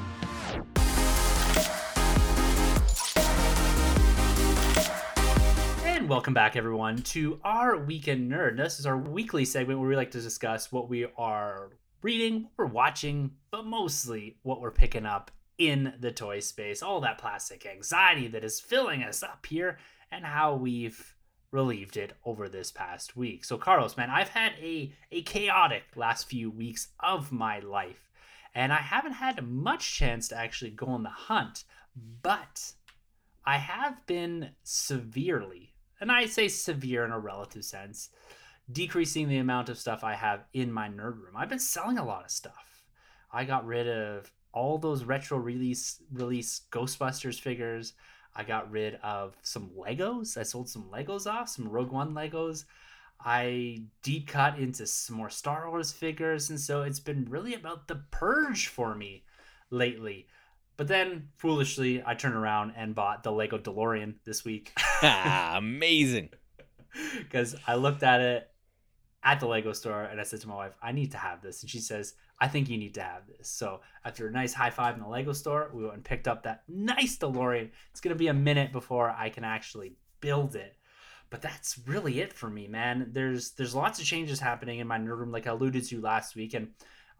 And 5.86 6.10
welcome 6.10 6.34
back, 6.34 6.58
everyone, 6.58 6.98
to 7.04 7.40
our 7.46 7.78
Week 7.78 8.10
in 8.10 8.28
Nerd. 8.28 8.58
This 8.58 8.82
is 8.82 8.86
our 8.86 8.98
weekly 8.98 9.46
segment 9.46 9.80
where 9.80 9.88
we 9.88 9.96
like 9.96 10.12
to 10.12 10.22
discuss 10.22 10.74
what 10.74 10.90
we 10.90 11.08
are 11.18 11.70
reading, 12.02 12.44
what 12.44 12.52
we're 12.58 12.66
watching, 12.66 13.32
but 13.50 13.66
mostly 13.66 14.36
what 14.44 14.60
we're 14.60 14.72
picking 14.72 15.06
up 15.06 15.32
in 15.58 15.94
the 16.00 16.12
toy 16.12 16.40
space. 16.40 16.82
All 16.82 17.02
that 17.02 17.18
plastic 17.18 17.66
anxiety 17.66 18.28
that 18.30 18.44
is 18.44 18.60
filling 18.60 19.04
us 19.04 19.22
up 19.22 19.46
here, 19.46 19.78
and 20.12 20.26
how 20.26 20.56
we've 20.56 21.16
relieved 21.52 21.98
it 21.98 22.14
over 22.26 22.48
this 22.48 22.72
past 22.72 23.16
week. 23.16 23.44
So, 23.44 23.58
Carlos, 23.58 23.98
man, 23.98 24.10
I've 24.10 24.30
had 24.30 24.54
a, 24.62 24.94
a 25.12 25.22
chaotic 25.24 25.84
last 25.96 26.30
few 26.30 26.52
weeks 26.52 26.90
of 27.00 27.32
my 27.32 27.60
life, 27.60 28.10
and 28.54 28.72
I 28.72 28.78
haven't 28.78 29.14
had 29.14 29.48
much 29.48 29.96
chance 29.96 30.28
to 30.30 30.38
actually 30.38 30.72
go 30.72 30.88
on 30.88 31.04
the 31.04 31.10
hunt, 31.10 31.64
but 32.22 32.74
I 33.46 33.58
have 33.58 34.06
been 34.06 34.52
severely 34.64 35.74
and 36.00 36.12
I 36.12 36.26
say 36.26 36.48
severe 36.48 37.06
in 37.06 37.12
a 37.12 37.20
relative 37.20 37.66
sense, 37.66 38.10
decreasing 38.72 39.28
the 39.28 39.38
amount 39.38 39.70
of 39.70 39.78
stuff 39.78 40.04
I 40.04 40.14
have 40.14 40.46
in 40.54 40.72
my 40.72 40.88
nerd 40.88 41.18
room. 41.18 41.36
I've 41.36 41.50
been 41.50 41.60
selling 41.60 41.98
a 41.98 42.06
lot 42.06 42.24
of 42.24 42.32
stuff. 42.32 42.86
I 43.32 43.44
got 43.44 43.66
rid 43.66 43.88
of 43.88 44.32
all 44.54 44.78
those 44.78 45.04
retro 45.04 45.38
release 45.38 46.02
release 46.12 46.62
Ghostbusters 46.72 47.40
figures. 47.40 47.94
I 48.36 48.44
got 48.44 48.72
rid 48.72 48.96
of 49.04 49.36
some 49.42 49.72
Legos. 49.78 50.38
I 50.38 50.44
sold 50.44 50.70
some 50.70 50.84
Legos 50.84 51.30
off, 51.30 51.50
some 51.50 51.68
Rogue 51.68 51.92
One 51.92 52.14
Legos. 52.14 52.66
I 53.20 53.84
deep 54.02 54.28
cut 54.28 54.60
into 54.60 54.88
some 54.88 55.18
more 55.18 55.30
Star 55.30 55.70
Wars 55.70 55.92
figures, 55.92 56.50
and 56.50 56.60
so 56.60 56.84
it's 56.84 57.02
been 57.02 57.26
really 57.26 57.54
about 57.54 57.88
the 57.88 58.04
purge 58.12 58.68
for 58.68 58.96
me 58.96 59.24
lately. 59.70 60.28
But 60.78 60.88
then, 60.88 61.28
foolishly, 61.36 62.02
I 62.06 62.16
turned 62.16 62.36
around 62.36 62.74
and 62.78 62.96
bought 62.96 63.24
the 63.24 63.32
Lego 63.34 63.58
DeLorean 63.58 64.16
this 64.24 64.46
week. 64.46 64.72
ah, 65.04 65.54
amazing. 65.58 66.30
Because 67.18 67.56
I 67.68 67.76
looked 67.76 68.02
at 68.02 68.20
it 68.20 68.50
at 69.24 69.40
the 69.40 69.46
Lego 69.46 69.74
store 69.74 70.04
and 70.04 70.20
I 70.20 70.24
said 70.24 70.42
to 70.42 70.48
my 70.48 70.56
wife, 70.56 70.74
I 70.82 70.92
need 70.92 71.12
to 71.12 71.18
have 71.18 71.40
this. 71.42 71.62
And 71.62 71.70
she 71.70 71.80
says, 71.80 72.16
I 72.42 72.48
think 72.48 72.70
you 72.70 72.78
need 72.78 72.94
to 72.94 73.02
have 73.02 73.28
this. 73.28 73.50
So 73.50 73.82
after 74.06 74.28
a 74.28 74.32
nice 74.32 74.54
high 74.54 74.70
five 74.70 74.96
in 74.96 75.02
the 75.02 75.08
Lego 75.08 75.34
store, 75.34 75.70
we 75.74 75.84
went 75.84 75.96
and 75.96 76.04
picked 76.04 76.28
up 76.28 76.44
that 76.44 76.64
nice 76.68 77.18
DeLorean. 77.18 77.70
It's 77.92 78.00
to 78.02 78.16
be 78.16 78.28
a 78.28 78.34
minute 78.34 78.72
before 78.72 79.10
I 79.10 79.30
can 79.30 79.44
actually 79.44 79.96
build 80.22 80.56
it. 80.56 80.76
But 81.30 81.42
that's 81.42 81.80
really 81.86 82.22
it 82.22 82.34
for 82.34 82.50
me, 82.50 82.68
man. 82.68 83.10
There's 83.12 83.52
there's 83.52 83.76
lots 83.76 84.00
of 84.00 84.06
changes 84.06 84.40
happening 84.40 84.80
in 84.80 84.88
my 84.88 84.98
nerd 84.98 85.20
room, 85.20 85.32
like 85.32 85.46
I 85.46 85.52
alluded 85.52 85.86
to 85.86 86.02
last 86.02 86.36
week, 86.36 86.54
and 86.56 86.70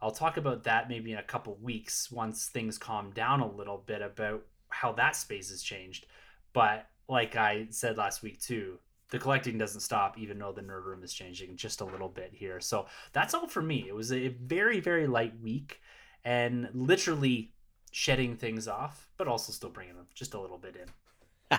I'll 0.02 0.10
talk 0.10 0.36
about 0.36 0.64
that 0.64 0.88
maybe 0.88 1.12
in 1.12 1.18
a 1.18 1.22
couple 1.22 1.56
weeks 1.62 2.10
once 2.10 2.46
things 2.46 2.78
calm 2.78 3.12
down 3.12 3.40
a 3.40 3.50
little 3.50 3.84
bit 3.86 4.02
about 4.02 4.42
how 4.68 4.92
that 4.92 5.14
space 5.14 5.50
has 5.50 5.62
changed. 5.62 6.06
But 6.52 6.86
like 7.08 7.36
I 7.36 7.66
said 7.70 7.98
last 7.98 8.22
week 8.22 8.40
too, 8.40 8.78
the 9.10 9.18
collecting 9.18 9.58
doesn't 9.58 9.80
stop 9.80 10.18
even 10.18 10.38
though 10.38 10.52
the 10.52 10.62
nerd 10.62 10.84
room 10.84 11.02
is 11.02 11.12
changing 11.12 11.56
just 11.56 11.80
a 11.80 11.84
little 11.84 12.08
bit 12.08 12.30
here. 12.32 12.60
So 12.60 12.86
that's 13.12 13.34
all 13.34 13.46
for 13.46 13.62
me. 13.62 13.86
It 13.88 13.94
was 13.94 14.12
a 14.12 14.28
very 14.28 14.80
very 14.80 15.06
light 15.06 15.38
week 15.40 15.80
and 16.24 16.68
literally 16.72 17.52
shedding 17.92 18.36
things 18.36 18.68
off, 18.68 19.08
but 19.16 19.28
also 19.28 19.52
still 19.52 19.70
bringing 19.70 19.96
them 19.96 20.06
just 20.14 20.34
a 20.34 20.40
little 20.40 20.58
bit 20.58 20.76
in. 20.76 21.58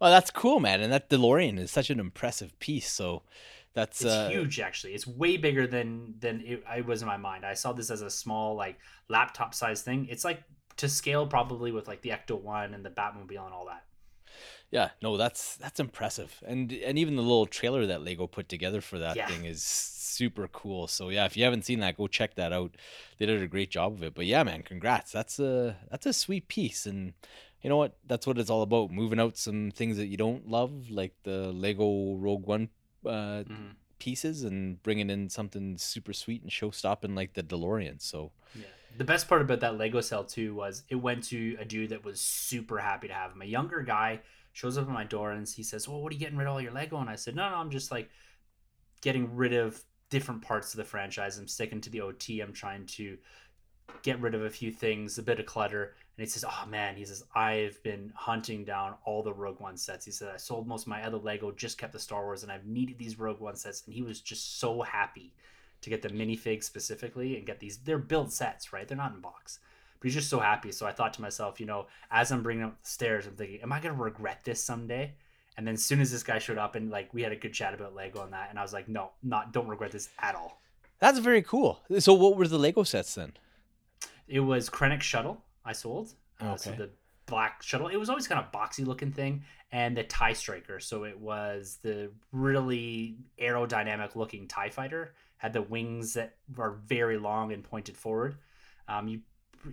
well, 0.00 0.10
that's 0.10 0.30
cool, 0.30 0.60
man. 0.60 0.80
And 0.80 0.92
that 0.92 1.10
DeLorean 1.10 1.58
is 1.58 1.70
such 1.70 1.90
an 1.90 2.00
impressive 2.00 2.58
piece. 2.58 2.90
So 2.90 3.22
that's 3.74 4.02
it's 4.02 4.10
uh, 4.10 4.28
huge 4.28 4.60
actually. 4.60 4.94
It's 4.94 5.06
way 5.06 5.36
bigger 5.36 5.66
than 5.66 6.14
than 6.18 6.42
it, 6.44 6.64
I 6.68 6.82
was 6.82 7.02
in 7.02 7.08
my 7.08 7.16
mind. 7.16 7.44
I 7.44 7.54
saw 7.54 7.72
this 7.72 7.90
as 7.90 8.02
a 8.02 8.10
small 8.10 8.54
like 8.54 8.78
laptop 9.08 9.54
size 9.54 9.82
thing. 9.82 10.06
It's 10.10 10.24
like 10.24 10.42
to 10.76 10.88
scale 10.88 11.26
probably 11.26 11.72
with 11.72 11.88
like 11.88 12.02
the 12.02 12.10
Ecto 12.10 12.40
One 12.40 12.74
and 12.74 12.84
the 12.84 12.90
Batmobile 12.90 13.44
and 13.44 13.54
all 13.54 13.66
that. 13.66 13.84
Yeah, 14.72 14.88
no, 15.02 15.18
that's 15.18 15.56
that's 15.56 15.78
impressive, 15.78 16.42
and 16.46 16.72
and 16.72 16.98
even 16.98 17.14
the 17.14 17.22
little 17.22 17.44
trailer 17.44 17.84
that 17.86 18.02
Lego 18.02 18.26
put 18.26 18.48
together 18.48 18.80
for 18.80 18.98
that 18.98 19.16
yeah. 19.16 19.28
thing 19.28 19.44
is 19.44 19.62
super 19.62 20.48
cool. 20.48 20.88
So 20.88 21.10
yeah, 21.10 21.26
if 21.26 21.36
you 21.36 21.44
haven't 21.44 21.66
seen 21.66 21.80
that, 21.80 21.98
go 21.98 22.06
check 22.06 22.36
that 22.36 22.54
out. 22.54 22.74
They 23.18 23.26
did 23.26 23.42
a 23.42 23.46
great 23.46 23.70
job 23.70 23.92
of 23.92 24.02
it. 24.02 24.14
But 24.14 24.24
yeah, 24.24 24.42
man, 24.42 24.62
congrats. 24.62 25.12
That's 25.12 25.38
a 25.38 25.76
that's 25.90 26.06
a 26.06 26.14
sweet 26.14 26.48
piece, 26.48 26.86
and 26.86 27.12
you 27.60 27.68
know 27.68 27.76
what? 27.76 27.98
That's 28.06 28.26
what 28.26 28.38
it's 28.38 28.48
all 28.48 28.62
about. 28.62 28.90
Moving 28.90 29.20
out 29.20 29.36
some 29.36 29.72
things 29.72 29.98
that 29.98 30.06
you 30.06 30.16
don't 30.16 30.48
love, 30.48 30.90
like 30.90 31.14
the 31.24 31.52
Lego 31.52 32.14
Rogue 32.14 32.46
One 32.46 32.70
uh, 33.04 33.44
mm-hmm. 33.44 33.72
pieces 33.98 34.42
and 34.42 34.82
bringing 34.82 35.10
in 35.10 35.28
something 35.28 35.76
super 35.76 36.14
sweet 36.14 36.42
and 36.42 36.50
show 36.50 36.70
stopping 36.70 37.14
like 37.14 37.34
the 37.34 37.42
DeLorean. 37.42 38.00
So 38.00 38.32
yeah, 38.54 38.64
The 38.96 39.04
best 39.04 39.28
part 39.28 39.42
about 39.42 39.60
that 39.60 39.76
Lego 39.76 40.00
sale 40.00 40.24
too 40.24 40.54
was 40.54 40.82
it 40.88 40.96
went 40.96 41.24
to 41.24 41.56
a 41.60 41.64
dude 41.64 41.90
that 41.90 42.04
was 42.04 42.20
super 42.20 42.78
happy 42.78 43.08
to 43.08 43.14
have 43.14 43.32
him. 43.32 43.42
A 43.42 43.46
younger 43.46 43.82
guy 43.82 44.20
shows 44.52 44.78
up 44.78 44.86
at 44.86 44.92
my 44.92 45.04
door 45.04 45.32
and 45.32 45.48
he 45.48 45.62
says, 45.62 45.88
"Well, 45.88 46.02
what 46.02 46.12
are 46.12 46.14
you 46.14 46.20
getting 46.20 46.36
rid 46.36 46.46
of 46.46 46.52
all 46.52 46.60
your 46.60 46.72
Lego?" 46.72 46.98
And 46.98 47.10
I 47.10 47.16
said, 47.16 47.34
"No, 47.34 47.48
no, 47.50 47.56
I'm 47.56 47.70
just 47.70 47.90
like 47.90 48.10
getting 49.00 49.34
rid 49.34 49.52
of 49.52 49.82
different 50.10 50.42
parts 50.42 50.72
of 50.72 50.78
the 50.78 50.84
franchise. 50.84 51.38
I'm 51.38 51.48
sticking 51.48 51.80
to 51.80 51.90
the 51.90 52.02
OT. 52.02 52.40
I'm 52.40 52.52
trying 52.52 52.86
to 52.86 53.18
get 54.02 54.20
rid 54.20 54.34
of 54.34 54.42
a 54.42 54.50
few 54.50 54.70
things, 54.70 55.18
a 55.18 55.22
bit 55.22 55.40
of 55.40 55.46
clutter." 55.46 55.94
And 56.16 56.24
he 56.24 56.30
says, 56.30 56.44
"Oh 56.46 56.66
man," 56.66 56.96
he 56.96 57.04
says, 57.04 57.24
"I've 57.34 57.82
been 57.82 58.12
hunting 58.14 58.64
down 58.64 58.96
all 59.04 59.22
the 59.22 59.32
Rogue 59.32 59.60
One 59.60 59.76
sets." 59.76 60.04
He 60.04 60.12
said, 60.12 60.34
"I 60.34 60.36
sold 60.36 60.66
most 60.68 60.82
of 60.82 60.88
my 60.88 61.02
other 61.04 61.18
Lego, 61.18 61.50
just 61.52 61.78
kept 61.78 61.92
the 61.92 61.98
Star 61.98 62.24
Wars, 62.24 62.42
and 62.42 62.52
I've 62.52 62.66
needed 62.66 62.98
these 62.98 63.18
Rogue 63.18 63.40
One 63.40 63.56
sets." 63.56 63.84
And 63.86 63.94
he 63.94 64.02
was 64.02 64.20
just 64.20 64.58
so 64.58 64.82
happy 64.82 65.34
to 65.80 65.90
get 65.90 66.02
the 66.02 66.08
minifigs 66.10 66.64
specifically 66.64 67.36
and 67.36 67.46
get 67.46 67.58
these. 67.58 67.78
They're 67.78 67.98
built 67.98 68.32
sets, 68.32 68.72
right? 68.72 68.86
They're 68.86 68.96
not 68.96 69.14
in 69.14 69.20
box. 69.20 69.58
But 70.02 70.06
he's 70.08 70.14
just 70.14 70.28
so 70.30 70.40
happy. 70.40 70.72
So 70.72 70.84
I 70.84 70.90
thought 70.90 71.14
to 71.14 71.22
myself, 71.22 71.60
you 71.60 71.66
know, 71.66 71.86
as 72.10 72.32
I'm 72.32 72.42
bringing 72.42 72.64
up 72.64 72.82
the 72.82 72.88
stairs, 72.90 73.24
I'm 73.24 73.36
thinking, 73.36 73.60
am 73.62 73.72
I 73.72 73.78
gonna 73.78 73.94
regret 73.94 74.40
this 74.42 74.60
someday? 74.60 75.14
And 75.56 75.64
then 75.64 75.74
as 75.74 75.84
soon 75.84 76.00
as 76.00 76.10
this 76.10 76.24
guy 76.24 76.38
showed 76.40 76.58
up 76.58 76.74
and 76.74 76.90
like 76.90 77.14
we 77.14 77.22
had 77.22 77.30
a 77.30 77.36
good 77.36 77.52
chat 77.52 77.72
about 77.72 77.94
Lego 77.94 78.20
on 78.20 78.32
that, 78.32 78.50
and 78.50 78.58
I 78.58 78.62
was 78.62 78.72
like, 78.72 78.88
no, 78.88 79.10
not 79.22 79.52
don't 79.52 79.68
regret 79.68 79.92
this 79.92 80.08
at 80.18 80.34
all. 80.34 80.60
That's 80.98 81.18
very 81.20 81.42
cool. 81.42 81.80
So, 82.00 82.14
what 82.14 82.36
were 82.36 82.48
the 82.48 82.58
Lego 82.58 82.82
sets 82.82 83.14
then? 83.14 83.32
It 84.26 84.40
was 84.40 84.68
Krennic 84.68 85.02
shuttle 85.02 85.42
I 85.64 85.72
sold. 85.72 86.14
Uh, 86.40 86.56
So 86.56 86.70
Okay. 86.70 86.78
the 86.78 86.90
black 87.26 87.62
shuttle. 87.62 87.88
It 87.88 87.96
was 87.96 88.08
always 88.08 88.26
kind 88.26 88.40
of 88.44 88.50
boxy 88.50 88.84
looking 88.86 89.12
thing, 89.12 89.44
and 89.70 89.96
the 89.96 90.04
Tie 90.04 90.32
Striker. 90.32 90.80
So 90.80 91.04
it 91.04 91.18
was 91.18 91.78
the 91.82 92.10
really 92.32 93.16
aerodynamic 93.40 94.16
looking 94.16 94.48
Tie 94.48 94.70
Fighter. 94.70 95.14
Had 95.36 95.52
the 95.52 95.62
wings 95.62 96.14
that 96.14 96.36
are 96.58 96.72
very 96.72 97.18
long 97.18 97.52
and 97.52 97.64
pointed 97.64 97.96
forward. 97.96 98.36
Um, 98.88 99.08
you, 99.08 99.20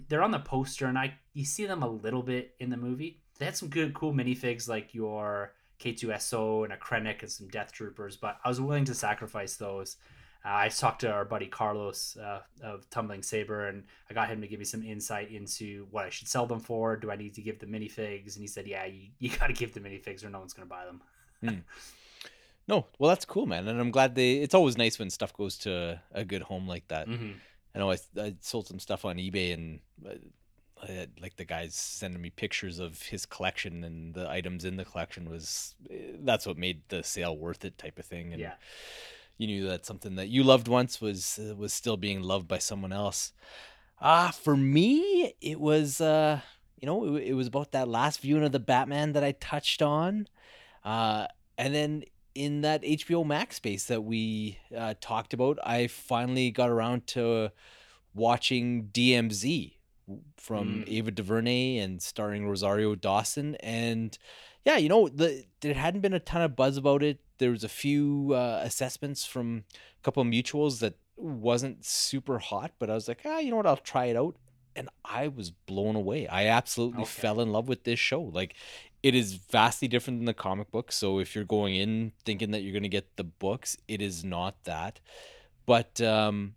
they're 0.08 0.24
on 0.24 0.32
the 0.32 0.40
poster, 0.40 0.86
and 0.86 0.98
I 0.98 1.16
you 1.34 1.46
see 1.46 1.66
them 1.66 1.84
a 1.84 1.88
little 1.88 2.24
bit 2.24 2.56
in 2.60 2.70
the 2.70 2.78
movie. 2.78 3.22
They 3.38 3.46
had 3.46 3.58
some 3.58 3.70
good, 3.70 3.94
cool 3.94 4.14
minifigs 4.14 4.68
like 4.68 4.94
your 4.94 5.54
K2SO 5.80 6.66
and 6.66 6.74
a 6.74 6.78
Krennic 6.78 7.22
and 7.22 7.32
some 7.32 7.48
Death 7.48 7.72
Troopers, 7.72 8.18
but 8.18 8.38
I 8.44 8.50
was 8.50 8.60
willing 8.60 8.86
to 8.86 8.94
sacrifice 8.94 9.56
those. 9.56 9.98
Uh, 10.46 10.50
I 10.54 10.70
talked 10.70 11.02
to 11.02 11.12
our 11.12 11.26
buddy 11.26 11.48
Carlos 11.48 12.18
uh, 12.18 12.40
of 12.64 12.90
Tumbling 12.90 13.24
Saber, 13.24 13.68
and 13.68 13.84
I 14.10 14.14
got 14.14 14.30
him 14.30 14.42
to 14.42 14.48
give 14.48 14.60
me 14.60 14.66
some 14.66 14.84
insight 14.84 15.32
into 15.32 15.88
what 15.92 16.06
I 16.06 16.10
should 16.10 16.30
sell 16.30 16.46
them 16.46 16.60
for. 16.60 16.96
Do 16.96 17.12
I 17.12 17.18
need 17.18 17.34
to 17.36 17.42
give 17.42 17.60
the 17.60 17.66
minifigs? 17.66 18.36
And 18.36 18.42
he 18.42 18.48
said, 18.48 18.68
"Yeah, 18.68 18.86
you, 18.86 19.10
you 19.20 19.30
got 19.40 19.48
to 19.48 19.54
give 19.54 19.74
the 19.74 19.82
minifigs, 19.82 20.24
or 20.24 20.30
no 20.30 20.40
one's 20.40 20.54
going 20.54 20.68
to 20.68 20.70
buy 20.70 20.86
them." 20.86 21.64
No, 22.70 22.86
well, 23.00 23.10
that's 23.10 23.26
cool, 23.26 23.48
man, 23.48 23.68
and 23.68 23.82
I'm 23.82 23.90
glad 23.90 24.14
they. 24.14 24.34
It's 24.34 24.54
always 24.54 24.78
nice 24.78 25.00
when 25.00 25.10
stuff 25.10 25.34
goes 25.34 25.58
to 25.60 26.00
a 26.12 26.24
good 26.24 26.44
home 26.44 26.68
like 26.68 26.88
that. 26.90 27.08
Mm-hmm. 27.08 27.32
I 27.74 27.80
know 27.80 27.92
I, 27.92 27.98
I 28.18 28.36
sold 28.42 28.68
some 28.68 28.80
stuff 28.80 29.06
on 29.06 29.18
eBay, 29.18 29.54
and 29.54 29.80
uh, 30.06 30.16
I 30.82 30.92
had, 30.92 31.12
like 31.22 31.36
the 31.36 31.46
guys 31.46 31.76
sending 31.76 32.22
me 32.22 32.30
pictures 32.30 32.80
of 32.80 33.02
his 33.02 33.26
collection 33.26 33.84
and 33.84 34.14
the 34.14 34.30
items 34.30 34.66
in 34.66 34.78
the 34.78 34.86
collection 34.86 35.30
was 35.30 35.76
eh, 35.90 36.14
that's 36.22 36.46
what 36.48 36.58
made 36.58 36.82
the 36.90 37.04
sale 37.04 37.38
worth 37.38 37.66
it, 37.66 37.78
type 37.78 38.00
of 38.00 38.06
thing. 38.06 38.32
And 38.32 38.40
Yeah, 38.40 38.54
you 39.38 39.48
knew 39.48 39.68
that 39.68 39.86
something 39.86 40.16
that 40.16 40.30
you 40.30 40.44
loved 40.44 40.68
once 40.68 41.02
was 41.02 41.40
uh, 41.40 41.56
was 41.56 41.74
still 41.74 41.98
being 41.98 42.22
loved 42.22 42.48
by 42.48 42.58
someone 42.58 42.94
else. 42.94 43.34
Ah, 44.02 44.32
for 44.32 44.56
me, 44.56 45.34
it 45.42 45.60
was 45.60 46.00
uh, 46.00 46.40
you 46.80 46.86
know, 46.86 47.16
it, 47.16 47.30
it 47.30 47.34
was 47.34 47.48
about 47.48 47.72
that 47.72 47.88
last 47.88 48.22
viewing 48.22 48.44
of 48.44 48.52
the 48.52 48.60
Batman 48.60 49.14
that 49.14 49.24
I 49.24 49.34
touched 49.34 49.82
on, 49.82 50.28
uh, 50.84 51.28
and 51.58 51.76
then 51.76 52.04
in 52.40 52.62
that 52.62 52.82
HBO 52.84 53.26
Max 53.26 53.58
space 53.58 53.86
that 53.86 54.02
we 54.04 54.58
uh, 54.76 54.94
talked 55.02 55.34
about, 55.34 55.60
I 55.62 55.88
finally 55.88 56.52
got 56.52 56.70
around 56.70 57.06
to 57.08 57.52
watching 58.14 58.90
DMZ 58.94 59.74
from 60.38 60.68
Mm. 60.68 60.84
Ava 60.88 61.12
DuVernay 61.12 61.78
and 61.78 62.02
starring 62.02 62.48
Rosario 62.48 62.96
Dawson 62.96 63.56
and 63.56 64.18
yeah, 64.66 64.78
you 64.78 64.90
know, 64.90 65.08
the 65.10 65.46
there 65.62 65.74
hadn't 65.74 66.02
been 66.02 66.14
a 66.14 66.20
ton 66.20 66.42
of 66.42 66.56
buzz 66.56 66.78
about 66.78 67.04
it. 67.04 67.20
There 67.38 67.52
was 67.52 67.64
a 67.64 67.70
few 67.70 68.34
uh, 68.34 68.62
assessments 68.64 69.26
from 69.26 69.64
a 70.00 70.04
couple 70.04 70.22
of 70.22 70.28
mutuals 70.28 70.80
that 70.80 70.96
wasn't 71.18 71.86
super 71.86 72.40
hot, 72.40 72.72
but 72.80 72.90
I 72.90 72.94
was 72.94 73.08
like, 73.08 73.22
ah, 73.26 73.40
you 73.40 73.52
know 73.52 73.58
what, 73.58 73.66
I'll 73.66 73.78
try 73.78 74.06
it 74.06 74.16
out. 74.18 74.36
And 74.80 74.90
I 75.04 75.28
was 75.28 75.52
blown 75.52 75.96
away. 75.96 76.28
I 76.28 76.46
absolutely 76.48 77.04
Okay. 77.04 77.22
fell 77.22 77.42
in 77.42 77.52
love 77.52 77.68
with 77.68 77.84
this 77.84 78.00
show. 78.00 78.22
Like, 78.22 78.56
it 79.04 79.14
is 79.14 79.34
vastly 79.34 79.88
different 79.88 80.20
than 80.20 80.26
the 80.26 80.34
comic 80.34 80.72
book. 80.72 80.92
So 80.92 81.20
if 81.20 81.36
you're 81.36 81.44
going 81.44 81.76
in 81.76 82.14
thinking 82.26 82.52
that 82.52 82.62
you're 82.62 82.72
going 82.72 82.84
to 82.84 82.90
get 82.90 83.18
the 83.18 83.24
books, 83.26 83.78
it 83.88 84.02
is 84.02 84.24
not 84.24 84.64
that. 84.64 85.00
But 85.66 86.02
um, 86.02 86.56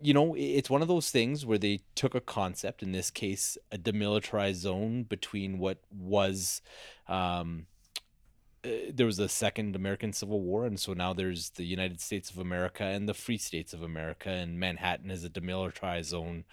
you 0.00 0.12
know, 0.12 0.34
it's 0.36 0.68
one 0.68 0.82
of 0.82 0.88
those 0.88 1.10
things 1.10 1.46
where 1.46 1.58
they 1.58 1.80
took 1.94 2.14
a 2.14 2.20
concept, 2.20 2.82
in 2.82 2.90
this 2.92 3.10
case, 3.10 3.56
a 3.70 3.78
demilitarized 3.78 4.56
zone 4.56 5.04
between 5.04 5.58
what 5.58 5.78
was. 5.90 6.60
Um, 7.08 7.66
uh, 8.64 8.92
there 8.92 9.06
was 9.06 9.18
a 9.18 9.28
second 9.28 9.74
American 9.74 10.12
Civil 10.12 10.40
War, 10.40 10.66
and 10.66 10.78
so 10.78 10.92
now 10.92 11.12
there's 11.12 11.50
the 11.50 11.64
United 11.64 12.00
States 12.00 12.30
of 12.30 12.38
America 12.38 12.84
and 12.84 13.08
the 13.08 13.14
Free 13.14 13.38
States 13.38 13.72
of 13.72 13.82
America, 13.82 14.28
and 14.30 14.58
Manhattan 14.58 15.10
is 15.10 15.24
a 15.24 15.30
demilitarized 15.30 16.04
zone 16.04 16.44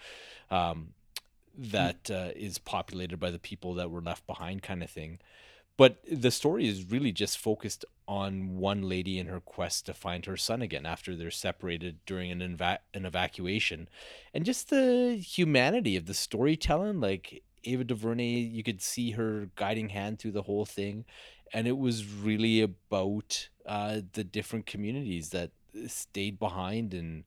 um, 0.50 0.88
that 1.60 2.10
uh, 2.10 2.30
is 2.34 2.58
populated 2.58 3.18
by 3.18 3.30
the 3.30 3.38
people 3.38 3.74
that 3.74 3.90
were 3.90 4.00
left 4.00 4.26
behind, 4.26 4.62
kind 4.62 4.82
of 4.82 4.90
thing. 4.90 5.18
But 5.76 5.98
the 6.10 6.30
story 6.30 6.68
is 6.68 6.90
really 6.90 7.12
just 7.12 7.38
focused 7.38 7.84
on 8.06 8.58
one 8.58 8.82
lady 8.82 9.18
in 9.18 9.28
her 9.28 9.40
quest 9.40 9.86
to 9.86 9.94
find 9.94 10.26
her 10.26 10.36
son 10.36 10.60
again 10.60 10.84
after 10.84 11.16
they're 11.16 11.30
separated 11.30 12.04
during 12.04 12.30
an, 12.30 12.42
eva- 12.42 12.80
an 12.92 13.06
evacuation. 13.06 13.88
And 14.34 14.44
just 14.44 14.68
the 14.68 15.14
humanity 15.14 15.96
of 15.96 16.06
the 16.06 16.12
storytelling. 16.12 17.00
Like 17.00 17.42
Ava 17.64 17.84
DuVernay, 17.84 18.40
you 18.40 18.62
could 18.62 18.82
see 18.82 19.12
her 19.12 19.48
guiding 19.56 19.88
hand 19.90 20.18
through 20.18 20.32
the 20.32 20.42
whole 20.42 20.66
thing. 20.66 21.06
And 21.52 21.66
it 21.66 21.78
was 21.78 22.06
really 22.06 22.60
about 22.60 23.48
uh, 23.64 24.00
the 24.12 24.24
different 24.24 24.66
communities 24.66 25.30
that 25.30 25.50
stayed 25.86 26.38
behind 26.38 26.92
and 26.92 27.24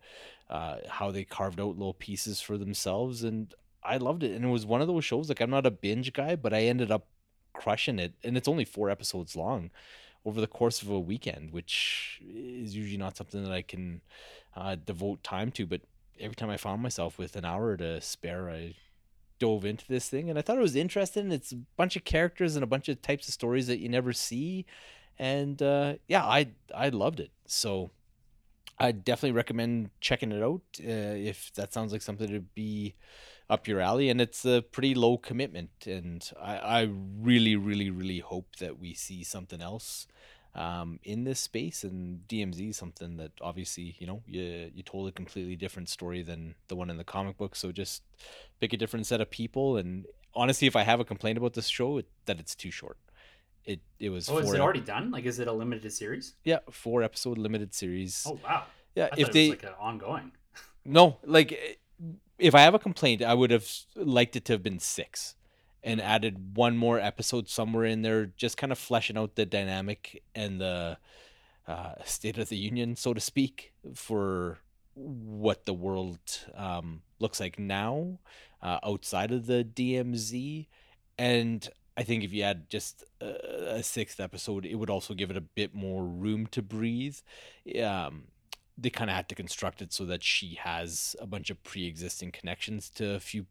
uh, 0.49 0.77
how 0.88 1.09
they 1.09 1.23
carved 1.23 1.59
out 1.59 1.77
little 1.77 1.95
pieces 1.95 2.39
for 2.39 2.57
themselves. 2.57 3.23
And 3.23 3.53
I 3.84 3.97
loved 3.97 4.23
it. 4.23 4.31
And 4.31 4.45
it 4.45 4.49
was 4.49 4.65
one 4.65 4.81
of 4.81 4.88
those 4.88 5.05
shows, 5.05 5.29
like, 5.29 5.41
I'm 5.41 5.49
not 5.49 5.65
a 5.65 5.71
binge 5.71 6.13
guy, 6.13 6.36
but 6.36 6.53
I 6.53 6.63
ended 6.63 6.91
up 6.91 7.07
crushing 7.53 7.99
it 7.99 8.13
and 8.23 8.36
it's 8.36 8.47
only 8.47 8.65
four 8.65 8.89
episodes 8.89 9.36
long 9.36 9.69
over 10.25 10.41
the 10.41 10.47
course 10.47 10.81
of 10.81 10.89
a 10.89 10.99
weekend 10.99 11.51
which 11.51 12.21
is 12.27 12.75
usually 12.75 12.97
not 12.97 13.15
something 13.15 13.43
that 13.43 13.51
i 13.51 13.61
can 13.61 14.01
uh, 14.55 14.75
devote 14.86 15.23
time 15.23 15.51
to 15.51 15.65
but 15.65 15.81
every 16.19 16.36
time 16.36 16.49
i 16.49 16.57
found 16.57 16.81
myself 16.81 17.17
with 17.17 17.36
an 17.36 17.45
hour 17.45 17.77
to 17.77 18.01
spare 18.01 18.49
i 18.49 18.73
dove 19.39 19.65
into 19.65 19.86
this 19.88 20.09
thing 20.09 20.29
and 20.29 20.38
i 20.38 20.41
thought 20.41 20.57
it 20.57 20.61
was 20.61 20.75
interesting 20.75 21.31
it's 21.31 21.51
a 21.51 21.57
bunch 21.77 21.95
of 21.95 22.03
characters 22.03 22.55
and 22.55 22.63
a 22.63 22.67
bunch 22.67 22.89
of 22.89 23.01
types 23.01 23.27
of 23.27 23.34
stories 23.34 23.67
that 23.67 23.79
you 23.79 23.89
never 23.89 24.13
see 24.13 24.65
and 25.19 25.61
uh, 25.61 25.93
yeah 26.07 26.23
i 26.23 26.47
i 26.75 26.89
loved 26.89 27.19
it 27.19 27.31
so 27.45 27.91
i 28.79 28.91
definitely 28.91 29.31
recommend 29.31 29.89
checking 30.01 30.31
it 30.31 30.41
out 30.41 30.61
uh, 30.79 31.15
if 31.29 31.53
that 31.53 31.73
sounds 31.73 31.91
like 31.91 32.01
something 32.01 32.29
to 32.29 32.39
be 32.39 32.95
up 33.50 33.68
your 33.68 33.80
alley 33.82 34.10
and 34.10 34.20
it's 34.22 34.46
a 34.46 34.62
pretty 34.62 34.96
low 34.96 35.18
commitment 35.18 35.70
and 35.86 36.32
I, 36.41 36.58
I 36.58 36.89
really 37.22 37.56
really 37.56 37.89
really 37.89 38.20
hope 38.20 38.56
that 38.58 38.80
we 38.80 38.94
see 38.94 39.24
something 39.24 39.62
else 39.62 40.08
um, 40.56 41.00
in 41.04 41.24
this 41.24 41.39
space 41.39 41.84
and 41.84 42.28
DMZ 42.28 42.70
is 42.70 42.78
something 42.78 43.18
that 43.18 43.32
obviously 43.41 43.96
you 44.00 44.08
know 44.08 44.22
you 44.26 44.72
you 44.74 44.84
told 44.84 45.08
a 45.10 45.12
completely 45.12 45.56
different 45.56 45.89
story 45.89 46.22
than 46.22 46.56
the 46.68 46.76
one 46.76 46.89
in 46.89 46.98
the 46.98 47.04
comic 47.04 47.38
book 47.38 47.56
so 47.56 47.72
just 47.72 48.04
pick 48.60 48.72
a 48.74 48.78
different 48.78 49.06
set 49.06 49.20
of 49.20 49.30
people 49.30 49.78
and 49.78 50.06
honestly 50.36 50.68
if 50.68 50.76
I 50.76 50.84
have 50.84 51.00
a 51.00 51.06
complaint 51.06 51.38
about 51.38 51.54
this 51.54 51.68
show 51.68 51.98
it, 51.98 52.08
that 52.26 52.39
it's 52.39 52.56
too 52.56 52.72
short 52.72 52.98
it 53.66 53.80
it 54.00 54.10
was 54.10 54.30
Oh, 54.30 54.38
is 54.38 54.52
it 54.52 54.56
ep- 54.56 54.62
already 54.62 54.82
done? 54.82 55.10
Like, 55.12 55.26
is 55.26 55.39
it 55.39 55.48
a 55.48 55.52
limited 55.54 55.91
series? 55.91 56.36
yeah 56.44 56.60
four 56.72 57.02
episode 57.04 57.38
limited 57.38 57.74
series 57.74 58.26
Oh 58.28 58.39
wow! 58.44 58.64
yeah 58.96 59.10
if 59.18 59.30
it 59.30 59.34
they 59.34 59.50
was 59.50 59.58
like 59.58 59.64
an 59.64 59.76
ongoing. 59.80 60.32
no, 60.86 61.18
like 61.24 61.80
if 62.38 62.55
I 62.55 62.61
have 62.61 62.73
a 62.73 62.79
complaint, 62.79 63.21
I 63.21 63.34
would 63.34 63.51
have 63.51 63.67
liked 63.95 64.36
it 64.36 64.45
to 64.45 64.53
have 64.53 64.63
been 64.63 64.79
six 64.79 65.36
and 65.84 66.01
added 66.01 66.55
one 66.55 66.77
more 66.77 66.99
episode 66.99 67.49
somewhere 67.49 67.86
in 67.86 68.01
there, 68.01 68.25
just 68.25 68.57
kind 68.57 68.71
of 68.71 68.79
fleshing 68.79 69.17
out 69.17 69.36
the 69.36 69.45
dynamic 69.45 70.23
and 70.34 70.59
the 70.59 70.97
uh, 71.67 71.93
state 72.05 72.38
of 72.38 72.49
the 72.49 72.57
union, 72.57 72.95
so 72.95 73.13
to 73.13 73.19
speak, 73.19 73.73
for 73.93 74.59
what 74.95 75.65
the 75.65 75.73
world 75.73 76.19
um, 76.55 77.01
looks 77.19 77.39
like 77.39 77.59
now 77.59 78.19
uh, 78.61 78.79
outside 78.84 79.31
of 79.31 79.45
the 79.45 79.63
DMZ. 79.63 80.67
And 81.17 81.69
I 81.97 82.03
think 82.03 82.23
if 82.23 82.34
you 82.34 82.43
add 82.43 82.69
just 82.69 83.03
a, 83.21 83.75
a 83.75 83.84
sixth 83.84 84.19
episode, 84.19 84.65
it 84.65 84.75
would 84.75 84.89
also 84.89 85.13
give 85.13 85.29
it 85.29 85.38
a 85.38 85.41
bit 85.41 85.75
more 85.75 86.03
room 86.03 86.47
to 86.47 86.61
breathe. 86.61 87.17
Um, 87.81 88.23
they 88.78 88.89
kind 88.89 89.09
of 89.09 89.15
had 89.15 89.30
to 89.30 89.36
construct 89.36 89.82
it 89.82 89.93
so 89.93 90.05
that 90.05 90.24
she 90.24 90.55
has 90.61 91.15
a 91.19 91.28
bunch 91.28 91.49
of 91.49 91.63
pre-existing 91.63 92.32
connections 92.32 92.89
to 92.91 93.13
a 93.15 93.19
few 93.19 93.45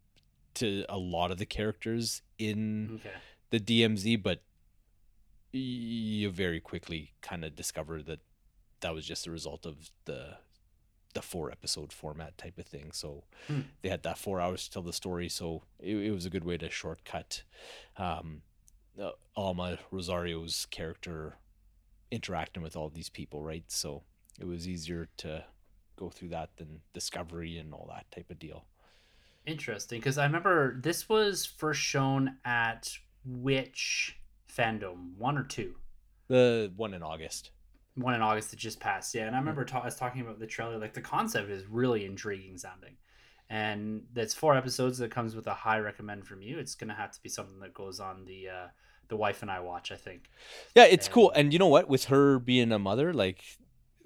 to 0.54 0.84
a 0.88 0.98
lot 0.98 1.30
of 1.30 1.38
the 1.38 1.46
characters 1.46 2.22
in 2.38 3.00
Okay. 3.00 3.16
the 3.50 3.60
DMZ 3.60 4.22
but 4.22 4.42
you 5.52 6.30
very 6.30 6.60
quickly 6.60 7.12
kind 7.20 7.44
of 7.44 7.54
discover 7.54 8.02
that 8.02 8.20
that 8.80 8.94
was 8.94 9.06
just 9.06 9.26
a 9.26 9.30
result 9.30 9.66
of 9.66 9.90
the 10.06 10.36
the 11.14 11.20
four 11.22 11.50
episode 11.50 11.92
format 11.92 12.38
type 12.38 12.56
of 12.58 12.64
thing. 12.66 12.90
So 12.92 13.24
Hmm. 13.46 13.60
they 13.82 13.90
had 13.90 14.02
that 14.02 14.16
four 14.16 14.40
hours 14.40 14.64
to 14.64 14.70
tell 14.70 14.82
the 14.82 14.94
story. 14.94 15.28
So 15.28 15.62
it, 15.78 15.94
it 15.94 16.10
was 16.10 16.24
a 16.24 16.30
good 16.30 16.42
way 16.44 16.56
to 16.56 16.70
shortcut 16.70 17.42
um, 17.98 18.40
uh, 18.98 19.10
Alma 19.36 19.78
Rosario's 19.90 20.66
character 20.70 21.34
interacting 22.10 22.62
with 22.62 22.76
all 22.76 22.88
these 22.88 23.10
people, 23.10 23.42
right? 23.42 23.64
So 23.68 24.04
it 24.40 24.46
was 24.46 24.68
easier 24.68 25.08
to 25.18 25.44
go 25.96 26.08
through 26.10 26.28
that 26.30 26.56
than 26.56 26.80
Discovery 26.92 27.58
and 27.58 27.72
all 27.72 27.88
that 27.94 28.10
type 28.10 28.30
of 28.30 28.38
deal. 28.38 28.64
Interesting, 29.46 29.98
because 29.98 30.18
I 30.18 30.24
remember 30.24 30.80
this 30.80 31.08
was 31.08 31.44
first 31.44 31.80
shown 31.80 32.36
at 32.44 32.92
which 33.24 34.16
fandom? 34.48 35.16
One 35.18 35.36
or 35.36 35.42
two? 35.44 35.74
The 36.28 36.72
one 36.76 36.94
in 36.94 37.02
August. 37.02 37.50
One 37.94 38.14
in 38.14 38.22
August 38.22 38.50
that 38.50 38.58
just 38.58 38.78
passed. 38.80 39.14
Yeah, 39.14 39.26
and 39.26 39.34
I 39.36 39.38
remember 39.38 39.64
ta- 39.64 39.80
I 39.80 39.84
was 39.86 39.96
talking 39.96 40.20
about 40.22 40.38
the 40.38 40.46
trailer. 40.46 40.78
Like 40.78 40.94
the 40.94 41.00
concept 41.00 41.50
is 41.50 41.66
really 41.66 42.04
intriguing 42.06 42.56
sounding, 42.56 42.94
and 43.50 44.04
that's 44.14 44.32
four 44.32 44.56
episodes 44.56 44.96
that 44.98 45.10
comes 45.10 45.34
with 45.36 45.46
a 45.48 45.52
high 45.54 45.78
recommend 45.78 46.26
from 46.26 46.40
you. 46.40 46.58
It's 46.58 46.74
gonna 46.74 46.94
have 46.94 47.10
to 47.12 47.20
be 47.22 47.28
something 47.28 47.58
that 47.60 47.74
goes 47.74 48.00
on 48.00 48.24
the 48.24 48.48
uh, 48.48 48.66
the 49.08 49.16
wife 49.16 49.42
and 49.42 49.50
I 49.50 49.60
watch. 49.60 49.90
I 49.92 49.96
think. 49.96 50.30
Yeah, 50.74 50.84
it's 50.84 51.08
cool. 51.08 51.30
And- 51.32 51.38
And 51.46 51.52
you 51.52 51.58
know 51.58 51.66
what? 51.66 51.88
With 51.88 52.04
her 52.06 52.38
being 52.38 52.72
a 52.72 52.78
mother, 52.78 53.12
like 53.12 53.42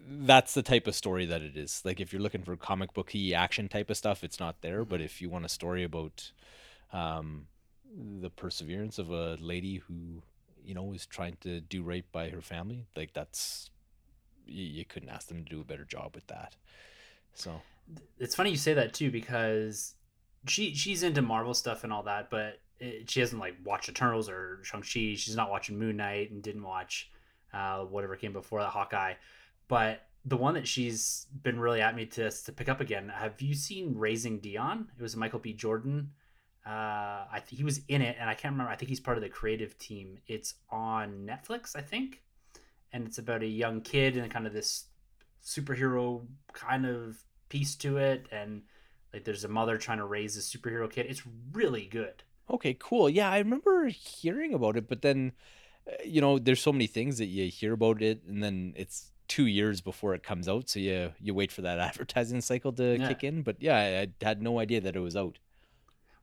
that's 0.08 0.54
the 0.54 0.62
type 0.62 0.86
of 0.86 0.94
story 0.94 1.26
that 1.26 1.42
it 1.42 1.56
is. 1.56 1.82
Like 1.84 2.00
if 2.00 2.12
you're 2.12 2.22
looking 2.22 2.42
for 2.42 2.56
comic 2.56 2.94
booky 2.94 3.34
action 3.34 3.68
type 3.68 3.90
of 3.90 3.96
stuff, 3.96 4.22
it's 4.22 4.40
not 4.40 4.62
there. 4.62 4.84
But 4.84 5.00
if 5.00 5.20
you 5.20 5.28
want 5.28 5.44
a 5.44 5.48
story 5.48 5.84
about 5.84 6.30
um, 6.92 7.46
the 8.20 8.30
perseverance 8.30 8.98
of 8.98 9.10
a 9.10 9.36
lady 9.40 9.76
who, 9.76 10.22
you 10.64 10.74
know, 10.74 10.92
is 10.92 11.06
trying 11.06 11.36
to 11.40 11.60
do 11.60 11.82
right 11.82 12.04
by 12.12 12.28
her 12.30 12.40
family, 12.40 12.86
like 12.94 13.12
that's 13.12 13.70
you, 14.46 14.64
you 14.64 14.84
couldn't 14.84 15.08
ask 15.08 15.28
them 15.28 15.44
to 15.44 15.50
do 15.50 15.60
a 15.60 15.64
better 15.64 15.84
job 15.84 16.14
with 16.14 16.26
that. 16.28 16.54
So 17.34 17.60
it's 18.18 18.34
funny 18.34 18.50
you 18.50 18.56
say 18.56 18.74
that 18.74 18.94
too 18.94 19.10
because 19.10 19.94
she 20.46 20.74
she's 20.74 21.02
into 21.02 21.22
Marvel 21.22 21.54
stuff 21.54 21.84
and 21.84 21.92
all 21.92 22.04
that, 22.04 22.30
but 22.30 22.60
it, 22.78 23.10
she 23.10 23.20
hasn't 23.20 23.40
like 23.40 23.56
watched 23.64 23.88
Eternals 23.88 24.28
or 24.28 24.60
Shang 24.62 24.82
Chi. 24.82 25.14
She's 25.16 25.36
not 25.36 25.50
watching 25.50 25.78
Moon 25.78 25.96
Knight 25.96 26.30
and 26.30 26.42
didn't 26.42 26.62
watch 26.62 27.10
uh, 27.52 27.80
whatever 27.80 28.16
came 28.16 28.32
before 28.32 28.60
that 28.60 28.68
Hawkeye. 28.68 29.14
But 29.68 30.06
the 30.24 30.36
one 30.36 30.54
that 30.54 30.66
she's 30.66 31.26
been 31.42 31.60
really 31.60 31.80
at 31.80 31.94
me 31.94 32.04
to 32.06 32.30
to 32.30 32.52
pick 32.52 32.68
up 32.68 32.80
again. 32.80 33.08
Have 33.14 33.40
you 33.40 33.54
seen 33.54 33.94
Raising 33.96 34.40
Dion? 34.40 34.88
It 34.98 35.02
was 35.02 35.16
Michael 35.16 35.38
B. 35.38 35.52
Jordan. 35.52 36.10
Uh, 36.66 37.24
I 37.30 37.40
th- 37.46 37.56
he 37.56 37.62
was 37.62 37.80
in 37.86 38.02
it, 38.02 38.16
and 38.18 38.28
I 38.28 38.34
can't 38.34 38.52
remember. 38.52 38.72
I 38.72 38.76
think 38.76 38.88
he's 38.88 38.98
part 38.98 39.16
of 39.16 39.22
the 39.22 39.28
creative 39.28 39.78
team. 39.78 40.18
It's 40.26 40.54
on 40.68 41.24
Netflix, 41.24 41.76
I 41.76 41.80
think, 41.80 42.22
and 42.92 43.06
it's 43.06 43.18
about 43.18 43.44
a 43.44 43.46
young 43.46 43.80
kid 43.82 44.16
and 44.16 44.28
kind 44.28 44.48
of 44.48 44.52
this 44.52 44.86
superhero 45.44 46.26
kind 46.52 46.84
of 46.84 47.22
piece 47.48 47.76
to 47.76 47.98
it, 47.98 48.26
and 48.32 48.62
like 49.12 49.24
there's 49.24 49.44
a 49.44 49.48
mother 49.48 49.78
trying 49.78 49.98
to 49.98 50.04
raise 50.06 50.36
a 50.36 50.40
superhero 50.40 50.90
kid. 50.90 51.06
It's 51.08 51.22
really 51.52 51.86
good. 51.86 52.24
Okay, 52.50 52.76
cool. 52.80 53.08
Yeah, 53.08 53.30
I 53.30 53.38
remember 53.38 53.86
hearing 53.86 54.52
about 54.52 54.76
it, 54.76 54.88
but 54.88 55.02
then, 55.02 55.32
uh, 55.86 56.02
you 56.04 56.20
know, 56.20 56.38
there's 56.38 56.60
so 56.60 56.72
many 56.72 56.88
things 56.88 57.18
that 57.18 57.26
you 57.26 57.48
hear 57.48 57.74
about 57.74 58.02
it, 58.02 58.22
and 58.26 58.42
then 58.42 58.72
it's 58.76 59.12
two 59.36 59.46
years 59.46 59.80
before 59.90 60.14
it 60.16 60.22
comes 60.30 60.46
out, 60.48 60.68
so 60.70 60.78
you 60.80 61.12
you 61.26 61.32
wait 61.40 61.52
for 61.52 61.62
that 61.62 61.78
advertising 61.90 62.40
cycle 62.40 62.72
to 62.80 62.86
Yeah. 62.98 63.08
kick 63.08 63.22
in. 63.28 63.42
But 63.42 63.56
yeah, 63.60 63.76
I, 63.76 63.88
I 64.02 64.28
had 64.30 64.40
no 64.42 64.58
idea 64.64 64.80
that 64.82 64.96
it 64.96 65.00
was 65.08 65.16
out. 65.16 65.38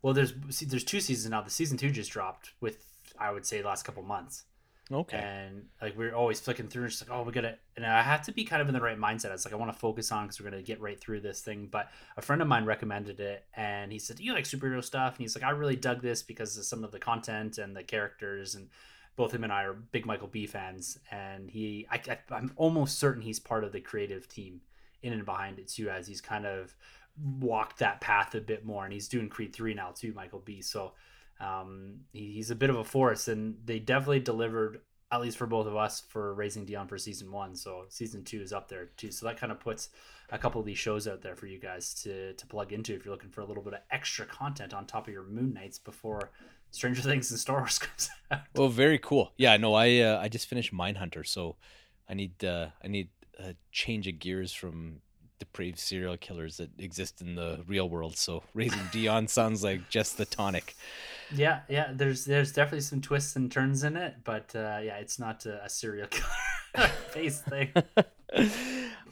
Well, 0.01 0.14
there's 0.14 0.34
see, 0.49 0.66
there's 0.66 0.84
two 0.93 0.99
seasons 0.99 1.30
now. 1.32 1.41
The 1.41 1.49
season 1.49 1.78
two 1.78 1.91
just 1.91 2.11
dropped 2.11 2.45
with 2.59 2.78
I 3.18 3.32
would 3.32 3.45
say 3.45 3.61
the 3.61 3.68
last 3.68 3.84
couple 3.86 4.03
months. 4.03 4.45
Okay. 4.91 5.18
and 5.18 5.53
like 5.82 5.97
we're 5.97 6.14
always 6.14 6.41
flicking 6.41 6.68
through 6.68 6.84
and 6.84 6.91
just 6.91 7.01
like 7.07 7.18
oh 7.18 7.24
we 7.24 7.32
gotta 7.32 7.55
and 7.78 7.86
i 7.86 8.01
have 8.01 8.22
to 8.24 8.34
be 8.34 8.43
kind 8.43 8.61
of 8.61 8.68
in 8.68 8.74
the 8.74 8.82
right 8.82 8.99
mindset 8.99 9.30
i 9.30 9.32
was 9.32 9.45
like 9.45 9.53
i 9.53 9.57
want 9.57 9.72
to 9.72 9.80
focus 9.80 10.11
on 10.11 10.26
because 10.26 10.38
we're 10.41 10.49
gonna 10.49 10.61
get 10.72 10.82
right 10.82 10.99
through 10.99 11.22
this 11.22 11.39
thing 11.41 11.70
but 11.72 11.86
a 12.18 12.22
friend 12.22 12.41
of 12.41 12.49
mine 12.49 12.66
recommended 12.66 13.18
it 13.22 13.45
and 13.55 13.93
he 13.93 13.97
said 13.97 14.20
you 14.20 14.34
like 14.34 14.43
superhero 14.43 14.84
stuff 14.84 15.14
and 15.16 15.22
he's 15.24 15.36
like 15.38 15.43
i 15.45 15.51
really 15.51 15.78
dug 15.78 16.01
this 16.01 16.22
because 16.22 16.57
of 16.57 16.66
some 16.66 16.84
of 16.84 16.91
the 16.91 16.99
content 16.99 17.57
and 17.57 17.74
the 17.78 17.82
characters 17.82 18.55
and 18.55 18.68
both 19.16 19.34
him 19.34 19.43
and 19.43 19.53
i 19.53 19.64
are 19.64 19.74
big 19.74 20.05
michael 20.05 20.28
b 20.28 20.45
fans 20.45 20.99
and 21.11 21.49
he 21.49 21.88
I, 21.91 22.01
i'm 22.32 22.51
almost 22.55 22.99
certain 22.99 23.22
he's 23.22 23.39
part 23.39 23.64
of 23.64 23.72
the 23.72 23.82
creative 23.82 24.28
team 24.28 24.61
in 25.01 25.14
and 25.14 25.26
behind 25.26 25.59
it 25.59 25.68
too 25.68 25.89
as 25.89 26.07
he's 26.07 26.22
kind 26.22 26.45
of 26.45 26.76
walked 27.39 27.80
that 27.80 28.01
path 28.01 28.34
a 28.36 28.41
bit 28.41 28.66
more 28.66 28.84
and 28.84 28.93
he's 28.93 29.07
doing 29.07 29.30
creed 29.30 29.53
3 29.53 29.74
now 29.74 29.91
too 29.91 30.14
michael 30.14 30.41
b 30.43 30.61
so 30.61 30.93
um, 31.39 32.01
he, 32.11 32.34
he's 32.34 32.51
a 32.51 32.55
bit 32.55 32.70
of 32.70 32.78
a 32.78 32.84
force, 32.84 33.28
and 33.28 33.57
they 33.66 33.80
definitely 33.80 34.20
delivered 34.20 34.82
at 35.11 35.22
least 35.22 35.38
for 35.38 35.45
both 35.45 35.68
of 35.68 35.76
us 35.76 36.01
for 36.09 36.34
Raising 36.34 36.66
Dion 36.66 36.88
for 36.88 36.97
season 36.97 37.32
one. 37.32 37.55
So 37.55 37.86
season 37.89 38.24
two 38.24 38.41
is 38.41 38.51
up 38.51 38.68
there 38.68 38.88
too. 38.97 39.11
So 39.11 39.28
that 39.28 39.38
kind 39.38 39.51
of 39.51 39.59
puts 39.59 39.89
a 40.32 40.39
couple 40.39 40.59
of 40.59 40.66
these 40.66 40.80
shows 40.80 41.07
out 41.07 41.22
there 41.22 41.36
for 41.36 41.45
you 41.45 41.59
guys 41.59 41.93
to 42.03 42.34
to 42.34 42.47
plug 42.47 42.74
into 42.74 42.95
if 42.95 43.05
you're 43.05 43.14
looking 43.14 43.30
for 43.30 43.41
a 43.41 43.45
little 43.45 43.61
bit 43.61 43.74
of 43.74 43.82
extra 43.91 44.26
content 44.26 44.74
on 44.74 44.88
top 44.88 45.07
of 45.07 45.14
your 45.14 45.24
Moon 45.24 45.53
Knights 45.53 45.78
before 45.78 46.32
Stranger 46.74 47.03
Things 47.03 47.30
and 47.30 47.39
Star 47.39 47.59
Wars 47.59 47.80
comes 47.80 48.09
out. 48.32 48.41
Well, 48.55 48.67
very 48.67 48.97
cool. 48.97 49.32
Yeah, 49.38 49.55
no, 49.57 49.76
I 49.76 49.99
uh, 49.99 50.19
I 50.19 50.28
just 50.28 50.47
finished 50.47 50.74
Mindhunter, 50.74 51.26
so 51.26 51.55
I 52.09 52.15
need 52.15 52.43
uh, 52.43 52.67
I 52.84 52.88
need 52.88 53.09
a 53.39 53.55
change 53.71 54.07
of 54.07 54.19
gears 54.19 54.51
from 54.51 55.01
depraved 55.39 55.78
serial 55.78 56.17
killers 56.17 56.57
that 56.57 56.69
exist 56.80 57.21
in 57.21 57.36
the 57.36 57.63
real 57.67 57.88
world. 57.88 58.17
So 58.17 58.43
raising 58.53 58.82
Dion 58.91 59.28
sounds 59.28 59.63
like 59.63 59.88
just 59.89 60.17
the 60.17 60.26
tonic. 60.26 60.76
Yeah, 61.32 61.59
yeah. 61.69 61.91
There's 61.93 62.26
there's 62.26 62.51
definitely 62.51 62.82
some 62.82 63.01
twists 63.01 63.36
and 63.36 63.51
turns 63.51 63.84
in 63.84 63.95
it, 63.95 64.15
but 64.24 64.55
uh, 64.55 64.80
yeah, 64.84 64.97
it's 64.97 65.19
not 65.19 65.45
a, 65.45 65.63
a 65.63 65.69
serial 65.69 66.07
killer 66.76 66.88
face 67.11 67.39
thing. 67.41 67.71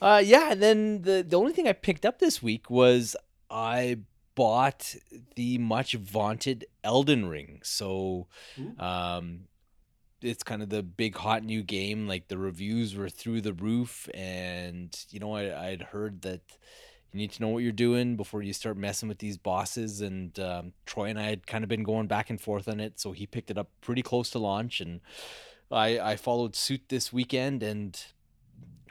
uh, 0.01 0.22
yeah, 0.26 0.51
and 0.53 0.62
then 0.62 1.01
the 1.03 1.24
the 1.28 1.38
only 1.38 1.53
thing 1.53 1.68
I 1.68 1.74
picked 1.74 2.07
up 2.07 2.18
this 2.18 2.41
week 2.41 2.72
was 2.72 3.16
I 3.51 3.99
bought 4.36 4.95
the 5.36 5.57
much 5.57 5.93
vaunted 5.93 6.65
Elden 6.84 7.27
Ring. 7.27 7.59
So 7.63 8.27
um 8.79 9.41
it's 10.21 10.43
kind 10.43 10.61
of 10.61 10.69
the 10.69 10.84
big 10.84 11.15
hot 11.15 11.43
new 11.43 11.63
game 11.63 12.07
like 12.07 12.27
the 12.27 12.38
reviews 12.38 12.95
were 12.95 13.09
through 13.09 13.41
the 13.41 13.53
roof 13.53 14.07
and 14.13 15.05
you 15.09 15.19
know 15.19 15.34
I, 15.36 15.69
i'd 15.69 15.82
heard 15.82 16.21
that 16.21 16.41
you 17.11 17.17
need 17.17 17.32
to 17.32 17.41
know 17.41 17.49
what 17.49 17.63
you're 17.63 17.71
doing 17.71 18.15
before 18.15 18.41
you 18.41 18.53
start 18.53 18.77
messing 18.77 19.09
with 19.09 19.17
these 19.17 19.38
bosses 19.38 20.01
and 20.01 20.39
um, 20.39 20.73
troy 20.86 21.05
and 21.05 21.19
i 21.19 21.23
had 21.23 21.47
kind 21.47 21.63
of 21.63 21.69
been 21.69 21.84
going 21.84 22.07
back 22.07 22.29
and 22.29 22.39
forth 22.39 22.67
on 22.67 22.79
it 22.79 22.99
so 22.99 23.11
he 23.11 23.25
picked 23.25 23.51
it 23.51 23.57
up 23.57 23.69
pretty 23.82 24.01
close 24.01 24.29
to 24.29 24.39
launch 24.39 24.79
and 24.79 25.01
i 25.71 25.99
i 25.99 26.15
followed 26.15 26.55
suit 26.55 26.82
this 26.89 27.11
weekend 27.11 27.63
and 27.63 28.05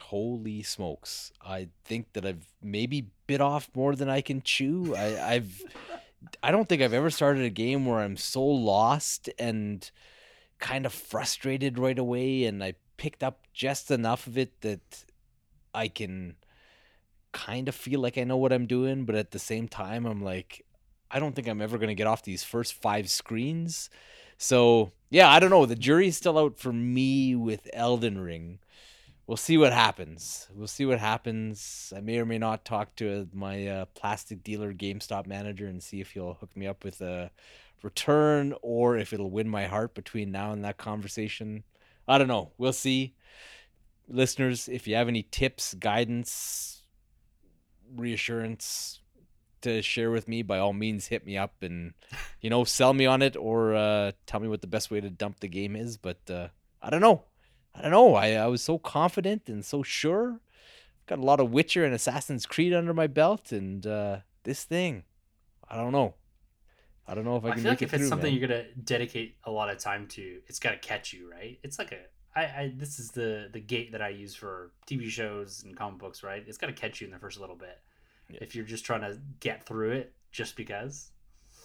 holy 0.01 0.63
smokes 0.63 1.31
i 1.47 1.69
think 1.85 2.13
that 2.15 2.27
i've 2.27 2.47
maybe 2.63 3.07
bit 3.31 3.41
off 3.41 3.71
more 3.75 3.95
than 3.95 4.11
i 4.19 4.21
can 4.21 4.41
chew 4.43 4.95
i 4.97 5.35
i've 5.35 5.53
i 6.43 6.51
don't 6.51 6.69
think 6.69 6.83
i've 6.83 6.99
ever 7.01 7.11
started 7.11 7.45
a 7.45 7.57
game 7.65 7.87
where 7.87 8.01
i'm 8.01 8.17
so 8.17 8.43
lost 8.43 9.31
and 9.39 9.91
kind 10.61 10.87
of 10.87 10.93
frustrated 10.93 11.79
right 11.79 11.99
away 11.99 12.45
and 12.45 12.63
I 12.63 12.75
picked 12.97 13.25
up 13.25 13.47
just 13.53 13.91
enough 13.91 14.27
of 14.27 14.39
it 14.39 14.61
that 14.61 15.05
I 15.75 15.89
can 15.89 16.37
kind 17.33 17.69
of 17.69 17.75
feel 17.75 18.01
like 18.01 18.19
I 18.19 18.25
know 18.25 18.37
what 18.37 18.53
I'm 18.53 18.67
doing, 18.67 19.05
but 19.05 19.15
at 19.15 19.31
the 19.31 19.39
same 19.39 19.67
time 19.67 20.07
I'm 20.07 20.23
like 20.23 20.65
I 21.11 21.19
don't 21.19 21.35
think 21.35 21.49
I'm 21.49 21.61
ever 21.61 21.79
going 21.79 21.89
to 21.89 21.95
get 21.97 22.07
off 22.07 22.23
these 22.23 22.45
first 22.45 22.75
5 22.75 23.11
screens. 23.11 23.91
So, 24.39 24.93
yeah, 25.11 25.29
I 25.29 25.41
don't 25.41 25.51
know, 25.51 25.67
the 25.67 25.75
jury's 25.75 26.17
still 26.17 26.39
out 26.39 26.57
for 26.57 26.73
me 26.73 27.35
with 27.35 27.69
Elden 27.73 28.21
Ring. 28.21 28.61
We'll 29.31 29.37
see 29.37 29.59
what 29.59 29.73
happens. 29.73 30.49
We'll 30.53 30.67
see 30.67 30.85
what 30.85 30.99
happens. 30.99 31.93
I 31.97 32.01
may 32.01 32.19
or 32.19 32.27
may 32.27 32.39
not 32.39 32.65
talk 32.65 32.97
to 32.97 33.29
my 33.33 33.65
uh, 33.65 33.85
plastic 33.95 34.43
dealer 34.43 34.75
GameStop 34.75 35.29
manager 35.29 35.69
and 35.69 35.81
see 35.81 36.01
if 36.01 36.11
he'll 36.11 36.35
hook 36.35 36.57
me 36.57 36.67
up 36.67 36.83
with 36.83 37.01
a 37.01 37.31
return 37.81 38.57
or 38.61 38.97
if 38.97 39.13
it'll 39.13 39.31
win 39.31 39.49
my 39.49 39.67
heart 39.67 39.95
between 39.95 40.33
now 40.33 40.51
and 40.51 40.65
that 40.65 40.79
conversation. 40.79 41.63
I 42.09 42.19
don't 42.19 42.27
know. 42.27 42.51
We'll 42.59 42.73
see. 42.73 43.15
Listeners, 44.09 44.69
if 44.69 44.89
you 44.89 44.97
have 44.97 45.07
any 45.07 45.23
tips, 45.23 45.75
guidance, 45.75 46.83
reassurance 47.95 48.99
to 49.61 49.81
share 49.81 50.11
with 50.11 50.27
me, 50.27 50.43
by 50.43 50.59
all 50.59 50.73
means 50.73 51.07
hit 51.07 51.25
me 51.25 51.39
up 51.39 51.55
and 51.63 51.95
you 52.41 52.51
know, 52.51 52.65
sell 52.65 52.93
me 52.93 53.07
on 53.07 53.23
it 53.23 53.37
or 53.37 53.77
uh, 53.77 54.11
tell 54.27 54.41
me 54.41 54.49
what 54.49 54.61
the 54.61 54.67
best 54.67 54.91
way 54.91 55.01
to 55.01 55.09
dump 55.09 55.39
the 55.39 55.47
game 55.47 55.77
is, 55.77 55.99
but 55.99 56.19
uh, 56.29 56.49
I 56.83 56.91
don't 56.91 57.01
know. 57.01 57.23
I 57.75 57.83
don't 57.83 57.91
know. 57.91 58.15
I, 58.15 58.33
I 58.33 58.47
was 58.47 58.63
so 58.63 58.79
confident 58.79 59.49
and 59.49 59.65
so 59.65 59.83
sure. 59.83 60.41
Got 61.07 61.19
a 61.19 61.23
lot 61.23 61.41
of 61.41 61.51
Witcher 61.51 61.85
and 61.85 61.95
Assassin's 61.95 62.47
Creed 62.47 62.73
under 62.73 62.95
my 62.95 63.07
belt 63.07 63.53
and 63.53 63.87
uh, 63.87 64.19
this 64.45 64.65
thing. 64.65 65.05
I 65.69 65.77
don't 65.77 65.93
know. 65.93 66.15
I 67.07 67.15
don't 67.15 67.25
know 67.25 67.37
if 67.37 67.45
I 67.45 67.49
I, 67.49 67.53
can 67.53 67.63
feel 67.63 67.73
like 67.73 67.83
it 67.83 67.85
if 67.87 67.95
it's 67.95 68.01
through, 68.03 68.09
something 68.09 68.33
man. 68.33 68.39
you're 68.41 68.49
gonna 68.49 68.65
dedicate 68.85 69.37
a 69.45 69.51
lot 69.51 69.69
of 69.71 69.79
time 69.79 70.07
to, 70.09 70.41
it's 70.47 70.59
gotta 70.61 70.77
catch 70.77 71.13
you, 71.13 71.29
right? 71.31 71.59
It's 71.63 71.79
like 71.79 71.93
a 71.93 71.99
I, 72.39 72.43
I 72.43 72.73
this 72.77 73.01
is 73.01 73.11
the 73.11 73.49
the 73.53 73.59
gate 73.59 73.91
that 73.93 74.01
I 74.03 74.11
use 74.11 74.35
for 74.37 74.71
TV 74.87 75.09
shows 75.09 75.65
and 75.65 75.77
comic 75.77 75.99
books, 75.99 76.23
right? 76.23 76.45
It's 76.47 76.59
gotta 76.59 76.73
catch 76.73 77.01
you 77.01 77.07
in 77.09 77.13
the 77.13 77.19
first 77.19 77.41
little 77.41 77.57
bit. 77.57 77.81
Yeah. 78.31 78.39
If 78.43 78.55
you're 78.55 78.65
just 78.65 78.85
trying 78.85 79.01
to 79.01 79.19
get 79.41 79.67
through 79.67 79.91
it 79.93 80.13
just 80.31 80.55
because, 80.55 81.11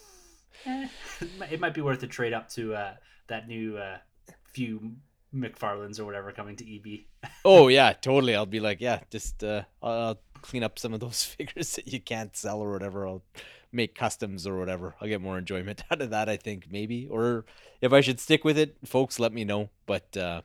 eh, 0.65 0.87
it 1.21 1.29
might- 1.37 1.51
it 1.51 1.59
might 1.59 1.73
be 1.75 1.81
worth 1.81 2.01
a 2.01 2.07
trade 2.07 2.33
up 2.33 2.49
to 2.49 2.73
uh, 2.73 2.93
that 3.27 3.47
new 3.47 3.77
uh, 3.77 3.97
few 4.45 4.93
McFarlanes 5.35 5.99
or 5.99 6.05
whatever 6.05 6.31
coming 6.31 6.55
to 6.55 6.75
EB. 6.75 7.05
oh 7.45 7.67
yeah, 7.67 7.93
totally. 7.93 8.35
I'll 8.35 8.45
be 8.45 8.59
like, 8.59 8.81
yeah, 8.81 9.01
just 9.09 9.43
uh, 9.43 9.63
I'll 9.81 10.19
clean 10.41 10.63
up 10.63 10.79
some 10.79 10.93
of 10.93 10.99
those 10.99 11.23
figures 11.37 11.75
that 11.75 11.87
you 11.91 11.99
can't 11.99 12.35
sell 12.35 12.59
or 12.59 12.71
whatever. 12.71 13.07
I'll 13.07 13.23
make 13.71 13.95
customs 13.95 14.47
or 14.47 14.57
whatever. 14.57 14.95
I'll 15.01 15.07
get 15.07 15.21
more 15.21 15.37
enjoyment 15.37 15.83
out 15.91 16.01
of 16.01 16.09
that, 16.11 16.29
I 16.29 16.37
think, 16.37 16.67
maybe. 16.71 17.07
Or 17.07 17.45
if 17.81 17.93
I 17.93 18.01
should 18.01 18.19
stick 18.19 18.43
with 18.43 18.57
it, 18.57 18.77
folks, 18.85 19.19
let 19.19 19.33
me 19.33 19.43
know. 19.43 19.69
But 19.85 20.15
uh, 20.15 20.41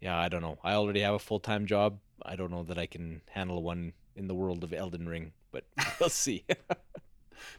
yeah, 0.00 0.16
I 0.16 0.28
don't 0.28 0.42
know. 0.42 0.58
I 0.62 0.74
already 0.74 1.00
have 1.00 1.14
a 1.14 1.18
full 1.18 1.40
time 1.40 1.66
job. 1.66 1.98
I 2.22 2.36
don't 2.36 2.50
know 2.50 2.62
that 2.64 2.78
I 2.78 2.86
can 2.86 3.22
handle 3.30 3.62
one 3.62 3.92
in 4.14 4.28
the 4.28 4.34
world 4.34 4.64
of 4.64 4.72
Elden 4.72 5.08
Ring, 5.08 5.32
but 5.52 5.64
we'll 6.00 6.08
see. 6.08 6.44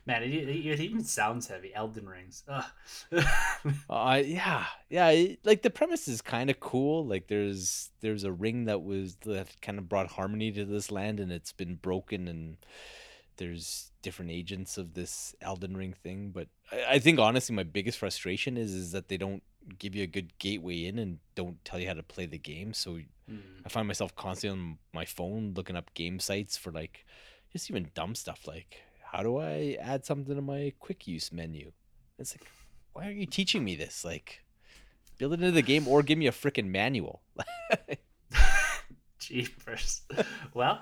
Man, 0.05 0.23
it, 0.23 0.33
it, 0.33 0.79
even 0.79 1.03
sounds 1.03 1.47
heavy. 1.47 1.73
Elden 1.73 2.07
Rings. 2.07 2.43
uh, 3.89 4.21
yeah, 4.25 4.65
yeah. 4.89 5.09
It, 5.09 5.39
like 5.43 5.61
the 5.61 5.69
premise 5.69 6.07
is 6.07 6.21
kind 6.21 6.49
of 6.49 6.59
cool. 6.59 7.05
Like 7.05 7.27
there's 7.27 7.89
there's 8.01 8.23
a 8.23 8.31
ring 8.31 8.65
that 8.65 8.83
was 8.83 9.15
that 9.25 9.61
kind 9.61 9.77
of 9.77 9.89
brought 9.89 10.07
harmony 10.07 10.51
to 10.51 10.65
this 10.65 10.91
land, 10.91 11.19
and 11.19 11.31
it's 11.31 11.51
been 11.51 11.75
broken, 11.75 12.27
and 12.27 12.57
there's 13.37 13.91
different 14.01 14.31
agents 14.31 14.77
of 14.77 14.93
this 14.93 15.35
Elden 15.41 15.75
Ring 15.75 15.93
thing. 15.93 16.31
But 16.33 16.47
I, 16.71 16.95
I 16.95 16.99
think 16.99 17.19
honestly, 17.19 17.55
my 17.55 17.63
biggest 17.63 17.97
frustration 17.97 18.57
is 18.57 18.73
is 18.73 18.91
that 18.91 19.07
they 19.07 19.17
don't 19.17 19.43
give 19.79 19.95
you 19.95 20.03
a 20.03 20.07
good 20.07 20.37
gateway 20.39 20.85
in 20.85 20.97
and 20.97 21.19
don't 21.35 21.63
tell 21.65 21.79
you 21.79 21.87
how 21.87 21.93
to 21.93 22.03
play 22.03 22.25
the 22.25 22.37
game. 22.37 22.73
So 22.73 22.99
mm. 23.29 23.41
I 23.65 23.69
find 23.69 23.87
myself 23.87 24.15
constantly 24.15 24.59
on 24.59 24.77
my 24.93 25.05
phone 25.05 25.53
looking 25.55 25.75
up 25.75 25.93
game 25.93 26.19
sites 26.19 26.57
for 26.57 26.71
like 26.71 27.05
just 27.51 27.69
even 27.69 27.91
dumb 27.93 28.15
stuff 28.15 28.47
like 28.47 28.81
how 29.11 29.23
do 29.23 29.37
I 29.37 29.77
add 29.79 30.05
something 30.05 30.35
to 30.35 30.41
my 30.41 30.73
quick 30.79 31.07
use 31.07 31.31
menu? 31.31 31.71
It's 32.19 32.33
like, 32.33 32.47
why 32.93 33.07
are 33.07 33.11
you 33.11 33.25
teaching 33.25 33.63
me 33.63 33.75
this? 33.75 34.03
Like, 34.03 34.43
build 35.17 35.33
it 35.33 35.39
into 35.39 35.51
the 35.51 35.61
game 35.61 35.87
or 35.87 36.03
give 36.03 36.17
me 36.17 36.27
a 36.27 36.31
freaking 36.31 36.67
manual. 36.67 37.21
Jeepers. 39.19 40.01
well, 40.53 40.81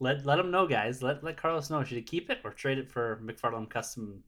let 0.00 0.26
let 0.26 0.38
him 0.38 0.50
know, 0.50 0.66
guys. 0.66 1.02
Let 1.02 1.22
let 1.22 1.36
Carlos 1.36 1.70
know. 1.70 1.82
Should 1.84 1.96
he 1.96 2.02
keep 2.02 2.30
it 2.30 2.38
or 2.44 2.50
trade 2.50 2.78
it 2.78 2.90
for 2.90 3.20
McFarlane 3.24 3.68
custom 3.70 4.22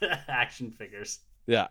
action 0.28 0.70
figures? 0.70 1.20
Yeah, 1.46 1.68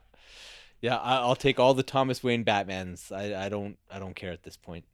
yeah. 0.82 0.98
I'll 0.98 1.36
take 1.36 1.60
all 1.60 1.74
the 1.74 1.84
Thomas 1.84 2.24
Wayne 2.24 2.44
Batmans. 2.46 3.12
I 3.12 3.46
I 3.46 3.50
don't 3.50 3.78
I 3.92 4.00
don't 4.00 4.16
care 4.16 4.32
at 4.32 4.44
this 4.44 4.58
point. 4.58 4.86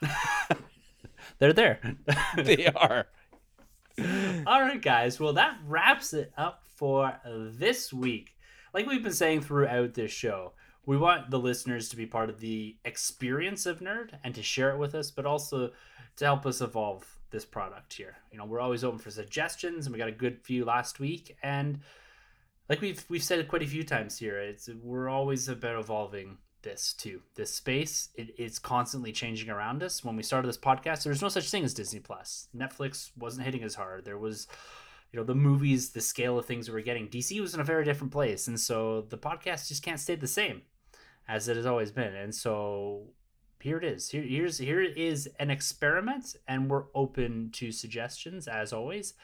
They're 1.38 1.52
there. 1.52 1.80
they 2.36 2.66
are. 2.66 3.06
All 4.46 4.60
right, 4.60 4.80
guys. 4.80 5.20
Well, 5.20 5.34
that 5.34 5.58
wraps 5.66 6.14
it 6.14 6.32
up 6.36 6.62
for 6.76 7.14
this 7.24 7.92
week. 7.92 8.34
Like 8.72 8.86
we've 8.86 9.02
been 9.02 9.12
saying 9.12 9.42
throughout 9.42 9.94
this 9.94 10.10
show, 10.10 10.52
we 10.86 10.96
want 10.96 11.30
the 11.30 11.38
listeners 11.38 11.88
to 11.90 11.96
be 11.96 12.06
part 12.06 12.30
of 12.30 12.40
the 12.40 12.76
experience 12.84 13.66
of 13.66 13.80
Nerd 13.80 14.18
and 14.24 14.34
to 14.34 14.42
share 14.42 14.70
it 14.70 14.78
with 14.78 14.94
us, 14.94 15.10
but 15.10 15.26
also 15.26 15.70
to 16.16 16.24
help 16.24 16.46
us 16.46 16.60
evolve 16.60 17.06
this 17.30 17.44
product 17.44 17.92
here. 17.92 18.16
You 18.30 18.38
know, 18.38 18.44
we're 18.44 18.60
always 18.60 18.82
open 18.84 18.98
for 18.98 19.10
suggestions, 19.10 19.86
and 19.86 19.92
we 19.92 19.98
got 19.98 20.08
a 20.08 20.12
good 20.12 20.40
few 20.42 20.64
last 20.64 20.98
week. 20.98 21.36
And 21.42 21.80
like 22.68 22.80
we've 22.80 23.04
we've 23.08 23.22
said 23.22 23.38
it 23.38 23.48
quite 23.48 23.62
a 23.62 23.66
few 23.66 23.84
times 23.84 24.18
here, 24.18 24.38
it's 24.38 24.68
we're 24.82 25.08
always 25.08 25.48
about 25.48 25.78
evolving 25.78 26.38
this 26.62 26.92
too. 26.92 27.22
This 27.34 27.54
space 27.54 28.08
it, 28.14 28.34
it's 28.38 28.58
constantly 28.58 29.12
changing 29.12 29.50
around 29.50 29.82
us. 29.82 30.04
When 30.04 30.16
we 30.16 30.22
started 30.22 30.48
this 30.48 30.58
podcast, 30.58 31.02
there 31.02 31.10
was 31.10 31.22
no 31.22 31.28
such 31.28 31.50
thing 31.50 31.64
as 31.64 31.74
Disney 31.74 32.00
Plus. 32.00 32.48
Netflix 32.56 33.10
wasn't 33.16 33.44
hitting 33.44 33.62
as 33.62 33.74
hard. 33.74 34.04
There 34.04 34.18
was, 34.18 34.48
you 35.12 35.18
know, 35.18 35.24
the 35.24 35.34
movies, 35.34 35.90
the 35.90 36.00
scale 36.00 36.38
of 36.38 36.46
things 36.46 36.68
we 36.68 36.74
were 36.74 36.80
getting. 36.80 37.08
DC 37.08 37.40
was 37.40 37.54
in 37.54 37.60
a 37.60 37.64
very 37.64 37.84
different 37.84 38.12
place, 38.12 38.48
and 38.48 38.58
so 38.58 39.02
the 39.02 39.18
podcast 39.18 39.68
just 39.68 39.82
can't 39.82 40.00
stay 40.00 40.14
the 40.14 40.26
same 40.26 40.62
as 41.28 41.48
it 41.48 41.56
has 41.56 41.66
always 41.66 41.90
been. 41.90 42.14
And 42.14 42.34
so 42.34 43.08
here 43.60 43.78
it 43.78 43.84
is. 43.84 44.10
Here, 44.10 44.22
here's 44.22 44.58
here 44.58 44.82
is 44.82 45.28
an 45.38 45.50
experiment, 45.50 46.36
and 46.48 46.68
we're 46.70 46.84
open 46.94 47.50
to 47.54 47.72
suggestions 47.72 48.48
as 48.48 48.72
always. 48.72 49.14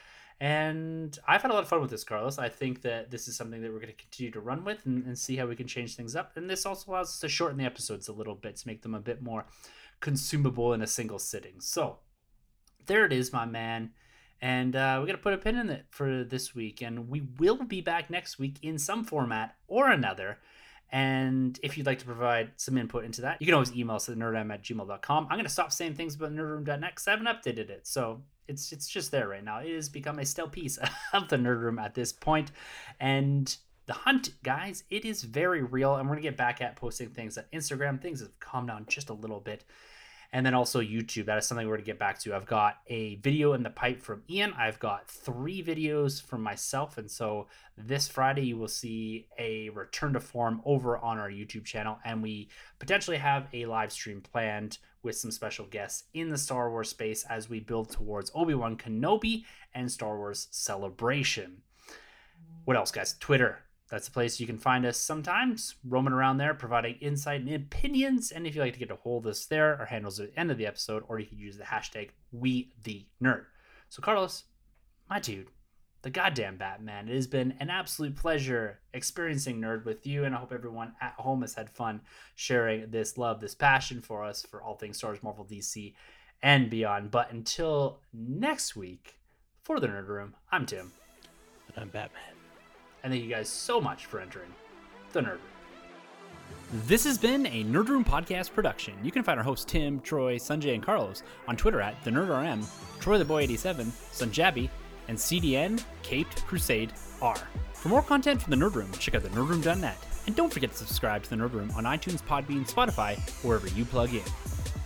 And 0.41 1.17
I've 1.27 1.41
had 1.41 1.51
a 1.51 1.53
lot 1.53 1.63
of 1.63 1.69
fun 1.69 1.81
with 1.81 1.89
this, 1.89 2.05
Carlos. 2.05 2.39
I 2.39 2.47
think 2.47 2.81
that 2.83 3.11
this 3.11 3.27
is 3.27 3.35
something 3.35 3.61
that 3.61 3.73
we're 3.73 3.79
going 3.79 3.91
to 3.91 3.93
continue 3.93 4.31
to 4.31 4.39
run 4.39 4.63
with 4.63 4.85
and, 4.85 5.05
and, 5.05 5.17
see 5.17 5.35
how 5.35 5.45
we 5.45 5.55
can 5.55 5.67
change 5.67 5.95
things 5.95 6.15
up. 6.15 6.37
And 6.37 6.49
this 6.49 6.65
also 6.65 6.89
allows 6.89 7.09
us 7.09 7.19
to 7.19 7.27
shorten 7.27 7.57
the 7.57 7.65
episodes 7.65 8.07
a 8.07 8.13
little 8.13 8.35
bit 8.35 8.55
to 8.55 8.67
make 8.67 8.81
them 8.81 8.95
a 8.95 9.01
bit 9.01 9.21
more 9.21 9.45
consumable 9.99 10.73
in 10.73 10.81
a 10.81 10.87
single 10.87 11.19
sitting. 11.19 11.59
So 11.59 11.97
there 12.85 13.05
it 13.05 13.11
is, 13.11 13.33
my 13.33 13.45
man. 13.45 13.91
And 14.41 14.77
uh, 14.77 14.95
we're 14.99 15.07
going 15.07 15.17
to 15.17 15.21
put 15.21 15.33
a 15.33 15.37
pin 15.37 15.57
in 15.57 15.69
it 15.69 15.85
for 15.89 16.23
this 16.23 16.55
week. 16.55 16.81
And 16.81 17.09
we 17.09 17.21
will 17.37 17.63
be 17.63 17.81
back 17.81 18.09
next 18.09 18.39
week 18.39 18.59
in 18.61 18.77
some 18.77 19.03
format 19.03 19.57
or 19.67 19.89
another. 19.89 20.37
And 20.89 21.59
if 21.61 21.77
you'd 21.77 21.85
like 21.85 21.99
to 21.99 22.05
provide 22.05 22.51
some 22.55 22.77
input 22.77 23.03
into 23.03 23.21
that, 23.21 23.41
you 23.41 23.45
can 23.45 23.53
always 23.53 23.75
email 23.75 23.97
us 23.97 24.07
at 24.07 24.17
nerdroom 24.17 24.53
at 24.53 24.63
gmail.com. 24.63 25.27
I'm 25.29 25.35
going 25.35 25.43
to 25.43 25.51
stop 25.51 25.73
saying 25.73 25.95
things 25.95 26.15
about 26.15 26.33
nerdroom.net 26.33 26.91
because 26.91 27.07
I 27.07 27.11
haven't 27.11 27.27
updated 27.27 27.69
it. 27.69 27.85
So 27.85 28.21
it's 28.49 28.71
it's 28.71 28.87
just 28.87 29.11
there 29.11 29.27
right 29.27 29.43
now. 29.43 29.59
It 29.59 29.73
has 29.75 29.89
become 29.89 30.19
a 30.19 30.25
stale 30.25 30.49
piece 30.49 30.77
of 31.13 31.29
the 31.29 31.37
nerd 31.37 31.61
room 31.61 31.79
at 31.79 31.93
this 31.93 32.11
point, 32.11 32.51
and 32.99 33.55
the 33.85 33.93
hunt, 33.93 34.31
guys, 34.43 34.83
it 34.89 35.05
is 35.05 35.23
very 35.23 35.63
real, 35.63 35.95
and 35.95 36.07
we're 36.07 36.15
gonna 36.15 36.23
get 36.23 36.37
back 36.37 36.61
at 36.61 36.75
posting 36.75 37.09
things 37.09 37.37
on 37.37 37.45
Instagram. 37.53 38.01
Things 38.01 38.19
have 38.19 38.39
calmed 38.39 38.67
down 38.67 38.85
just 38.87 39.09
a 39.09 39.13
little 39.13 39.39
bit, 39.39 39.63
and 40.31 40.45
then 40.45 40.53
also 40.53 40.81
YouTube. 40.81 41.25
That 41.25 41.37
is 41.37 41.47
something 41.47 41.67
we're 41.67 41.77
gonna 41.77 41.85
get 41.85 41.99
back 41.99 42.19
to. 42.19 42.35
I've 42.35 42.45
got 42.45 42.77
a 42.87 43.15
video 43.15 43.53
in 43.53 43.63
the 43.63 43.69
pipe 43.69 44.01
from 44.01 44.23
Ian. 44.29 44.53
I've 44.53 44.79
got 44.79 45.07
three 45.07 45.63
videos 45.63 46.21
from 46.21 46.43
myself, 46.43 46.97
and 46.97 47.09
so 47.09 47.47
this 47.77 48.07
Friday 48.07 48.45
you 48.45 48.57
will 48.57 48.67
see 48.67 49.27
a 49.37 49.69
return 49.69 50.13
to 50.13 50.19
form 50.19 50.61
over 50.65 50.97
on 50.97 51.17
our 51.17 51.29
YouTube 51.29 51.65
channel, 51.65 51.99
and 52.05 52.21
we 52.21 52.49
potentially 52.77 53.17
have 53.17 53.47
a 53.53 53.65
live 53.65 53.91
stream 53.91 54.21
planned 54.21 54.77
with 55.01 55.15
some 55.15 55.31
special 55.31 55.65
guests 55.65 56.03
in 56.13 56.29
the 56.29 56.37
Star 56.37 56.69
Wars 56.69 56.89
space 56.89 57.23
as 57.29 57.49
we 57.49 57.59
build 57.59 57.89
towards 57.89 58.31
Obi 58.35 58.53
Wan 58.53 58.75
Kenobi 58.77 59.45
and 59.73 59.91
Star 59.91 60.17
Wars 60.17 60.47
Celebration. 60.51 61.61
What 62.65 62.77
else, 62.77 62.91
guys? 62.91 63.15
Twitter. 63.19 63.63
That's 63.89 64.05
the 64.05 64.11
place 64.11 64.39
you 64.39 64.45
can 64.45 64.59
find 64.59 64.85
us 64.85 64.97
sometimes, 64.97 65.75
roaming 65.83 66.13
around 66.13 66.37
there, 66.37 66.53
providing 66.53 66.95
insight 67.01 67.41
and 67.41 67.53
opinions. 67.53 68.31
And 68.31 68.45
if 68.45 68.55
you'd 68.55 68.61
like 68.61 68.73
to 68.73 68.79
get 68.79 68.91
a 68.91 68.95
hold 68.95 69.25
of 69.25 69.31
us 69.31 69.45
there, 69.45 69.77
our 69.77 69.85
handles 69.85 70.19
at 70.19 70.31
the 70.31 70.39
end 70.39 70.51
of 70.51 70.57
the 70.57 70.67
episode, 70.67 71.03
or 71.07 71.19
you 71.19 71.25
can 71.25 71.39
use 71.39 71.57
the 71.57 71.63
hashtag 71.63 72.09
We 72.31 72.71
The 72.83 73.07
Nerd. 73.21 73.45
So, 73.89 74.01
Carlos, 74.01 74.43
my 75.09 75.19
dude, 75.19 75.47
the 76.01 76.09
goddamn 76.09 76.57
Batman. 76.57 77.09
It 77.09 77.15
has 77.15 77.27
been 77.27 77.55
an 77.59 77.69
absolute 77.69 78.15
pleasure 78.15 78.79
experiencing 78.93 79.59
Nerd 79.59 79.85
with 79.85 80.05
you, 80.05 80.23
and 80.23 80.35
I 80.35 80.37
hope 80.37 80.53
everyone 80.53 80.93
at 81.01 81.13
home 81.13 81.41
has 81.41 81.55
had 81.55 81.69
fun 81.69 82.01
sharing 82.35 82.91
this 82.91 83.17
love, 83.17 83.41
this 83.41 83.55
passion 83.55 84.01
for 84.01 84.23
us 84.23 84.43
for 84.43 84.61
all 84.61 84.75
things 84.75 84.97
Star 84.97 85.11
Wars, 85.11 85.23
Marvel, 85.23 85.45
DC, 85.45 85.93
and 86.41 86.69
beyond. 86.69 87.11
But 87.11 87.31
until 87.31 88.01
next 88.13 88.75
week, 88.75 89.19
for 89.63 89.79
the 89.79 89.87
Nerd 89.87 90.07
Room, 90.07 90.35
I'm 90.51 90.65
Tim. 90.65 90.91
And 91.67 91.83
I'm 91.83 91.89
Batman. 91.89 92.38
And 93.03 93.13
thank 93.13 93.23
you 93.23 93.29
guys 93.29 93.49
so 93.49 93.79
much 93.79 94.05
for 94.05 94.19
entering 94.19 94.53
the 95.13 95.21
Nerd 95.21 95.27
Room. 95.27 95.39
This 96.85 97.03
has 97.05 97.17
been 97.17 97.47
a 97.47 97.63
Nerd 97.63 97.87
Room 97.87 98.05
podcast 98.05 98.53
production. 98.53 98.93
You 99.03 99.11
can 99.11 99.23
find 99.23 99.39
our 99.39 99.43
hosts 99.43 99.65
Tim, 99.65 99.99
Troy, 100.01 100.35
Sanjay, 100.37 100.75
and 100.75 100.83
Carlos 100.83 101.23
on 101.47 101.57
Twitter 101.57 101.81
at 101.81 102.01
the 102.03 102.11
NerdRM, 102.11 102.63
Troy 102.99 103.17
the 103.17 103.25
Boy 103.25 103.41
87, 103.41 103.87
Sunjabi, 103.87 104.69
and 105.07 105.17
CDN 105.17 105.83
Caped 106.03 106.45
Crusade 106.45 106.93
R. 107.21 107.35
For 107.73 107.89
more 107.89 108.03
content 108.03 108.41
from 108.41 108.51
the 108.51 108.57
Nerd 108.57 108.75
Room, 108.75 108.91
check 108.99 109.15
out 109.15 109.23
the 109.23 109.29
nerdroom.net. 109.29 109.97
And 110.27 110.35
don't 110.35 110.53
forget 110.53 110.71
to 110.71 110.77
subscribe 110.77 111.23
to 111.23 111.29
the 111.29 111.37
Nerd 111.37 111.53
Room 111.53 111.71
on 111.75 111.85
iTunes, 111.85 112.21
Podbean, 112.21 112.69
Spotify, 112.69 113.17
wherever 113.43 113.67
you 113.69 113.85
plug 113.85 114.13
in. 114.13 114.21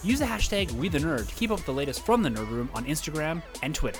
Use 0.03 0.19
the 0.19 0.25
hashtag 0.25 0.69
WeTheNerd 0.69 1.27
to 1.27 1.35
keep 1.35 1.51
up 1.51 1.57
with 1.57 1.65
the 1.65 1.73
latest 1.73 2.05
from 2.05 2.23
the 2.23 2.29
Nerd 2.29 2.49
Room 2.49 2.69
on 2.73 2.85
Instagram 2.85 3.41
and 3.61 3.75
Twitter. 3.75 3.99